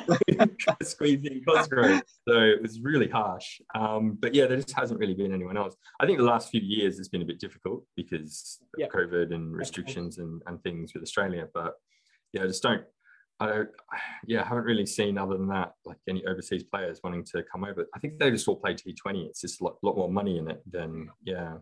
we're 0.09 0.49
squeezing 0.83 1.43
Cosgrove. 1.47 2.03
So 2.27 2.39
it 2.39 2.63
was 2.63 2.81
really 2.81 3.09
harsh. 3.09 3.61
Um, 3.75 4.17
but 4.21 4.35
yeah, 4.35 4.47
there 4.47 4.57
just 4.57 4.73
hasn't 4.73 4.99
really 4.99 5.15
been 5.15 5.35
anyone 5.35 5.59
else. 5.59 5.77
I 6.01 6.07
think 6.07 6.19
the 6.19 6.25
last 6.25 6.51
few 6.51 6.63
years 6.63 6.97
has 6.97 7.09
been 7.09 7.23
a 7.23 7.27
bit 7.27 7.41
difficult 7.41 7.85
because 7.97 8.59
Yep. 8.79 8.89
of 8.95 9.01
COVID 9.01 9.35
and 9.35 9.55
restrictions 9.55 10.19
and, 10.19 10.41
and 10.47 10.63
things 10.63 10.95
with 10.95 11.03
Australia. 11.03 11.49
But 11.53 11.75
yeah, 12.33 12.45
I 12.45 12.47
just 12.47 12.63
don't. 12.63 12.85
I 13.41 13.47
don't. 13.47 13.69
Yeah, 14.27 14.43
I 14.43 14.49
haven't 14.49 14.65
really 14.65 14.87
seen 14.87 15.17
other 15.19 15.37
than 15.37 15.49
that 15.49 15.73
like 15.87 15.97
any 16.09 16.25
overseas 16.27 16.63
players 16.63 17.01
wanting 17.03 17.25
to 17.33 17.43
come 17.51 17.65
over. 17.65 17.87
I 17.95 17.99
think 17.99 18.19
they 18.19 18.31
just 18.31 18.47
all 18.47 18.57
play 18.57 18.75
T20. 18.75 19.27
It's 19.27 19.41
just 19.41 19.61
a 19.61 19.65
lot, 19.65 19.79
lot 19.83 19.97
more 19.97 20.11
money 20.11 20.39
in 20.39 20.49
it 20.51 20.63
than 20.71 21.09
yeah. 21.25 21.55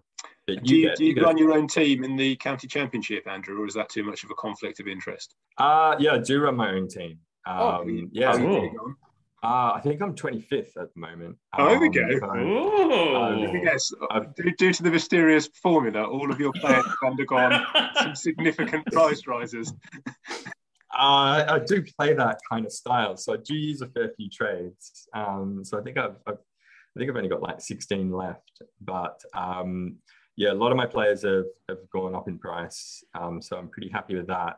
But 0.46 0.64
Do 0.64 0.76
you, 0.76 0.88
get- 0.88 0.96
do 0.96 1.04
you 1.06 1.14
get- 1.14 1.22
run 1.24 1.38
your 1.38 1.52
own 1.52 1.66
team 1.68 2.02
in 2.04 2.16
the 2.16 2.34
county 2.36 2.66
championship, 2.66 3.26
Andrew, 3.28 3.62
or 3.62 3.66
is 3.66 3.74
that 3.74 3.88
too 3.88 4.02
much 4.02 4.24
of 4.24 4.30
a 4.30 4.34
conflict 4.34 4.80
of 4.80 4.88
interest? 4.88 5.36
Uh, 5.56 5.94
yeah, 5.98 6.14
I 6.14 6.18
do 6.18 6.40
run 6.42 6.56
my 6.56 6.70
own 6.72 6.88
team. 6.88 7.20
Oh, 7.46 7.68
Um, 7.82 8.08
yeah, 8.12 8.32
Oh. 8.34 8.38
getting 8.38 8.76
on? 8.78 8.96
uh, 9.44 9.72
I 9.76 9.80
think 9.82 10.02
I'm 10.02 10.14
25th 10.16 10.76
at 10.76 10.92
the 10.92 11.00
moment. 11.00 11.36
Oh, 11.56 11.68
there 11.68 11.78
we 11.78 11.86
Um, 11.86 11.92
go. 11.92 12.18
so-. 12.18 13.36
Let 13.40 13.52
me 13.52 13.60
guess. 13.62 13.92
I've- 14.10 14.26
Due, 14.36 14.52
due 14.58 14.72
to 14.72 14.82
the 14.82 14.90
mysterious 14.90 15.48
formula, 15.62 16.02
all 16.04 16.30
of 16.30 16.40
your 16.40 16.52
players 16.54 16.84
have 16.84 16.96
undergone 17.06 17.64
some 17.94 18.14
significant 18.16 18.84
price 18.92 19.26
rises. 19.28 19.72
Uh, 20.98 21.44
I 21.48 21.60
do 21.60 21.84
play 21.96 22.12
that 22.14 22.40
kind 22.50 22.66
of 22.66 22.72
style, 22.72 23.16
so 23.16 23.32
I 23.32 23.36
do 23.36 23.54
use 23.54 23.82
a 23.82 23.86
fair 23.86 24.10
few 24.16 24.28
trades. 24.28 25.06
Um, 25.14 25.62
so 25.64 25.78
I 25.78 25.82
think 25.82 25.96
I've, 25.96 26.16
I've, 26.26 26.34
I 26.34 26.98
think 26.98 27.08
I've 27.08 27.16
only 27.16 27.28
got 27.28 27.40
like 27.40 27.60
16 27.60 28.10
left, 28.10 28.62
but 28.80 29.20
um, 29.32 29.98
yeah, 30.36 30.50
a 30.50 30.54
lot 30.54 30.72
of 30.72 30.76
my 30.76 30.86
players 30.86 31.22
have, 31.22 31.44
have 31.68 31.78
gone 31.92 32.16
up 32.16 32.26
in 32.26 32.36
price, 32.36 33.04
um, 33.14 33.40
so 33.40 33.56
I'm 33.56 33.68
pretty 33.68 33.90
happy 33.90 34.16
with 34.16 34.26
that. 34.26 34.56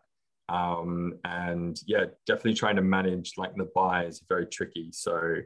Um, 0.49 1.19
and 1.25 1.79
yeah, 1.87 2.07
definitely 2.27 2.55
trying 2.55 2.77
to 2.77 2.83
manage 2.83 3.35
like 3.37 3.55
the 3.55 3.69
buy 3.75 4.07
is 4.07 4.23
very 4.27 4.47
tricky. 4.47 4.91
So 4.93 5.37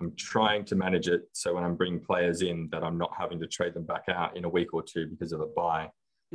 I'm 0.00 0.12
trying 0.16 0.64
to 0.66 0.74
manage 0.74 1.08
it 1.08 1.28
so 1.32 1.54
when 1.54 1.64
I'm 1.64 1.76
bringing 1.76 2.00
players 2.00 2.42
in, 2.42 2.68
that 2.72 2.82
I'm 2.82 2.98
not 2.98 3.12
having 3.16 3.38
to 3.40 3.46
trade 3.46 3.74
them 3.74 3.84
back 3.84 4.04
out 4.08 4.36
in 4.36 4.44
a 4.44 4.48
week 4.48 4.74
or 4.74 4.82
two 4.82 5.06
because 5.06 5.32
of 5.32 5.40
a 5.40 5.46
buy. 5.46 5.88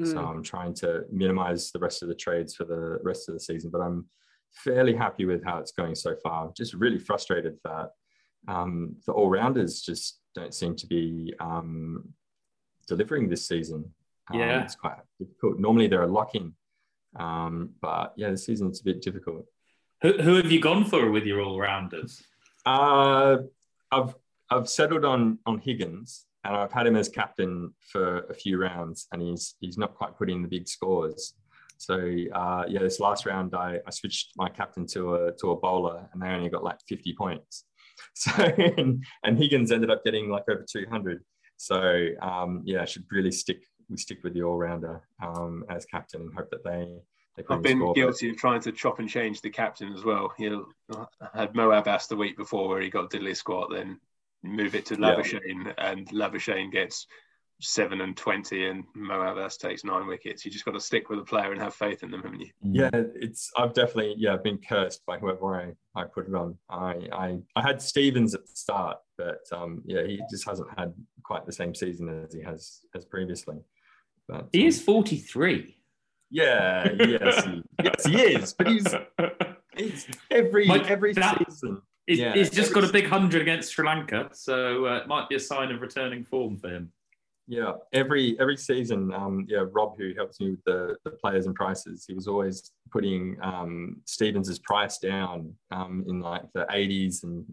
So 0.04 0.16
Mm. 0.18 0.28
I'm 0.28 0.44
trying 0.44 0.74
to 0.76 1.06
minimize 1.10 1.72
the 1.72 1.80
rest 1.80 2.04
of 2.04 2.10
the 2.10 2.16
trades 2.16 2.54
for 2.56 2.66
the 2.66 3.00
rest 3.04 3.30
of 3.30 3.34
the 3.34 3.40
season, 3.40 3.70
but 3.72 3.80
I'm 3.80 4.10
fairly 4.52 4.94
happy 4.94 5.26
with 5.26 5.44
how 5.44 5.58
it's 5.60 5.72
going 5.72 5.96
so 5.96 6.16
far. 6.22 6.52
Just 6.56 6.74
really 6.74 7.00
frustrated 7.00 7.58
that 7.64 7.92
um, 8.48 8.98
the 9.06 9.14
all 9.14 9.30
rounders 9.30 9.82
just 9.82 10.20
don't 10.34 10.54
seem 10.54 10.76
to 10.76 10.88
be 10.88 11.34
um, 11.40 12.10
delivering 12.88 13.30
this 13.30 13.48
season. 13.48 13.94
Um, 14.30 14.40
Yeah. 14.40 14.64
it's 14.64 14.76
quite 14.76 14.98
difficult. 15.18 15.60
Normally 15.60 15.88
they're 15.88 16.04
a 16.04 16.08
lock 16.08 16.36
in, 16.36 16.54
um, 17.16 17.72
but 17.82 18.14
yeah, 18.18 18.32
the 18.32 18.38
season 18.38 18.68
it's 18.68 18.82
a 18.82 18.84
bit 18.84 19.02
difficult. 19.02 19.46
Who, 20.02 20.14
who 20.22 20.36
have 20.36 20.52
you 20.52 20.60
gone 20.60 20.84
for 20.84 21.10
with 21.10 21.24
your 21.26 21.40
all 21.42 21.58
rounders? 21.58 22.22
Uh, 22.66 23.38
I've 23.92 24.14
I've 24.50 24.68
settled 24.68 25.06
on 25.06 25.40
on 25.46 25.60
Higgins, 25.60 26.26
and 26.46 26.56
I've 26.56 26.72
had 26.72 26.88
him 26.88 26.96
as 26.96 27.10
captain 27.10 27.74
for 27.92 28.20
a 28.30 28.34
few 28.34 28.62
rounds, 28.62 29.08
and 29.12 29.22
he's 29.22 29.56
he's 29.60 29.78
not 29.78 29.96
quite 29.96 30.18
putting 30.18 30.42
the 30.42 30.48
big 30.48 30.68
scores. 30.68 31.34
So 31.78 31.96
uh, 32.34 32.64
yeah, 32.68 32.80
this 32.80 33.00
last 33.00 33.26
round 33.26 33.54
I, 33.56 33.80
I 33.86 33.90
switched 33.90 34.34
my 34.38 34.50
captain 34.50 34.86
to 34.88 35.16
a 35.16 35.32
to 35.40 35.52
a 35.52 35.56
bowler, 35.56 36.08
and 36.14 36.22
they 36.22 36.28
only 36.28 36.50
got 36.50 36.64
like 36.64 36.80
fifty 36.88 37.14
points. 37.14 37.66
So 38.14 38.32
and, 38.78 39.06
and 39.24 39.38
Higgins 39.38 39.72
ended 39.72 39.90
up 39.90 40.04
getting 40.04 40.30
like 40.30 40.44
over 40.50 40.66
two 40.70 40.86
hundred. 40.90 41.24
So 41.56 42.10
um, 42.22 42.62
yeah, 42.66 42.82
I 42.82 42.86
should 42.86 43.06
really 43.10 43.32
stick 43.32 43.64
we 43.90 43.98
stick 43.98 44.20
with 44.24 44.34
the 44.34 44.44
all 44.44 44.58
rounder 44.58 45.02
um, 45.24 45.64
as 45.70 45.86
captain 45.86 46.22
and 46.22 46.34
hope 46.34 46.50
that 46.52 46.64
they. 46.64 46.88
they 47.38 47.44
put 47.44 47.56
I've 47.56 47.62
been 47.62 47.78
score. 47.78 47.94
But- 47.94 47.96
guilty 47.96 48.30
of 48.30 48.38
trying 48.38 48.62
to 48.62 48.72
chop 48.74 49.00
and 49.00 49.10
change 49.10 49.42
the 49.42 49.50
captain 49.50 49.94
as 49.94 50.04
well. 50.04 50.34
You 50.38 50.68
know, 50.90 51.08
I 51.34 51.40
had 51.40 51.56
Mo 51.56 51.72
Abbas 51.72 52.08
the 52.08 52.18
week 52.18 52.36
before 52.36 52.68
where 52.68 52.82
he 52.82 52.90
got 52.90 53.10
diddly 53.10 53.36
squat, 53.36 53.70
then 53.72 54.00
move 54.48 54.76
it 54.76 54.86
to 54.88 54.98
Yeah. 55.00 55.16
And 55.78 56.08
Labuschagne 56.10 56.72
gets 56.72 57.08
seven 57.62 58.02
and 58.02 58.18
twenty, 58.18 58.68
and 58.68 58.84
Mo 58.96 59.22
Abbas 59.22 59.58
takes 59.58 59.84
nine 59.86 60.08
wickets. 60.08 60.44
You 60.46 60.52
just 60.52 60.66
got 60.66 60.74
to 60.74 60.80
stick 60.80 61.10
with 61.10 61.20
a 61.20 61.24
player 61.24 61.52
and 61.54 61.62
have 61.62 61.74
faith 61.74 62.04
in 62.04 62.12
them, 62.12 62.22
haven't 62.22 62.42
you? 62.42 62.50
Yeah, 62.62 62.90
it's 62.94 63.50
I've 63.58 63.74
definitely 63.74 64.16
yeah 64.18 64.36
been 64.38 64.58
cursed 64.58 65.06
by 65.06 65.18
whoever 65.20 65.56
I, 65.56 66.00
I 66.00 66.04
put 66.06 66.28
it 66.28 66.36
on. 66.36 66.58
I, 66.70 67.08
I 67.14 67.38
I 67.56 67.62
had 67.62 67.82
Stevens 67.82 68.36
at 68.36 68.42
the 68.46 68.56
start, 68.56 68.98
but 69.18 69.40
um 69.54 69.82
yeah 69.86 70.04
he 70.06 70.20
just 70.30 70.46
hasn't 70.48 70.68
had 70.78 70.94
quite 71.24 71.46
the 71.46 71.54
same 71.54 71.74
season 71.74 72.24
as 72.26 72.34
he 72.34 72.42
has 72.42 72.82
as 72.94 73.06
previously. 73.06 73.58
But 74.28 74.50
He 74.52 74.64
um, 74.64 74.68
is 74.68 74.82
43. 74.82 75.78
yeah 76.32 76.90
yes 77.00 77.46
he, 77.46 77.64
yes 77.84 78.06
he 78.06 78.22
is, 78.22 78.54
but 78.54 78.68
he's 78.68 78.88
he's 79.78 80.08
every 80.30 80.66
Mike, 80.68 80.90
every 80.90 81.14
that- 81.14 81.38
season. 81.48 81.82
He's, 82.08 82.20
Yeah. 82.20 82.34
he's 82.34 82.50
just 82.50 82.74
got 82.74 82.84
a 82.84 82.92
big 82.92 83.06
100 83.10 83.42
against 83.42 83.74
Sri 83.74 83.86
Lanka, 83.86 84.30
so 84.34 84.86
uh, 84.86 84.98
it 84.98 85.08
might 85.08 85.28
be 85.30 85.36
a 85.36 85.40
sign 85.40 85.72
of 85.72 85.82
returning 85.82 86.24
form 86.24 86.58
for 86.58 86.70
him. 86.70 86.92
Yeah, 87.48 87.74
every 87.94 88.40
every 88.40 88.58
season, 88.58 89.14
um, 89.14 89.46
yeah, 89.48 89.66
Rob, 89.72 89.98
who 90.00 90.14
helps 90.16 90.40
me 90.40 90.52
with 90.52 90.64
the, 90.66 90.98
the 91.06 91.12
players 91.12 91.46
and 91.46 91.54
prices, 91.54 92.04
he 92.08 92.16
was 92.16 92.28
always 92.28 92.72
putting 92.92 93.38
um, 93.44 93.98
Stevens's 94.06 94.58
price 94.60 94.98
down 94.98 95.54
um, 95.70 96.04
in 96.08 96.22
like 96.22 96.42
the 96.56 96.66
80s 96.72 97.24
and 97.24 97.46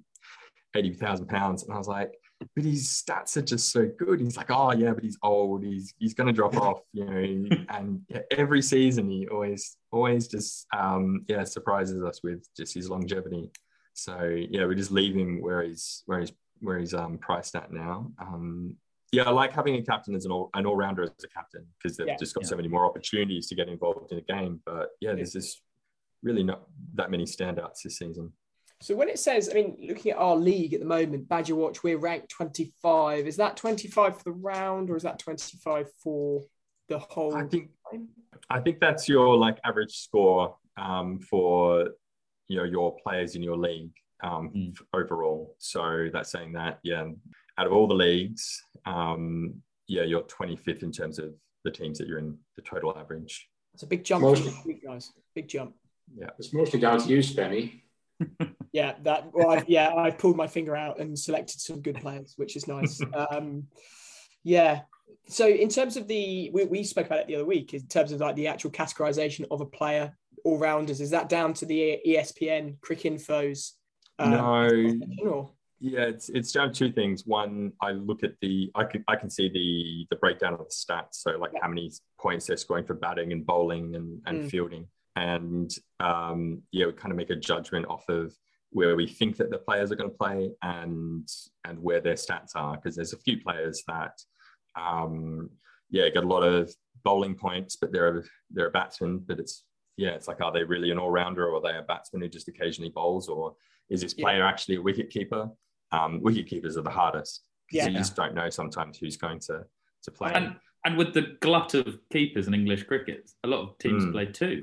80,000 0.74 1.26
pounds. 1.26 1.64
And 1.64 1.74
I 1.74 1.76
was 1.76 1.88
like, 1.88 2.10
but 2.56 2.64
his 2.64 2.88
stats 2.88 3.36
are 3.36 3.42
just 3.42 3.70
so 3.70 3.86
good. 3.98 4.20
He's 4.20 4.36
like, 4.36 4.50
oh, 4.50 4.72
yeah, 4.72 4.92
but 4.94 5.04
he's 5.04 5.18
old. 5.22 5.62
He's 5.62 5.92
he's 5.98 6.14
going 6.14 6.26
to 6.26 6.32
drop 6.32 6.56
off, 6.60 6.80
you 6.94 7.04
know. 7.04 7.56
and 7.68 8.00
yeah, 8.08 8.20
every 8.30 8.62
season, 8.62 9.10
he 9.10 9.28
always, 9.28 9.76
always 9.90 10.26
just, 10.26 10.66
um, 10.74 11.24
yeah, 11.28 11.44
surprises 11.44 12.02
us 12.02 12.20
with 12.24 12.46
just 12.56 12.72
his 12.74 12.88
longevity. 12.88 13.50
So, 13.94 14.22
yeah, 14.50 14.66
we 14.66 14.74
just 14.74 14.90
leave 14.90 15.14
him 15.14 15.40
where 15.40 15.62
he's, 15.62 16.02
where 16.06 16.20
he's, 16.20 16.32
where 16.60 16.78
he's 16.78 16.94
um, 16.94 17.18
priced 17.18 17.54
at 17.56 17.72
now. 17.72 18.10
Um, 18.20 18.76
yeah, 19.12 19.24
I 19.24 19.30
like 19.30 19.52
having 19.52 19.74
a 19.76 19.82
captain 19.82 20.14
as 20.14 20.24
an 20.24 20.32
all 20.32 20.48
an 20.54 20.64
all 20.64 20.74
rounder 20.76 21.02
as 21.02 21.10
a 21.22 21.28
captain 21.28 21.66
because 21.76 21.98
they've 21.98 22.06
Yeah. 22.06 22.16
just 22.16 22.34
got 22.34 22.44
Yeah. 22.44 22.50
so 22.50 22.56
many 22.56 22.68
more 22.68 22.86
opportunities 22.86 23.46
to 23.48 23.54
get 23.54 23.68
involved 23.68 24.10
in 24.10 24.18
a 24.18 24.22
game. 24.22 24.62
But 24.64 24.90
yeah, 25.00 25.14
there's 25.14 25.32
just 25.34 25.60
really 26.22 26.42
not 26.42 26.62
that 26.94 27.10
many 27.10 27.24
standouts 27.24 27.82
this 27.84 27.98
season. 27.98 28.32
So 28.80 28.96
when 28.96 29.08
it 29.10 29.18
says, 29.18 29.50
I 29.50 29.54
mean, 29.54 29.76
looking 29.86 30.12
at 30.12 30.18
our 30.18 30.34
league 30.34 30.72
at 30.72 30.80
the 30.80 30.86
moment, 30.86 31.28
Badger 31.28 31.54
Watch, 31.54 31.82
we're 31.82 31.98
ranked 31.98 32.30
25. 32.30 33.26
Is 33.26 33.36
that 33.36 33.56
25 33.56 34.16
for 34.16 34.24
the 34.24 34.32
round 34.32 34.88
or 34.90 34.96
is 34.96 35.02
that 35.02 35.18
25 35.18 35.88
for 36.02 36.42
the 36.88 36.98
whole 36.98 37.34
I 37.36 37.44
think 37.44 37.70
time? 37.90 38.08
I 38.48 38.60
think 38.60 38.80
that's 38.80 39.08
your 39.08 39.36
like 39.36 39.58
average 39.62 39.92
score 39.98 40.56
um, 40.78 41.20
for 41.20 41.90
you 42.52 42.58
know 42.58 42.64
your 42.64 42.94
players 43.02 43.34
in 43.36 43.42
your 43.42 43.56
league 43.56 43.94
um, 44.22 44.50
Mm. 44.54 44.76
overall. 44.92 45.56
So 45.58 46.08
that's 46.12 46.30
saying 46.30 46.52
that 46.52 46.78
yeah, 46.82 47.06
out 47.58 47.66
of 47.66 47.72
all 47.72 47.86
the 47.88 47.94
leagues, 47.94 48.62
um, 48.86 49.54
yeah, 49.88 50.02
you're 50.02 50.22
25th 50.22 50.82
in 50.82 50.92
terms 50.92 51.18
of 51.18 51.34
the 51.64 51.70
teams 51.70 51.96
that 51.98 52.06
you're 52.08 52.18
in 52.18 52.36
the 52.56 52.62
total 52.62 52.96
average. 52.96 53.48
It's 53.74 53.82
a 53.84 53.86
big 53.86 54.04
jump 54.04 54.22
Most- 54.22 54.42
for 54.42 54.50
this 54.50 54.64
week, 54.66 54.84
guys. 54.84 55.10
Big 55.34 55.48
jump. 55.48 55.74
Yeah, 56.14 56.30
it's 56.38 56.52
mostly 56.52 56.78
down 56.78 56.98
to 57.00 57.08
you, 57.08 57.18
Spenny. 57.18 57.80
Yeah, 58.72 58.94
that. 59.02 59.30
Well, 59.34 59.50
I, 59.50 59.64
yeah, 59.66 59.94
I 59.94 60.10
pulled 60.10 60.36
my 60.38 60.46
finger 60.46 60.74
out 60.74 60.98
and 60.98 61.18
selected 61.18 61.60
some 61.60 61.82
good 61.82 61.96
players, 62.00 62.32
which 62.38 62.56
is 62.56 62.66
nice. 62.66 63.02
um, 63.30 63.66
yeah. 64.44 64.82
So 65.28 65.46
in 65.46 65.68
terms 65.68 65.98
of 65.98 66.08
the, 66.08 66.48
we, 66.54 66.64
we 66.64 66.82
spoke 66.82 67.04
about 67.06 67.18
it 67.18 67.26
the 67.26 67.34
other 67.34 67.44
week. 67.44 67.74
In 67.74 67.86
terms 67.86 68.12
of 68.12 68.20
like 68.20 68.34
the 68.34 68.46
actual 68.46 68.70
categorization 68.70 69.44
of 69.50 69.60
a 69.60 69.66
player, 69.66 70.16
all 70.44 70.58
rounders, 70.58 71.00
is 71.00 71.10
that 71.10 71.28
down 71.28 71.54
to 71.54 71.66
the 71.66 72.00
ESPN 72.06 72.78
Cricinfo's? 72.80 73.74
um, 74.18 74.30
no, 74.30 75.30
or- 75.30 75.50
Yeah, 75.80 76.02
it's 76.04 76.28
it's 76.28 76.52
down 76.52 76.72
to 76.72 76.74
two 76.74 76.92
things. 76.92 77.26
One, 77.26 77.72
I 77.80 77.90
look 77.92 78.22
at 78.22 78.34
the 78.40 78.70
I 78.74 78.84
can 78.84 79.04
I 79.08 79.16
can 79.16 79.30
see 79.30 79.48
the 79.48 80.06
the 80.10 80.16
breakdown 80.20 80.52
of 80.54 80.58
the 80.60 80.64
stats. 80.66 81.14
So 81.14 81.32
like 81.38 81.52
how 81.60 81.68
many 81.68 81.90
points 82.20 82.46
they're 82.46 82.56
scoring 82.56 82.84
for 82.86 82.94
batting 82.94 83.32
and 83.32 83.44
bowling 83.44 83.94
and, 83.96 84.20
and 84.26 84.38
Mm. 84.44 84.50
fielding. 84.50 84.86
And 85.16 85.70
um, 86.00 86.62
yeah, 86.70 86.86
we 86.86 86.92
kind 86.92 87.10
of 87.12 87.16
make 87.18 87.30
a 87.30 87.36
judgment 87.36 87.86
off 87.86 88.08
of 88.08 88.32
where 88.70 88.96
we 88.96 89.06
think 89.06 89.36
that 89.36 89.50
the 89.50 89.58
players 89.58 89.90
are 89.92 89.96
going 89.96 90.10
to 90.10 90.16
play 90.16 90.50
and 90.62 91.28
and 91.66 91.78
where 91.82 92.00
their 92.00 92.14
stats 92.14 92.52
are. 92.54 92.76
Because 92.76 92.94
there's 92.96 93.12
a 93.12 93.18
few 93.18 93.40
players 93.40 93.82
that 93.88 94.14
um, 94.78 95.50
yeah, 95.90 96.08
get 96.08 96.24
a 96.24 96.26
lot 96.26 96.42
of 96.42 96.72
bowling 97.04 97.34
points, 97.34 97.76
but 97.76 97.92
they're 97.92 98.18
a, 98.18 98.22
they're 98.50 98.68
a 98.68 98.70
batsman, 98.70 99.18
but 99.18 99.38
it's 99.40 99.64
yeah, 99.96 100.10
it's 100.10 100.28
like, 100.28 100.40
are 100.40 100.52
they 100.52 100.64
really 100.64 100.90
an 100.90 100.98
all-rounder 100.98 101.46
or 101.48 101.56
are 101.56 101.60
they 101.72 101.76
a 101.78 101.82
batsman 101.82 102.22
who 102.22 102.28
just 102.28 102.48
occasionally 102.48 102.90
bowls 102.90 103.28
or 103.28 103.54
is 103.90 104.00
this 104.00 104.14
Yeah. 104.16 104.24
player 104.24 104.44
actually 104.44 104.76
a 104.76 104.82
wicket 104.82 105.10
keeper? 105.10 105.50
Um, 105.90 106.20
wicket 106.22 106.46
keepers 106.46 106.76
are 106.76 106.82
the 106.82 106.90
hardest 106.90 107.44
because 107.70 107.86
Yeah. 107.86 107.92
you 107.92 107.98
just 107.98 108.16
don't 108.16 108.34
know 108.34 108.48
sometimes 108.50 108.98
who's 108.98 109.16
going 109.16 109.40
to 109.40 109.64
to 110.04 110.10
play. 110.10 110.32
And, 110.34 110.56
and 110.84 110.98
with 110.98 111.14
the 111.14 111.36
glut 111.40 111.74
of 111.74 111.96
keepers 112.10 112.48
in 112.48 112.54
English 112.54 112.84
cricket, 112.84 113.30
a 113.44 113.48
lot 113.48 113.60
of 113.60 113.78
teams 113.78 114.04
Mm. 114.04 114.12
play 114.12 114.26
two. 114.26 114.62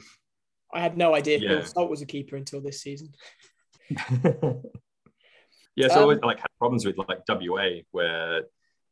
I 0.73 0.81
had 0.81 0.97
no 0.97 1.15
idea 1.15 1.39
Yeah. 1.39 1.49
Phil 1.49 1.63
Salt 1.63 1.89
was 1.89 2.01
a 2.01 2.05
keeper 2.05 2.35
until 2.35 2.59
this 2.61 2.81
season. 2.81 3.13
yeah, 5.75 5.87
so 5.87 5.99
I 5.99 6.01
always 6.01 6.17
Um, 6.17 6.27
like 6.27 6.39
had 6.39 6.51
problems 6.57 6.85
with 6.85 6.97
like 6.97 7.25
WA 7.27 7.81
where 7.91 8.43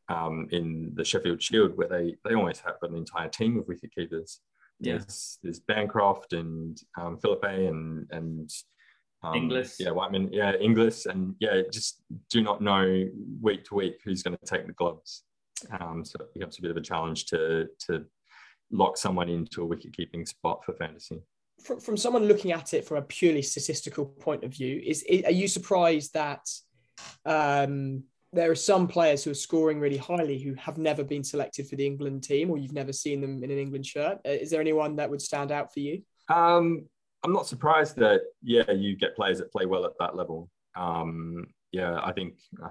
um, 0.10 0.48
in 0.52 0.94
the 0.96 1.04
Sheffield 1.04 1.42
Shield, 1.42 1.76
where 1.76 1.90
they 1.90 2.16
they 2.24 2.34
almost 2.34 2.62
have 2.62 2.78
an 2.82 2.96
entire 2.96 3.28
team 3.28 3.58
of 3.60 3.68
wicket 3.68 3.94
keepers. 3.94 4.40
Yeah. 4.80 4.98
There's, 4.98 5.40
there's 5.42 5.60
Bancroft 5.60 6.34
and 6.34 6.80
um, 7.00 7.18
Philippe 7.18 7.66
and 7.66 8.08
and 8.12 8.50
um, 9.24 9.36
Inglis. 9.36 9.78
Yeah, 9.80 9.92
Whiteman. 9.92 10.32
Yeah, 10.32 10.54
Inglis, 10.60 11.06
and 11.08 11.36
yeah, 11.40 11.62
just 11.72 12.02
do 12.30 12.42
not 12.42 12.62
know 12.62 13.08
week 13.42 13.64
to 13.66 13.76
week 13.76 14.00
who's 14.04 14.24
going 14.24 14.38
to 14.38 14.46
take 14.46 14.68
the 14.68 14.74
gloves. 14.74 15.24
Um, 15.80 16.06
so 16.06 16.18
it 16.20 16.34
becomes 16.34 16.60
a 16.60 16.62
bit 16.62 16.72
of 16.72 16.78
a 16.78 16.82
challenge 16.82 17.26
to 17.28 17.68
to 17.88 18.06
lock 18.72 18.98
someone 18.98 19.30
into 19.30 19.62
a 19.62 19.66
wicket 19.66 19.96
keeping 19.96 20.26
spot 20.26 20.64
for 20.64 20.74
fantasy. 20.74 21.22
From, 21.64 21.80
from 21.80 21.98
someone 21.98 22.26
looking 22.26 22.52
at 22.52 22.74
it 22.76 22.86
from 22.86 22.98
a 22.98 23.02
purely 23.02 23.42
statistical 23.42 24.06
point 24.06 24.44
of 24.44 24.52
view, 24.52 24.80
is, 24.86 25.02
is 25.04 25.24
are 25.24 25.32
you 25.32 25.48
surprised 25.48 26.14
that 26.14 26.48
um, 27.26 28.04
there 28.34 28.52
are 28.52 28.56
some 28.56 28.88
players 28.88 29.24
who 29.24 29.32
are 29.32 29.36
scoring 29.36 29.80
really 29.80 29.98
highly 29.98 30.38
who 30.40 30.54
have 30.56 30.78
never 30.78 31.04
been 31.04 31.24
selected 31.24 31.68
for 31.68 31.76
the 31.76 31.86
England 31.86 32.24
team, 32.24 32.50
or 32.52 32.58
you've 32.58 32.74
never 32.74 32.92
seen 32.94 33.22
them 33.22 33.44
in 33.44 33.52
an 33.52 33.58
England 33.58 33.86
shirt? 33.86 34.18
Uh, 34.26 34.30
Is 34.32 34.50
there 34.52 34.62
anyone 34.62 34.96
that 34.98 35.10
would 35.10 35.22
stand 35.22 35.52
out 35.52 35.74
for 35.74 35.80
you? 35.80 36.02
Um, 36.30 36.86
I'm 37.24 37.34
not 37.34 37.48
surprised 37.48 37.96
that 37.98 38.22
yeah, 38.44 38.70
you 38.72 38.96
get 38.96 39.16
players 39.16 39.38
that 39.40 39.52
play 39.52 39.66
well 39.66 39.86
at 39.86 39.94
that 40.00 40.16
level. 40.16 40.50
Um, 40.76 41.48
yeah, 41.72 42.00
I 42.02 42.12
think 42.14 42.36
uh, 42.64 42.70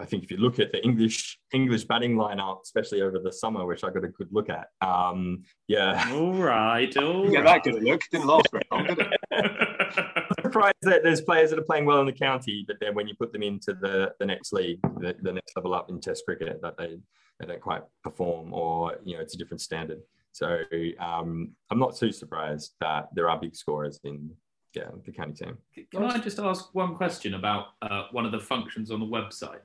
I 0.00 0.04
think 0.04 0.24
if 0.24 0.30
you 0.30 0.36
look 0.36 0.58
at 0.58 0.72
the 0.72 0.82
English 0.82 1.38
English 1.52 1.84
batting 1.84 2.16
lineup, 2.16 2.62
especially 2.62 3.00
over 3.02 3.18
the 3.18 3.32
summer, 3.32 3.64
which 3.66 3.84
I 3.84 3.90
got 3.90 4.04
a 4.04 4.08
good 4.08 4.28
look 4.32 4.48
at. 4.50 4.66
Um, 4.80 5.42
yeah, 5.68 6.08
All 6.12 6.32
right. 6.34 6.94
All 6.96 7.30
Yeah, 7.30 7.40
right. 7.40 7.62
that 7.62 7.70
good 7.72 7.82
look. 7.82 8.00
Didn't 8.10 8.26
last 8.26 8.50
very 8.50 8.64
long, 8.70 8.86
did 8.86 8.98
it? 8.98 10.26
surprised 10.52 10.76
that 10.82 11.02
there's 11.02 11.20
players 11.20 11.50
that 11.50 11.58
are 11.58 11.64
playing 11.64 11.86
well 11.86 12.00
in 12.00 12.06
the 12.06 12.12
county, 12.12 12.64
but 12.66 12.76
then 12.80 12.94
when 12.94 13.08
you 13.08 13.14
put 13.14 13.32
them 13.32 13.42
into 13.42 13.72
the, 13.72 14.12
the 14.18 14.26
next 14.26 14.52
league, 14.52 14.78
the, 14.98 15.14
the 15.22 15.32
next 15.32 15.56
level 15.56 15.74
up 15.74 15.88
in 15.88 16.00
Test 16.00 16.24
cricket, 16.26 16.60
that 16.62 16.76
they, 16.76 16.98
they 17.40 17.46
don't 17.46 17.60
quite 17.60 17.82
perform, 18.04 18.52
or 18.52 18.98
you 19.02 19.16
know, 19.16 19.22
it's 19.22 19.34
a 19.34 19.38
different 19.38 19.60
standard. 19.60 20.00
So 20.32 20.60
um, 20.98 21.52
I'm 21.70 21.78
not 21.78 21.96
too 21.96 22.12
surprised 22.12 22.72
that 22.80 23.08
there 23.14 23.28
are 23.30 23.38
big 23.38 23.54
scorers 23.54 23.98
in 24.04 24.30
yeah 24.74 24.88
the 25.04 25.12
county 25.12 25.34
team. 25.34 25.58
Can 25.90 26.04
I 26.04 26.18
just 26.18 26.38
ask 26.38 26.74
one 26.74 26.94
question 26.96 27.34
about 27.34 27.68
uh, 27.82 28.04
one 28.12 28.24
of 28.24 28.32
the 28.32 28.40
functions 28.40 28.90
on 28.90 29.00
the 29.00 29.06
website? 29.06 29.60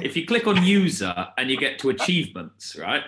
If 0.00 0.16
you 0.16 0.24
click 0.24 0.46
on 0.46 0.62
user 0.64 1.14
and 1.36 1.50
you 1.50 1.56
get 1.56 1.78
to 1.80 1.90
achievements, 1.90 2.76
right? 2.76 3.02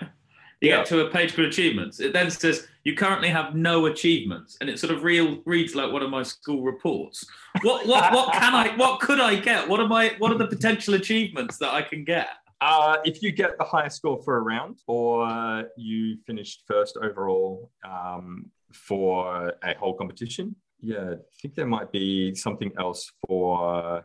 You 0.65 0.71
Yeah. 0.71 0.77
get 0.79 0.87
to 0.87 1.07
a 1.07 1.11
page 1.11 1.35
called 1.37 1.49
achievements. 1.49 2.01
It 2.01 2.13
then 2.15 2.31
says 2.31 2.67
you 2.85 2.95
currently 2.95 3.29
have 3.29 3.55
no 3.55 3.87
achievements, 3.87 4.57
and 4.61 4.71
it 4.71 4.79
sort 4.79 4.93
of 4.95 5.03
real 5.05 5.43
reads 5.45 5.75
like 5.75 5.93
one 5.93 6.03
of 6.03 6.11
my 6.11 6.23
school 6.23 6.63
reports. 6.63 7.27
What 7.63 7.87
what 7.87 8.13
what 8.13 8.33
can 8.33 8.55
I 8.55 8.75
what 8.77 9.01
could 9.01 9.21
I 9.21 9.35
get? 9.37 9.69
What 9.69 9.81
am 9.81 9.93
I 9.93 10.15
what 10.19 10.33
are 10.33 10.39
the 10.39 10.47
potential 10.47 10.95
achievements 10.95 11.59
that 11.59 11.73
I 11.75 11.83
can 11.83 12.03
get? 12.05 12.29
Uh, 12.61 12.97
if 13.05 13.23
you 13.23 13.31
get 13.31 13.59
the 13.59 13.65
highest 13.65 13.97
score 13.99 14.23
for 14.23 14.39
a 14.39 14.41
round, 14.41 14.79
or 14.87 15.69
you 15.77 16.17
finished 16.27 16.63
first 16.67 16.97
overall 16.97 17.71
um, 17.87 18.47
for 18.73 19.53
a 19.63 19.75
whole 19.75 19.93
competition, 19.95 20.57
yeah, 20.81 21.11
I 21.13 21.17
think 21.43 21.55
there 21.57 21.67
might 21.67 21.93
be 21.93 22.35
something 22.35 22.73
else 22.79 23.13
for 23.27 24.03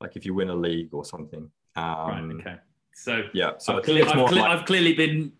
like 0.00 0.16
if 0.16 0.24
you 0.26 0.34
win 0.34 0.48
a 0.50 0.54
league 0.56 0.88
or 0.92 1.04
something. 1.04 1.48
Um, 1.76 1.84
right. 1.84 2.30
Okay. 2.40 2.56
So 2.92 3.22
Yeah, 3.32 3.52
so 3.58 3.76
I've, 3.78 3.84
cle- 3.84 4.02
I've, 4.02 4.12
cle- 4.28 4.36
like, 4.38 4.50
I've 4.50 4.64
clearly 4.66 4.92
been 4.92 5.32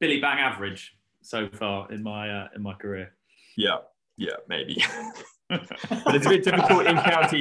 Billy 0.00 0.20
Bang 0.20 0.38
average 0.38 0.96
so 1.22 1.48
far 1.48 1.90
in 1.92 2.02
my 2.02 2.30
uh, 2.30 2.48
in 2.54 2.62
my 2.62 2.74
career. 2.74 3.12
yeah, 3.56 3.78
yeah, 4.16 4.36
maybe. 4.48 4.82
but 5.48 6.14
it's 6.14 6.26
a 6.26 6.28
bit 6.28 6.44
difficult 6.44 6.86
in 6.86 6.96
county. 6.96 7.40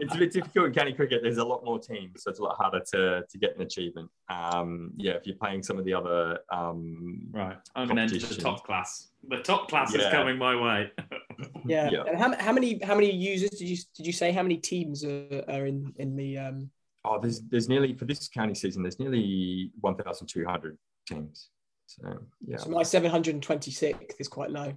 It's 0.00 0.14
a 0.14 0.18
bit 0.18 0.32
difficult 0.32 0.66
in 0.66 0.72
county 0.72 0.92
cricket. 0.92 1.20
There's 1.22 1.38
a 1.38 1.44
lot 1.44 1.64
more 1.64 1.78
teams, 1.78 2.22
so 2.22 2.30
it's 2.30 2.40
a 2.40 2.42
lot 2.42 2.56
harder 2.56 2.80
to 2.92 3.22
to 3.28 3.38
get 3.38 3.54
an 3.56 3.62
achievement. 3.62 4.10
Um, 4.28 4.92
yeah, 4.96 5.12
if 5.12 5.26
you're 5.26 5.36
playing 5.36 5.62
some 5.62 5.78
of 5.78 5.84
the 5.84 5.94
other 5.94 6.40
um, 6.50 7.28
Right. 7.30 7.56
I'm 7.76 7.86
going 7.86 7.96
to 7.96 8.02
enter 8.02 8.18
the 8.18 8.34
top 8.40 8.64
class. 8.66 9.10
The 9.28 9.38
top 9.38 9.68
class 9.68 9.94
is 9.94 10.06
coming 10.08 10.38
my 10.38 10.56
way. 10.56 10.92
Yeah. 11.66 11.88
Yeah. 11.90 12.04
And 12.06 12.18
how, 12.18 12.36
how 12.38 12.52
many 12.52 12.78
how 12.84 12.94
many 12.94 13.10
users 13.10 13.50
did 13.50 13.68
you 13.68 13.76
did 13.96 14.06
you 14.06 14.12
say 14.12 14.32
how 14.32 14.42
many 14.42 14.58
teams 14.58 15.02
are, 15.02 15.42
are 15.48 15.66
in 15.66 15.92
in 15.96 16.14
the 16.14 16.38
um 16.38 16.70
Oh, 17.06 17.18
there's 17.20 17.40
there's 17.42 17.68
nearly 17.68 17.94
for 17.94 18.04
this 18.04 18.28
county 18.28 18.54
season. 18.54 18.82
There's 18.82 18.98
nearly 18.98 19.70
1,200 19.80 20.78
teams. 21.06 21.48
So 22.00 22.18
yeah. 22.46 22.56
so 22.56 22.70
my 22.70 22.82
726th 22.82 24.14
is 24.18 24.28
quite 24.28 24.50
low. 24.50 24.74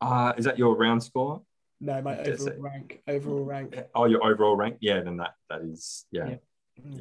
Uh, 0.00 0.32
is 0.36 0.44
that 0.46 0.58
your 0.58 0.76
round 0.76 1.02
score? 1.02 1.42
No, 1.80 2.00
my 2.00 2.18
overall 2.18 2.48
it- 2.48 2.60
rank. 2.60 3.02
Overall 3.08 3.44
rank. 3.44 3.78
Oh, 3.94 4.06
your 4.06 4.24
overall 4.24 4.56
rank? 4.56 4.78
Yeah, 4.80 5.00
then 5.00 5.16
that 5.18 5.34
that 5.50 5.62
is 5.62 6.06
yeah. 6.10 6.28
Yeah. 6.28 6.36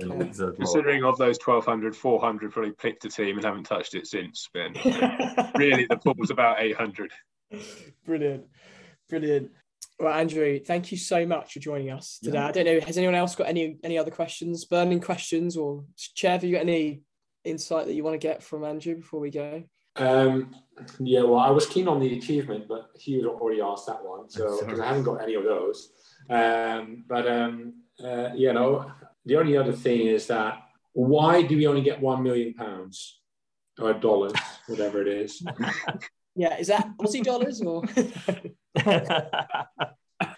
Okay. 0.03 0.17
there's. 0.17 0.57
Considering 0.57 1.03
of 1.05 1.17
those 1.17 1.37
1,200, 1.43 1.95
400 1.95 2.51
probably 2.51 2.71
picked 2.71 3.05
a 3.05 3.09
team 3.09 3.37
and 3.37 3.45
haven't 3.45 3.63
touched 3.63 3.95
it 3.95 4.05
since. 4.05 4.49
Then 4.53 4.73
really, 5.55 5.87
the 5.89 5.97
pool's 5.97 6.29
about 6.29 6.61
800. 6.61 7.11
Brilliant. 8.05 8.45
Brilliant. 9.09 9.51
Well, 9.97 10.13
Andrew, 10.13 10.59
thank 10.59 10.91
you 10.91 10.97
so 10.97 11.25
much 11.25 11.53
for 11.53 11.59
joining 11.59 11.91
us 11.91 12.19
today. 12.21 12.39
Yeah. 12.39 12.47
I 12.47 12.51
don't 12.51 12.65
know, 12.65 12.79
has 12.81 12.97
anyone 12.97 13.15
else 13.15 13.35
got 13.35 13.47
any 13.47 13.77
any 13.83 13.97
other 13.97 14.11
questions, 14.11 14.65
burning 14.65 14.99
questions, 14.99 15.55
or 15.55 15.85
Chev, 15.95 16.41
have 16.41 16.43
you 16.43 16.53
got 16.55 16.61
any 16.61 17.01
insight 17.43 17.85
that 17.87 17.93
you 17.93 18.03
want 18.03 18.13
to 18.13 18.27
get 18.27 18.43
from 18.43 18.63
Andrew 18.63 18.95
before 18.95 19.19
we 19.19 19.31
go? 19.31 19.63
Um, 19.95 20.55
yeah, 20.99 21.21
well, 21.23 21.39
I 21.39 21.49
was 21.49 21.65
keen 21.65 21.87
on 21.87 21.99
the 21.99 22.17
achievement, 22.17 22.65
but 22.67 22.89
Hugh 22.97 23.29
already 23.29 23.61
asked 23.61 23.87
that 23.87 24.03
one, 24.03 24.29
so 24.29 24.59
because 24.63 24.79
I 24.79 24.87
haven't 24.87 25.03
got 25.03 25.21
any 25.21 25.35
of 25.35 25.43
those. 25.43 25.91
Um, 26.29 27.03
but 27.07 27.27
um, 27.27 27.73
uh, 28.03 28.29
you 28.33 28.53
know, 28.53 28.91
the 29.25 29.35
only 29.35 29.57
other 29.57 29.73
thing 29.73 30.07
is 30.07 30.27
that 30.27 30.59
why 30.93 31.41
do 31.41 31.57
we 31.57 31.67
only 31.67 31.81
get 31.81 31.99
one 31.99 32.23
million 32.23 32.53
pounds 32.53 33.21
or 33.79 33.93
dollars, 33.93 34.33
whatever 34.67 35.01
it 35.01 35.07
is? 35.07 35.43
Yeah, 36.33 36.57
is 36.57 36.67
that 36.67 36.89
Aussie 36.97 37.23
dollars 37.23 37.61
or? 37.61 37.83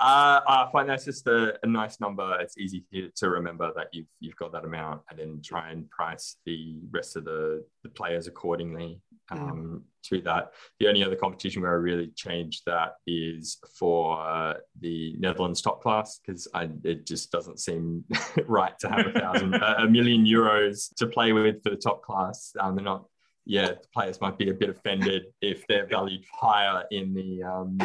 Uh, 0.00 0.40
I 0.48 0.68
find 0.72 0.88
that's 0.88 1.04
just 1.04 1.26
a, 1.26 1.58
a 1.62 1.66
nice 1.66 2.00
number. 2.00 2.38
It's 2.40 2.56
easy 2.56 2.84
to, 2.90 3.10
to 3.16 3.28
remember 3.28 3.70
that 3.76 3.88
you've 3.92 4.06
you've 4.18 4.36
got 4.36 4.50
that 4.52 4.64
amount, 4.64 5.02
and 5.10 5.18
then 5.18 5.42
try 5.44 5.70
and 5.70 5.90
price 5.90 6.36
the 6.46 6.78
rest 6.90 7.16
of 7.16 7.26
the, 7.26 7.62
the 7.82 7.90
players 7.90 8.26
accordingly 8.26 9.02
um, 9.30 9.82
to 10.04 10.22
that. 10.22 10.52
The 10.78 10.88
only 10.88 11.04
other 11.04 11.16
competition 11.16 11.60
where 11.60 11.72
I 11.72 11.74
really 11.74 12.08
changed 12.16 12.62
that 12.64 12.94
is 13.06 13.58
for 13.78 14.26
uh, 14.26 14.54
the 14.80 15.16
Netherlands 15.18 15.60
top 15.60 15.82
class 15.82 16.18
because 16.18 16.48
it 16.82 17.06
just 17.06 17.30
doesn't 17.30 17.60
seem 17.60 18.02
right 18.46 18.78
to 18.78 18.88
have 18.88 19.06
a 19.06 19.12
thousand 19.12 19.54
a 19.62 19.82
a 19.82 19.86
million 19.86 20.24
euros 20.24 20.94
to 20.96 21.08
play 21.08 21.32
with 21.32 21.62
for 21.62 21.68
the 21.68 21.76
top 21.76 22.02
class. 22.02 22.52
Um, 22.58 22.74
they're 22.74 22.84
not. 22.84 23.04
Yeah, 23.44 23.68
the 23.68 23.88
players 23.92 24.20
might 24.20 24.38
be 24.38 24.48
a 24.48 24.54
bit 24.54 24.70
offended 24.70 25.24
if 25.42 25.66
they're 25.66 25.86
valued 25.86 26.24
higher 26.32 26.84
in 26.90 27.12
the 27.12 27.42
um, 27.42 27.78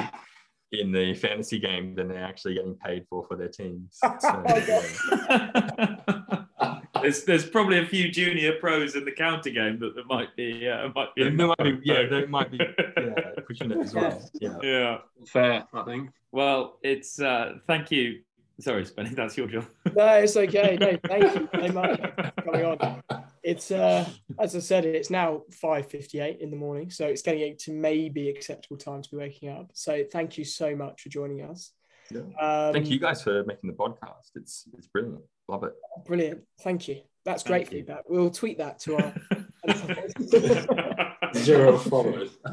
in 0.81 0.91
the 0.91 1.13
fantasy 1.13 1.59
game 1.59 1.95
than 1.95 2.07
they're 2.07 2.23
actually 2.23 2.55
getting 2.55 2.75
paid 2.75 3.05
for 3.09 3.25
for 3.25 3.35
their 3.35 3.49
teams. 3.49 3.99
So, 4.19 4.43
yeah. 4.45 5.95
there's, 7.01 7.23
there's 7.25 7.45
probably 7.45 7.79
a 7.79 7.85
few 7.85 8.09
junior 8.09 8.53
pros 8.59 8.95
in 8.95 9.05
the 9.05 9.11
counter 9.11 9.49
game 9.49 9.79
that 9.79 9.95
there 9.95 10.05
might 10.05 10.35
be. 10.35 10.67
Uh, 10.67 10.89
might 10.95 11.13
be 11.15 11.23
There 11.23 11.31
might 11.47 11.57
be, 11.57 11.79
yeah, 11.83 12.05
they 12.09 12.25
might 12.25 12.51
be 12.51 12.57
yeah, 12.57 13.13
pushing 13.47 13.71
it 13.71 13.77
as 13.79 13.93
well. 13.93 14.29
Yeah. 14.35 14.57
yeah. 14.63 14.97
Fair, 15.27 15.65
I 15.73 15.83
think. 15.83 16.09
Well, 16.31 16.77
it's 16.81 17.19
uh, 17.19 17.55
thank 17.67 17.91
you. 17.91 18.21
Sorry, 18.59 18.85
Spenny, 18.85 19.13
that's 19.15 19.37
your 19.37 19.47
job. 19.47 19.65
no, 19.95 20.07
it's 20.15 20.37
okay. 20.37 20.77
No, 20.79 20.97
thank 21.07 21.35
you 21.35 21.49
very 21.53 21.69
much 21.71 21.99
for 21.99 22.31
coming 22.43 22.65
on. 22.65 23.03
It's 23.45 23.69
uh, 23.69 24.09
as 24.39 24.55
I 24.55 24.59
said, 24.59 24.85
it's 24.85 25.11
now 25.11 25.43
five 25.51 25.87
fifty-eight 25.87 26.39
in 26.41 26.49
the 26.49 26.57
morning, 26.57 26.89
so 26.89 27.05
it's 27.05 27.21
getting 27.21 27.55
to 27.59 27.71
maybe 27.71 28.27
acceptable 28.29 28.77
time 28.77 29.03
to 29.03 29.09
be 29.11 29.17
waking 29.17 29.49
up. 29.49 29.69
So 29.73 30.03
thank 30.11 30.39
you 30.39 30.43
so 30.45 30.75
much 30.75 31.01
for 31.03 31.09
joining 31.09 31.43
us. 31.43 31.71
Yeah. 32.09 32.21
Um, 32.41 32.73
Thank 32.73 32.89
you 32.89 32.99
guys 32.99 33.21
for 33.21 33.43
making 33.45 33.69
the 33.69 33.75
podcast. 33.75 34.31
It's 34.35 34.65
it's 34.75 34.87
brilliant. 34.87 35.21
Love 35.47 35.63
it. 35.63 35.73
Brilliant. 36.05 36.41
Thank 36.61 36.87
you. 36.87 37.01
That's 37.23 37.43
Thank 37.43 37.67
great 37.67 37.71
you. 37.71 37.79
feedback. 37.79 38.03
We'll 38.07 38.31
tweet 38.31 38.57
that 38.57 38.79
to 38.79 38.97
our. 38.97 39.13
Zero 41.35 41.77
followers. 41.77 42.29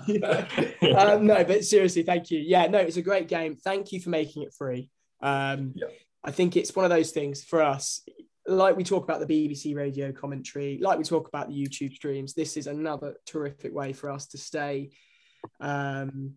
um, 0.97 1.27
no, 1.27 1.45
but 1.45 1.65
seriously, 1.65 2.03
thank 2.03 2.31
you. 2.31 2.39
Yeah, 2.41 2.67
no, 2.67 2.79
it's 2.79 2.97
a 2.97 3.03
great 3.03 3.29
game. 3.29 3.57
Thank 3.57 3.93
you 3.93 4.01
for 4.01 4.11
making 4.11 4.43
it 4.43 4.53
free. 4.55 4.91
Um, 5.23 5.73
Yeah. 5.75 5.89
I 6.25 6.31
think 6.31 6.57
it's 6.57 6.75
one 6.77 6.85
of 6.85 6.91
those 6.91 7.11
things 7.11 7.43
for 7.43 7.63
us. 7.63 8.03
Like 8.47 8.77
we 8.77 8.85
talk 8.85 9.05
about 9.05 9.27
the 9.27 9.27
BBC 9.27 9.75
radio 9.77 10.13
commentary, 10.13 10.79
like 10.83 10.99
we 10.99 11.05
talk 11.05 11.29
about 11.29 11.49
the 11.49 11.55
YouTube 11.55 11.95
streams. 11.95 12.35
This 12.35 12.57
is 12.57 12.67
another 12.67 13.15
terrific 13.27 13.73
way 13.73 13.93
for 13.93 14.11
us 14.11 14.27
to 14.29 14.39
stay 14.39 14.91
um, 15.61 16.35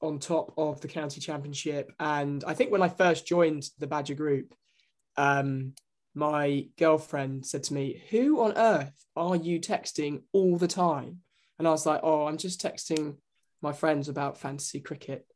on 0.00 0.18
top 0.18 0.52
of 0.58 0.80
the 0.80 0.88
county 0.88 1.20
championship. 1.20 1.90
And 1.98 2.44
I 2.46 2.54
think 2.54 2.70
when 2.70 2.82
I 2.82 2.88
first 2.88 3.26
joined 3.26 3.68
the 3.78 3.86
Badger 3.86 4.14
group, 4.14 4.54
um, 5.16 5.72
my 6.14 6.68
girlfriend 6.78 7.46
said 7.46 7.62
to 7.64 7.74
me, 7.74 8.02
"Who 8.10 8.40
on 8.40 8.56
earth 8.56 9.04
are 9.14 9.36
you 9.36 9.60
texting 9.60 10.22
all 10.32 10.56
the 10.56 10.68
time?" 10.68 11.20
And 11.58 11.66
I 11.68 11.70
was 11.70 11.86
like, 11.86 12.00
"Oh, 12.02 12.26
I'm 12.26 12.38
just 12.38 12.60
texting 12.60 13.16
my 13.62 13.72
friends 13.72 14.08
about 14.08 14.38
fantasy 14.38 14.80
cricket." 14.80 15.26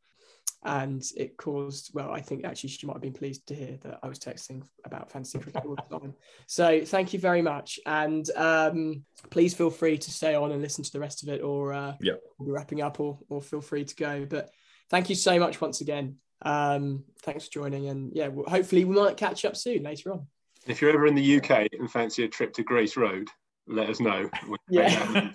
And 0.64 1.02
it 1.16 1.36
caused 1.36 1.90
well 1.94 2.10
i 2.10 2.20
think 2.20 2.44
actually 2.44 2.68
she 2.68 2.86
might 2.86 2.92
have 2.92 3.02
been 3.02 3.12
pleased 3.12 3.46
to 3.46 3.54
hear 3.54 3.78
that 3.82 3.98
i 4.02 4.08
was 4.08 4.18
texting 4.18 4.62
about 4.84 5.10
fantasy 5.10 5.38
cricket 5.38 5.64
all 5.64 5.76
the 5.76 5.98
time. 5.98 6.14
So 6.46 6.84
thank 6.84 7.12
you 7.12 7.18
very 7.18 7.42
much. 7.42 7.78
And 7.86 8.28
um, 8.36 9.04
please 9.30 9.54
feel 9.54 9.70
free 9.70 9.98
to 9.98 10.10
stay 10.10 10.34
on 10.34 10.52
and 10.52 10.62
listen 10.62 10.84
to 10.84 10.92
the 10.92 11.00
rest 11.00 11.22
of 11.22 11.28
it 11.28 11.42
or 11.42 11.72
uh, 11.72 11.94
yeah. 12.00 12.14
we'll 12.38 12.54
wrapping 12.54 12.82
up 12.82 13.00
or, 13.00 13.18
or 13.28 13.40
feel 13.40 13.60
free 13.60 13.84
to 13.84 13.94
go. 13.94 14.26
But 14.28 14.50
thank 14.90 15.08
you 15.08 15.14
so 15.14 15.38
much 15.38 15.60
once 15.60 15.80
again. 15.80 16.16
Um, 16.42 17.04
thanks 17.22 17.46
for 17.46 17.52
joining 17.52 17.88
and 17.88 18.12
yeah 18.14 18.28
well, 18.28 18.48
hopefully 18.48 18.86
we 18.86 18.96
might 18.96 19.18
catch 19.18 19.44
up 19.44 19.56
soon 19.56 19.82
later 19.82 20.12
on. 20.12 20.26
If 20.66 20.80
you're 20.80 20.90
ever 20.90 21.06
in 21.06 21.14
the 21.14 21.36
uk 21.36 21.50
and 21.50 21.90
fancy 21.90 22.24
a 22.24 22.28
trip 22.28 22.52
to 22.54 22.62
grace 22.62 22.96
road 22.96 23.28
let 23.66 23.88
us 23.88 24.00
know. 24.00 24.28
Yeah. 24.68 25.30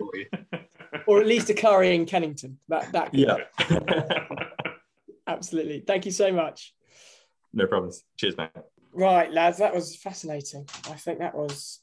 or 1.07 1.21
at 1.21 1.28
least 1.28 1.49
a 1.49 1.53
curry 1.53 1.95
in 1.95 2.05
kennington. 2.05 2.59
That 2.67 2.91
that 2.91 3.13
yeah 3.13 3.38
absolutely. 5.28 5.82
Thank 5.86 6.05
you 6.05 6.11
so 6.11 6.32
much. 6.32 6.73
No 7.53 7.67
problems. 7.67 8.03
Cheers, 8.17 8.38
mate. 8.38 8.49
Right, 8.93 9.32
lads, 9.32 9.57
that 9.57 9.73
was 9.73 9.95
fascinating. 9.95 10.67
I 10.89 10.93
think 10.93 11.19
that 11.19 11.36
was 11.36 11.82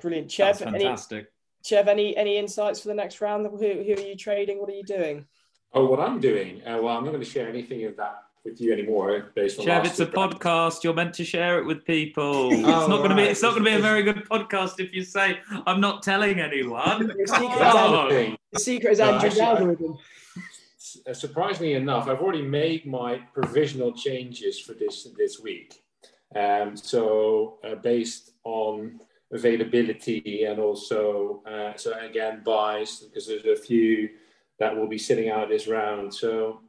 brilliant. 0.00 0.30
Chev, 0.30 0.58
fantastic. 0.58 1.18
Any, 1.18 1.26
Chev, 1.64 1.88
any 1.88 2.16
any 2.16 2.38
insights 2.38 2.80
for 2.80 2.88
the 2.88 2.94
next 2.94 3.20
round? 3.20 3.46
Who, 3.46 3.56
who 3.58 3.66
are 3.66 4.06
you 4.06 4.16
trading? 4.16 4.60
What 4.60 4.70
are 4.70 4.74
you 4.74 4.84
doing? 4.84 5.26
Oh, 5.72 5.86
what 5.86 5.98
I'm 5.98 6.20
doing? 6.20 6.62
Uh, 6.62 6.78
well, 6.80 6.96
I'm 6.96 7.04
not 7.04 7.10
going 7.10 7.24
to 7.24 7.28
share 7.28 7.48
anything 7.48 7.84
of 7.84 7.96
that 7.96 8.22
with 8.44 8.60
you 8.60 8.72
anymore. 8.72 9.32
Based 9.34 9.58
on 9.58 9.66
Chev, 9.66 9.84
it's 9.84 9.98
a 9.98 10.06
podcast. 10.06 10.84
You're 10.84 10.94
meant 10.94 11.14
to 11.14 11.24
share 11.24 11.58
it 11.58 11.66
with 11.66 11.84
people. 11.84 12.52
it's 12.52 12.62
not 12.62 12.98
going 12.98 13.10
to 13.10 13.16
be. 13.16 13.22
It's 13.22 13.42
not 13.42 13.50
going 13.50 13.64
to 13.64 13.70
be 13.70 13.76
a 13.76 13.80
very 13.80 14.04
good 14.04 14.24
podcast 14.28 14.78
if 14.78 14.94
you 14.94 15.02
say 15.02 15.40
I'm 15.66 15.80
not 15.80 16.04
telling 16.04 16.40
anyone. 16.40 17.08
the, 17.08 17.26
secret 17.26 17.58
oh. 17.60 18.08
Andrew, 18.08 18.36
the 18.52 18.60
secret 18.60 18.92
is 18.92 19.00
Andrew's 19.00 19.38
no, 19.38 19.44
algorithm. 19.44 19.98
Uh, 21.08 21.14
surprisingly 21.14 21.74
enough, 21.74 22.08
I've 22.08 22.20
already 22.20 22.42
made 22.42 22.86
my 22.86 23.18
provisional 23.32 23.92
changes 23.92 24.60
for 24.60 24.74
this 24.74 25.08
this 25.16 25.40
week. 25.40 25.82
Um, 26.34 26.76
so 26.76 27.58
uh, 27.64 27.76
based 27.76 28.32
on 28.44 29.00
availability 29.32 30.44
and 30.44 30.60
also 30.60 31.42
uh, 31.46 31.76
so 31.76 31.92
again 31.98 32.42
buys 32.44 33.00
because 33.00 33.26
there's 33.26 33.44
a 33.44 33.56
few 33.60 34.10
that 34.58 34.74
will 34.76 34.86
be 34.88 34.98
sitting 34.98 35.30
out 35.30 35.48
this 35.48 35.66
round. 35.66 36.12
So 36.12 36.60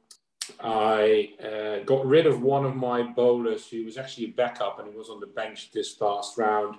I 0.59 1.32
uh, 1.43 1.84
got 1.84 2.05
rid 2.05 2.25
of 2.25 2.41
one 2.41 2.65
of 2.65 2.75
my 2.75 3.03
bowlers 3.03 3.67
who 3.67 3.86
was 3.86 3.97
actually 3.97 4.25
a 4.25 4.30
backup 4.30 4.80
and 4.80 4.89
he 4.91 4.97
was 4.97 5.09
on 5.09 5.19
the 5.19 5.28
bench 5.28 5.71
this 5.71 5.99
last 5.99 6.38
round 6.38 6.75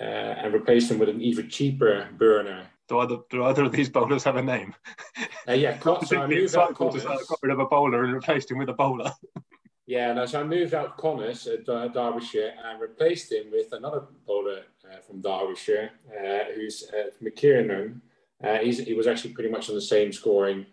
uh, 0.00 0.04
and 0.04 0.54
replaced 0.54 0.90
him 0.90 0.98
with 0.98 1.08
an 1.08 1.20
even 1.20 1.48
cheaper 1.48 2.08
burner 2.16 2.66
do 2.88 2.98
either, 2.98 3.18
do 3.30 3.44
either 3.44 3.64
of 3.64 3.72
these 3.72 3.88
bowlers 3.88 4.24
have 4.24 4.36
a 4.36 4.42
name? 4.42 4.74
Uh, 5.46 5.52
yeah, 5.52 5.78
so 6.04 6.18
I 6.18 6.26
moved 6.26 6.56
out 6.56 6.74
Conners. 6.74 7.04
got 7.04 7.38
rid 7.42 7.52
of 7.52 7.58
a 7.58 7.66
bowler 7.66 8.04
and 8.04 8.14
replaced 8.14 8.50
him 8.50 8.58
with 8.58 8.70
a 8.70 8.74
bowler. 8.74 9.12
yeah, 9.86 10.12
no, 10.12 10.26
so 10.26 10.40
I 10.40 10.44
moved 10.44 10.74
out 10.74 10.96
Conners 10.96 11.46
at 11.46 11.66
Derbyshire 11.66 12.54
and 12.64 12.80
replaced 12.80 13.32
him 13.32 13.50
with 13.52 13.72
another 13.72 14.04
bowler 14.26 14.62
uh, 14.90 15.00
from 15.00 15.20
Derbyshire, 15.20 15.90
uh, 16.10 16.52
who's 16.54 16.90
uh, 16.92 17.10
McKiernan. 17.22 18.00
Uh, 18.42 18.58
he 18.58 18.94
was 18.94 19.06
actually 19.06 19.34
pretty 19.34 19.50
much 19.50 19.68
on 19.68 19.74
the 19.74 19.80
same 19.80 20.12
scoring, 20.12 20.64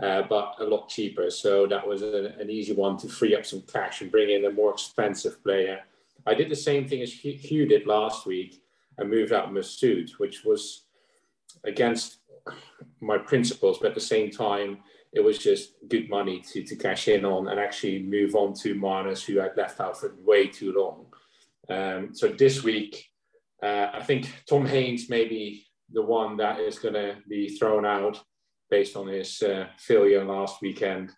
uh, 0.00 0.22
but 0.28 0.54
a 0.60 0.64
lot 0.64 0.88
cheaper. 0.88 1.30
So 1.30 1.66
that 1.66 1.86
was 1.86 2.02
a, 2.02 2.34
an 2.38 2.50
easy 2.50 2.74
one 2.74 2.98
to 2.98 3.08
free 3.08 3.34
up 3.34 3.46
some 3.46 3.62
cash 3.62 4.02
and 4.02 4.12
bring 4.12 4.30
in 4.30 4.44
a 4.44 4.50
more 4.50 4.72
expensive 4.72 5.42
player. 5.42 5.80
I 6.26 6.34
did 6.34 6.50
the 6.50 6.56
same 6.56 6.86
thing 6.86 7.02
as 7.02 7.12
Hugh 7.12 7.66
did 7.66 7.86
last 7.86 8.26
week. 8.26 8.62
I 8.98 9.04
moved 9.04 9.32
out 9.32 9.52
Masood, 9.52 10.10
which 10.18 10.44
was 10.44 10.83
against 11.64 12.18
my 13.00 13.18
principles, 13.18 13.78
but 13.78 13.88
at 13.88 13.94
the 13.94 14.00
same 14.00 14.30
time, 14.30 14.78
it 15.12 15.20
was 15.20 15.38
just 15.38 15.74
good 15.88 16.10
money 16.10 16.40
to, 16.40 16.62
to 16.64 16.76
cash 16.76 17.08
in 17.08 17.24
on 17.24 17.48
and 17.48 17.60
actually 17.60 18.02
move 18.02 18.34
on 18.34 18.52
to 18.54 18.74
Marnus, 18.74 19.24
who 19.24 19.40
I'd 19.40 19.56
left 19.56 19.80
out 19.80 19.98
for 19.98 20.14
way 20.24 20.48
too 20.48 20.72
long. 20.72 21.06
Um, 21.70 22.14
so 22.14 22.28
this 22.28 22.64
week, 22.64 23.06
uh, 23.62 23.90
I 23.94 24.02
think 24.02 24.28
Tom 24.48 24.66
Haines 24.66 25.08
may 25.08 25.26
be 25.26 25.66
the 25.90 26.02
one 26.02 26.36
that 26.38 26.58
is 26.58 26.78
going 26.78 26.94
to 26.94 27.16
be 27.28 27.56
thrown 27.56 27.86
out 27.86 28.20
based 28.70 28.96
on 28.96 29.06
his 29.06 29.40
uh, 29.42 29.66
failure 29.78 30.24
last 30.24 30.60
weekend. 30.60 31.12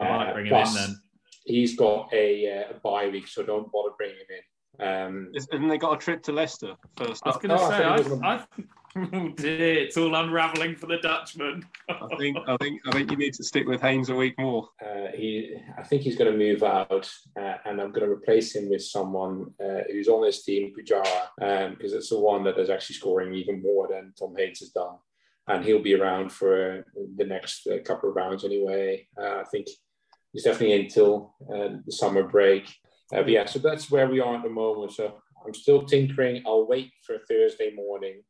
I 0.00 0.08
might 0.08 0.30
uh, 0.30 0.32
bring 0.32 0.46
him 0.46 0.54
in 0.54 0.74
then. 0.74 1.00
He's 1.44 1.76
got 1.76 2.12
a, 2.12 2.66
uh, 2.66 2.76
a 2.76 2.80
bye 2.80 3.08
week, 3.08 3.28
so 3.28 3.42
don't 3.42 3.70
bother 3.70 3.90
bringing 3.96 4.16
him 4.16 4.26
in. 4.30 4.42
Um, 4.80 5.32
Isn't 5.34 5.68
they 5.68 5.78
got 5.78 5.94
a 5.94 5.98
trip 5.98 6.22
to 6.24 6.32
Leicester 6.32 6.74
first? 6.96 7.22
I 7.24 7.30
was 7.30 7.36
going 7.38 7.48
to 7.48 7.60
oh, 7.60 7.70
say, 7.70 7.84
I, 8.22 8.34
I, 8.34 8.44
oh 9.12 9.28
dear, 9.30 9.78
it's 9.78 9.96
all 9.96 10.14
unravelling 10.14 10.76
for 10.76 10.86
the 10.86 10.98
Dutchman. 10.98 11.64
I 11.88 12.16
think, 12.16 12.36
I 12.46 12.56
think, 12.58 12.80
I 12.86 12.92
think 12.92 13.10
you 13.10 13.16
need 13.16 13.34
to 13.34 13.44
stick 13.44 13.66
with 13.66 13.80
Haines 13.80 14.08
a 14.08 14.14
week 14.14 14.38
more. 14.38 14.68
Uh, 14.80 15.08
he, 15.14 15.56
I 15.76 15.82
think 15.82 16.02
he's 16.02 16.16
going 16.16 16.30
to 16.32 16.38
move 16.38 16.62
out, 16.62 17.10
uh, 17.36 17.54
and 17.64 17.80
I'm 17.80 17.92
going 17.92 18.06
to 18.06 18.12
replace 18.12 18.54
him 18.54 18.70
with 18.70 18.82
someone 18.82 19.52
uh, 19.62 19.82
who's 19.90 20.08
on 20.08 20.24
his 20.24 20.42
team, 20.42 20.72
Pujara, 20.72 21.72
because 21.76 21.92
um, 21.92 21.98
it's 21.98 22.10
the 22.10 22.18
one 22.18 22.44
that 22.44 22.58
is 22.58 22.70
actually 22.70 22.96
scoring 22.96 23.34
even 23.34 23.62
more 23.62 23.88
than 23.88 24.12
Tom 24.18 24.34
Haines 24.36 24.60
has 24.60 24.70
done, 24.70 24.96
and 25.48 25.64
he'll 25.64 25.82
be 25.82 25.94
around 25.94 26.30
for 26.30 26.84
the 27.16 27.24
next 27.24 27.66
uh, 27.66 27.78
couple 27.84 28.08
of 28.08 28.16
rounds 28.16 28.44
anyway. 28.44 29.06
Uh, 29.20 29.40
I 29.40 29.44
think 29.50 29.66
he's 30.32 30.44
definitely 30.44 30.80
until 30.80 31.34
uh, 31.52 31.78
the 31.84 31.92
summer 31.92 32.22
break. 32.22 32.72
Uh, 33.12 33.22
but 33.22 33.28
yeah, 33.28 33.46
so 33.46 33.58
that's 33.58 33.90
where 33.90 34.08
we 34.08 34.20
are 34.20 34.36
at 34.36 34.42
the 34.42 34.50
moment. 34.50 34.92
So 34.92 35.14
I'm 35.44 35.54
still 35.54 35.82
tinkering. 35.82 36.42
I'll 36.46 36.66
wait 36.66 36.90
for 37.04 37.18
Thursday 37.28 37.72
morning 37.74 38.22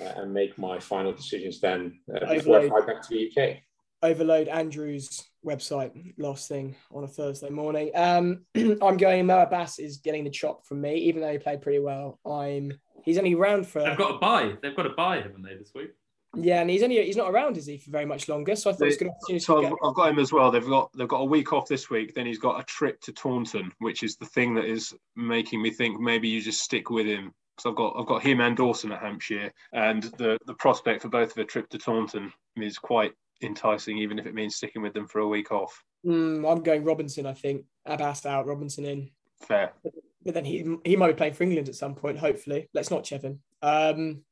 uh, 0.00 0.12
and 0.16 0.32
make 0.32 0.58
my 0.58 0.78
final 0.78 1.12
decisions 1.12 1.60
then 1.60 2.00
uh, 2.14 2.34
before 2.34 2.60
I 2.60 2.68
fly 2.68 2.80
back 2.80 3.02
to 3.02 3.08
the 3.10 3.30
UK. 3.30 3.58
Overload 4.02 4.48
Andrew's 4.48 5.24
website 5.46 6.14
last 6.18 6.48
thing 6.48 6.74
on 6.90 7.04
a 7.04 7.08
Thursday 7.08 7.50
morning. 7.50 7.90
Um, 7.94 8.44
I'm 8.56 8.96
going. 8.96 9.26
Mo 9.26 9.42
Abbas 9.42 9.78
is 9.78 9.98
getting 9.98 10.24
the 10.24 10.30
chop 10.30 10.66
from 10.66 10.80
me, 10.80 10.96
even 10.96 11.22
though 11.22 11.30
he 11.30 11.38
played 11.38 11.62
pretty 11.62 11.78
well. 11.78 12.18
I'm. 12.26 12.72
He's 13.04 13.18
only 13.18 13.36
round 13.36 13.66
for. 13.66 13.82
They've 13.82 13.96
got 13.96 14.16
a 14.16 14.18
buy. 14.18 14.54
They've 14.60 14.74
got 14.74 14.86
a 14.86 14.90
buy, 14.90 15.16
haven't 15.16 15.42
they, 15.42 15.54
this 15.54 15.72
week? 15.74 15.90
Yeah, 16.34 16.62
and 16.62 16.70
he's 16.70 16.82
only 16.82 17.04
he's 17.04 17.16
not 17.16 17.30
around, 17.30 17.58
is 17.58 17.66
he, 17.66 17.76
for 17.76 17.90
very 17.90 18.06
much 18.06 18.28
longer? 18.28 18.56
So 18.56 18.70
I 18.70 18.72
thought 18.72 18.82
it 18.82 18.86
was 18.86 18.96
good 18.96 19.08
opportunity. 19.08 19.44
So 19.44 19.66
I've, 19.66 19.72
I've, 19.84 19.94
got 19.94 20.08
him 20.08 20.18
as 20.18 20.32
well. 20.32 20.50
They've 20.50 20.66
got 20.66 20.90
they've 20.96 21.08
got 21.08 21.20
a 21.20 21.26
week 21.26 21.52
off 21.52 21.68
this 21.68 21.90
week. 21.90 22.14
Then 22.14 22.24
he's 22.24 22.38
got 22.38 22.58
a 22.58 22.64
trip 22.64 23.00
to 23.02 23.12
Taunton, 23.12 23.70
which 23.80 24.02
is 24.02 24.16
the 24.16 24.24
thing 24.26 24.54
that 24.54 24.64
is 24.64 24.94
making 25.14 25.60
me 25.60 25.70
think 25.70 26.00
maybe 26.00 26.28
you 26.28 26.40
just 26.40 26.62
stick 26.62 26.88
with 26.88 27.06
him. 27.06 27.32
Because 27.56 27.70
I've 27.70 27.76
got 27.76 27.96
I've 27.98 28.06
got 28.06 28.22
him 28.22 28.40
and 28.40 28.56
Dawson 28.56 28.92
at 28.92 29.00
Hampshire, 29.00 29.52
and 29.74 30.04
the 30.16 30.38
the 30.46 30.54
prospect 30.54 31.02
for 31.02 31.08
both 31.08 31.32
of 31.32 31.38
a 31.38 31.44
trip 31.44 31.68
to 31.68 31.78
Taunton 31.78 32.32
is 32.56 32.78
quite 32.78 33.12
enticing, 33.42 33.98
even 33.98 34.18
if 34.18 34.24
it 34.24 34.34
means 34.34 34.56
sticking 34.56 34.80
with 34.80 34.94
them 34.94 35.06
for 35.06 35.18
a 35.18 35.28
week 35.28 35.52
off. 35.52 35.84
Mm, 36.06 36.50
I'm 36.50 36.62
going 36.62 36.82
Robinson. 36.82 37.26
I 37.26 37.34
think 37.34 37.66
Abbas 37.84 38.24
out, 38.24 38.46
Robinson 38.46 38.86
in. 38.86 39.10
Fair. 39.42 39.72
But, 39.84 39.92
but 40.24 40.32
then 40.32 40.46
he 40.46 40.76
he 40.82 40.96
might 40.96 41.08
be 41.08 41.14
playing 41.14 41.34
for 41.34 41.42
England 41.42 41.68
at 41.68 41.74
some 41.74 41.94
point. 41.94 42.18
Hopefully, 42.18 42.70
let's 42.72 42.90
not 42.90 43.04
Chevin. 43.04 43.38
Um, 43.60 44.22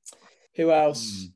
who 0.56 0.72
else? 0.72 1.26
Mm. 1.26 1.32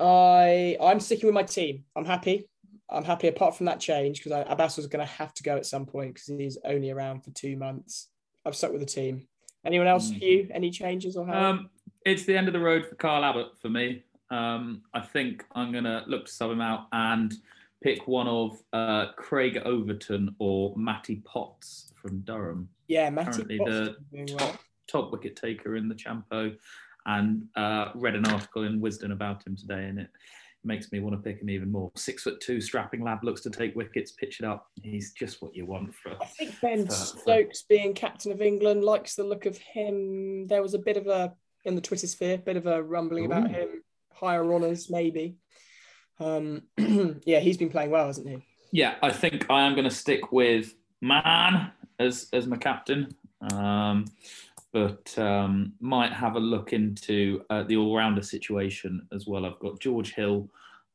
I 0.00 0.76
I'm 0.80 1.00
sticking 1.00 1.26
with 1.26 1.34
my 1.34 1.42
team. 1.42 1.84
I'm 1.94 2.04
happy. 2.04 2.48
I'm 2.88 3.04
happy 3.04 3.28
apart 3.28 3.56
from 3.56 3.66
that 3.66 3.78
change 3.78 4.22
because 4.22 4.44
Abbas 4.48 4.76
was 4.76 4.86
going 4.88 5.06
to 5.06 5.12
have 5.12 5.32
to 5.34 5.42
go 5.44 5.56
at 5.56 5.66
some 5.66 5.86
point 5.86 6.14
because 6.14 6.26
he's 6.26 6.58
only 6.64 6.90
around 6.90 7.20
for 7.22 7.30
two 7.30 7.56
months. 7.56 8.08
I've 8.44 8.56
stuck 8.56 8.72
with 8.72 8.80
the 8.80 8.86
team. 8.86 9.28
Anyone 9.64 9.86
else? 9.86 10.10
Mm. 10.10 10.22
You? 10.22 10.48
Any 10.52 10.70
changes 10.70 11.16
or 11.16 11.26
how? 11.26 11.50
Um, 11.50 11.70
it's 12.04 12.24
the 12.24 12.36
end 12.36 12.48
of 12.48 12.52
the 12.52 12.60
road 12.60 12.86
for 12.86 12.96
Kyle 12.96 13.24
Abbott 13.24 13.58
for 13.60 13.68
me. 13.68 14.02
Um, 14.30 14.82
I 14.94 15.00
think 15.00 15.44
I'm 15.54 15.70
going 15.70 15.84
to 15.84 16.02
look 16.06 16.26
to 16.26 16.32
sub 16.32 16.50
him 16.50 16.60
out 16.60 16.86
and 16.92 17.32
pick 17.82 18.06
one 18.08 18.26
of 18.26 18.58
uh, 18.72 19.12
Craig 19.16 19.60
Overton 19.64 20.34
or 20.38 20.74
Matty 20.76 21.22
Potts 21.24 21.92
from 21.94 22.20
Durham. 22.20 22.68
Yeah, 22.88 23.10
Matty 23.10 23.58
Potts 23.58 23.70
the 23.70 23.96
top, 24.26 24.40
well. 24.40 24.58
top 24.90 25.12
wicket 25.12 25.36
taker 25.36 25.76
in 25.76 25.88
the 25.88 25.94
Champo 25.94 26.56
and 27.06 27.44
uh, 27.56 27.88
read 27.94 28.14
an 28.14 28.26
article 28.26 28.64
in 28.64 28.80
Wisden 28.80 29.12
about 29.12 29.46
him 29.46 29.56
today, 29.56 29.86
and 29.86 29.98
it 29.98 30.08
makes 30.64 30.92
me 30.92 31.00
want 31.00 31.16
to 31.16 31.22
pick 31.22 31.40
him 31.40 31.50
even 31.50 31.70
more. 31.70 31.90
Six 31.96 32.22
foot 32.22 32.40
two, 32.40 32.60
strapping 32.60 33.02
lad, 33.02 33.20
looks 33.22 33.40
to 33.42 33.50
take 33.50 33.74
wickets, 33.74 34.12
pitch 34.12 34.40
it 34.40 34.46
up. 34.46 34.68
He's 34.82 35.12
just 35.12 35.42
what 35.42 35.54
you 35.54 35.66
want 35.66 35.94
for. 35.94 36.12
I 36.20 36.26
think 36.26 36.60
Ben 36.60 36.86
for, 36.86 36.92
Stokes, 36.92 37.62
for... 37.62 37.66
being 37.68 37.94
captain 37.94 38.32
of 38.32 38.42
England, 38.42 38.84
likes 38.84 39.14
the 39.14 39.24
look 39.24 39.46
of 39.46 39.56
him. 39.58 40.46
There 40.46 40.62
was 40.62 40.74
a 40.74 40.78
bit 40.78 40.96
of 40.96 41.06
a 41.06 41.34
in 41.64 41.74
the 41.74 41.80
Twitter 41.80 42.06
sphere, 42.06 42.38
bit 42.38 42.56
of 42.56 42.66
a 42.66 42.82
rumbling 42.82 43.24
Ooh. 43.24 43.26
about 43.26 43.50
him. 43.50 43.82
Higher 44.12 44.52
honours, 44.52 44.90
maybe. 44.90 45.36
Um, 46.18 46.62
yeah, 47.24 47.40
he's 47.40 47.56
been 47.56 47.70
playing 47.70 47.90
well, 47.90 48.06
hasn't 48.06 48.28
he? 48.28 48.44
Yeah, 48.72 48.96
I 49.02 49.10
think 49.10 49.46
I 49.50 49.66
am 49.66 49.74
going 49.74 49.88
to 49.88 49.94
stick 49.94 50.30
with 50.32 50.74
Man 51.00 51.72
as 51.98 52.28
as 52.32 52.46
my 52.46 52.56
captain. 52.56 53.14
Um, 53.52 54.04
but 54.72 55.18
um, 55.18 55.72
might 55.80 56.12
have 56.12 56.36
a 56.36 56.40
look 56.40 56.72
into 56.72 57.42
uh, 57.50 57.64
the 57.64 57.76
all-rounder 57.76 58.22
situation 58.22 59.06
as 59.12 59.26
well. 59.26 59.44
I've 59.44 59.58
got 59.58 59.80
George 59.80 60.14
Hill, 60.14 60.48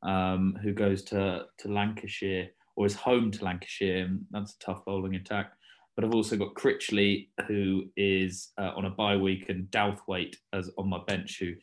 um, 0.03 0.57
who 0.61 0.73
goes 0.73 1.03
to 1.03 1.45
to 1.57 1.67
Lancashire 1.67 2.49
or 2.75 2.85
is 2.85 2.95
home 2.95 3.31
to 3.31 3.43
Lancashire. 3.43 4.09
That's 4.31 4.53
a 4.53 4.59
tough 4.59 4.85
bowling 4.85 5.15
attack. 5.15 5.53
But 5.95 6.03
I've 6.03 6.13
also 6.13 6.35
got 6.35 6.55
Critchley, 6.55 7.29
who 7.47 7.85
is 7.95 8.49
uh, 8.57 8.71
on 8.75 8.85
a 8.85 8.89
bye 8.89 9.15
week, 9.15 9.49
and 9.49 9.71
Douthwaite 9.71 10.35
as 10.51 10.69
on 10.77 10.89
my 10.89 10.99
bench, 11.07 11.39
who 11.39 11.53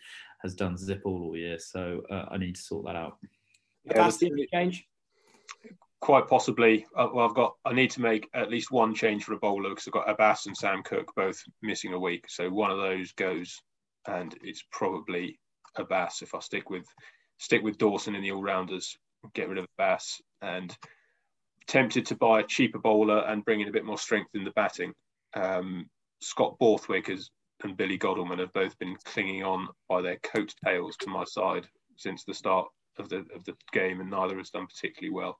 has 0.42 0.54
done 0.54 0.76
zip 0.76 1.02
all 1.04 1.22
all 1.22 1.36
year. 1.36 1.58
So 1.58 2.02
uh, 2.10 2.26
I 2.30 2.38
need 2.38 2.56
to 2.56 2.62
sort 2.62 2.86
that 2.86 2.96
out. 2.96 3.18
Yeah, 3.84 3.92
Capacity 3.92 4.48
change. 4.52 4.88
Quite 6.02 6.26
possibly. 6.26 6.84
Uh, 6.96 7.06
well, 7.14 7.28
I've 7.28 7.34
got. 7.34 7.54
I 7.64 7.72
need 7.72 7.92
to 7.92 8.00
make 8.00 8.28
at 8.34 8.50
least 8.50 8.72
one 8.72 8.92
change 8.92 9.22
for 9.22 9.34
a 9.34 9.38
bowler 9.38 9.70
because 9.70 9.86
I've 9.86 9.92
got 9.92 10.10
Abbas 10.10 10.46
and 10.46 10.56
Sam 10.56 10.82
Cook 10.82 11.12
both 11.14 11.40
missing 11.62 11.92
a 11.92 11.98
week. 11.98 12.24
So 12.28 12.50
one 12.50 12.72
of 12.72 12.78
those 12.78 13.12
goes, 13.12 13.62
and 14.08 14.36
it's 14.42 14.64
probably 14.72 15.38
Abbas 15.76 16.22
if 16.22 16.34
I 16.34 16.40
stick 16.40 16.70
with 16.70 16.86
stick 17.38 17.62
with 17.62 17.78
Dawson 17.78 18.16
in 18.16 18.22
the 18.22 18.32
all 18.32 18.42
rounders, 18.42 18.98
get 19.32 19.48
rid 19.48 19.58
of 19.58 19.66
Abbas, 19.78 20.20
and 20.40 20.76
tempted 21.68 22.06
to 22.06 22.16
buy 22.16 22.40
a 22.40 22.46
cheaper 22.46 22.80
bowler 22.80 23.20
and 23.20 23.44
bring 23.44 23.60
in 23.60 23.68
a 23.68 23.72
bit 23.72 23.84
more 23.84 23.96
strength 23.96 24.30
in 24.34 24.42
the 24.42 24.50
batting. 24.50 24.92
Um, 25.34 25.88
Scott 26.20 26.58
Borthwick 26.58 27.06
has, 27.06 27.30
and 27.62 27.76
Billy 27.76 27.96
Godleman 27.96 28.40
have 28.40 28.52
both 28.52 28.76
been 28.80 28.96
clinging 29.04 29.44
on 29.44 29.68
by 29.88 30.02
their 30.02 30.18
coattails 30.24 30.96
to 30.96 31.10
my 31.10 31.22
side 31.22 31.68
since 31.96 32.24
the 32.24 32.34
start 32.34 32.66
of 32.98 33.08
the 33.08 33.18
of 33.36 33.44
the 33.44 33.54
game, 33.72 34.00
and 34.00 34.10
neither 34.10 34.36
has 34.38 34.50
done 34.50 34.66
particularly 34.66 35.14
well. 35.14 35.38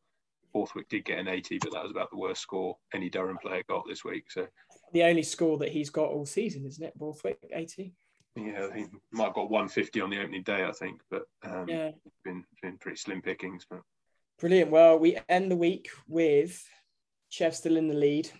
Borthwick 0.53 0.89
did 0.89 1.05
get 1.05 1.19
an 1.19 1.29
80, 1.29 1.59
but 1.59 1.73
that 1.73 1.83
was 1.83 1.91
about 1.91 2.11
the 2.11 2.19
worst 2.19 2.43
score 2.43 2.77
any 2.95 3.09
Durham 3.09 3.39
player 3.39 3.63
got 3.69 3.85
this 3.89 4.05
week. 4.05 4.31
So 4.31 4.47
the 4.93 5.05
only 5.05 5.23
score 5.23 5.59
that 5.59 5.71
he's 5.71 5.91
got 5.91 6.09
all 6.09 6.27
season, 6.27 6.67
isn't 6.67 6.85
it? 6.85 6.99
Borthwick 6.99 7.39
80. 7.53 7.95
Yeah, 8.37 8.69
he 8.75 8.87
might 9.11 9.27
have 9.27 9.35
got 9.35 9.51
150 9.51 10.01
on 10.01 10.11
the 10.11 10.21
opening 10.21 10.43
day, 10.43 10.65
I 10.65 10.73
think, 10.73 11.01
but 11.11 11.25
um, 11.45 11.69
yeah, 11.69 11.91
been 12.25 12.45
been 12.63 12.79
pretty 12.79 12.97
slim 12.97 13.21
pickings. 13.21 13.67
But 13.69 13.81
brilliant. 14.39 14.71
Well, 14.71 14.99
we 14.99 15.19
end 15.29 15.51
the 15.51 15.57
week 15.57 15.91
with 16.09 16.63
Chev 17.29 17.55
still 17.55 17.77
in 17.77 17.89
the 17.89 17.95
lead, 17.95 18.31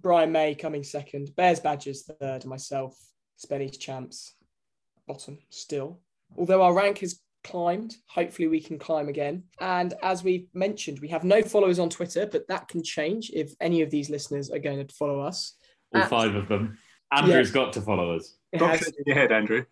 Brian 0.00 0.32
May 0.32 0.54
coming 0.54 0.82
second, 0.82 1.30
Bears 1.36 1.60
Badgers 1.60 2.04
third, 2.04 2.42
and 2.42 2.46
myself, 2.46 2.96
Spenny's 3.36 3.76
champs, 3.76 4.34
bottom 5.06 5.38
still. 5.50 6.00
Although 6.36 6.62
our 6.62 6.74
rank 6.74 6.98
has 6.98 7.20
climbed, 7.44 7.96
hopefully 8.08 8.48
we 8.48 8.60
can 8.60 8.78
climb 8.78 9.08
again. 9.08 9.44
And 9.60 9.94
as 10.02 10.24
we 10.24 10.48
mentioned, 10.54 10.98
we 11.00 11.08
have 11.08 11.22
no 11.22 11.42
followers 11.42 11.78
on 11.78 11.90
Twitter, 11.90 12.26
but 12.26 12.48
that 12.48 12.68
can 12.68 12.82
change 12.82 13.30
if 13.32 13.54
any 13.60 13.82
of 13.82 13.90
these 13.90 14.10
listeners 14.10 14.50
are 14.50 14.58
going 14.58 14.84
to 14.84 14.94
follow 14.94 15.20
us. 15.20 15.54
All 15.94 16.02
At, 16.02 16.10
five 16.10 16.34
of 16.34 16.48
them. 16.48 16.78
Andrew's 17.12 17.50
got 17.50 17.72
to 17.74 17.80
follow 17.80 18.16
us. 18.16 18.34
Stop 18.56 18.76
shaking 18.76 19.04
your 19.06 19.16
head, 19.16 19.30
Andrew. 19.30 19.64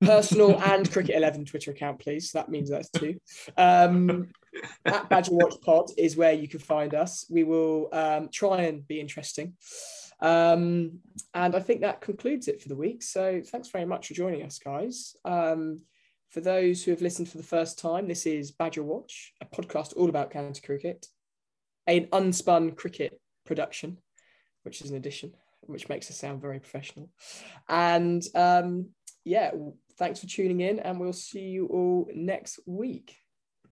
Personal 0.00 0.60
and 0.66 0.90
Cricket 0.90 1.16
11 1.16 1.46
Twitter 1.46 1.70
account, 1.72 1.98
please. 1.98 2.30
That 2.32 2.48
means 2.48 2.70
that's 2.70 2.90
two. 2.90 3.18
Um, 3.56 4.28
at 4.84 5.08
Badger 5.08 5.32
Watch 5.32 5.54
Pod 5.62 5.90
is 5.96 6.16
where 6.16 6.32
you 6.32 6.46
can 6.46 6.60
find 6.60 6.94
us. 6.94 7.26
We 7.30 7.44
will 7.44 7.88
um, 7.92 8.28
try 8.30 8.62
and 8.62 8.86
be 8.86 9.00
interesting. 9.00 9.54
Um, 10.20 11.00
and 11.34 11.56
I 11.56 11.60
think 11.60 11.80
that 11.80 12.00
concludes 12.00 12.48
it 12.48 12.62
for 12.62 12.68
the 12.68 12.76
week. 12.76 13.02
So 13.02 13.42
thanks 13.44 13.68
very 13.68 13.84
much 13.84 14.08
for 14.08 14.14
joining 14.14 14.42
us, 14.42 14.58
guys. 14.58 15.16
Um, 15.24 15.82
for 16.34 16.40
those 16.40 16.82
who 16.82 16.90
have 16.90 17.00
listened 17.00 17.28
for 17.28 17.36
the 17.36 17.44
first 17.44 17.78
time, 17.78 18.08
this 18.08 18.26
is 18.26 18.50
Badger 18.50 18.82
Watch, 18.82 19.32
a 19.40 19.46
podcast 19.46 19.96
all 19.96 20.08
about 20.08 20.32
county 20.32 20.60
cricket, 20.60 21.06
an 21.86 22.06
unspun 22.06 22.76
cricket 22.76 23.20
production, 23.46 23.98
which 24.64 24.82
is 24.82 24.90
an 24.90 24.96
addition, 24.96 25.32
which 25.60 25.88
makes 25.88 26.10
us 26.10 26.18
sound 26.18 26.42
very 26.42 26.58
professional. 26.58 27.08
And 27.68 28.20
um, 28.34 28.88
yeah, 29.24 29.52
thanks 29.96 30.18
for 30.18 30.26
tuning 30.26 30.60
in, 30.60 30.80
and 30.80 30.98
we'll 30.98 31.12
see 31.12 31.42
you 31.42 31.66
all 31.66 32.08
next 32.12 32.58
week. 32.66 33.16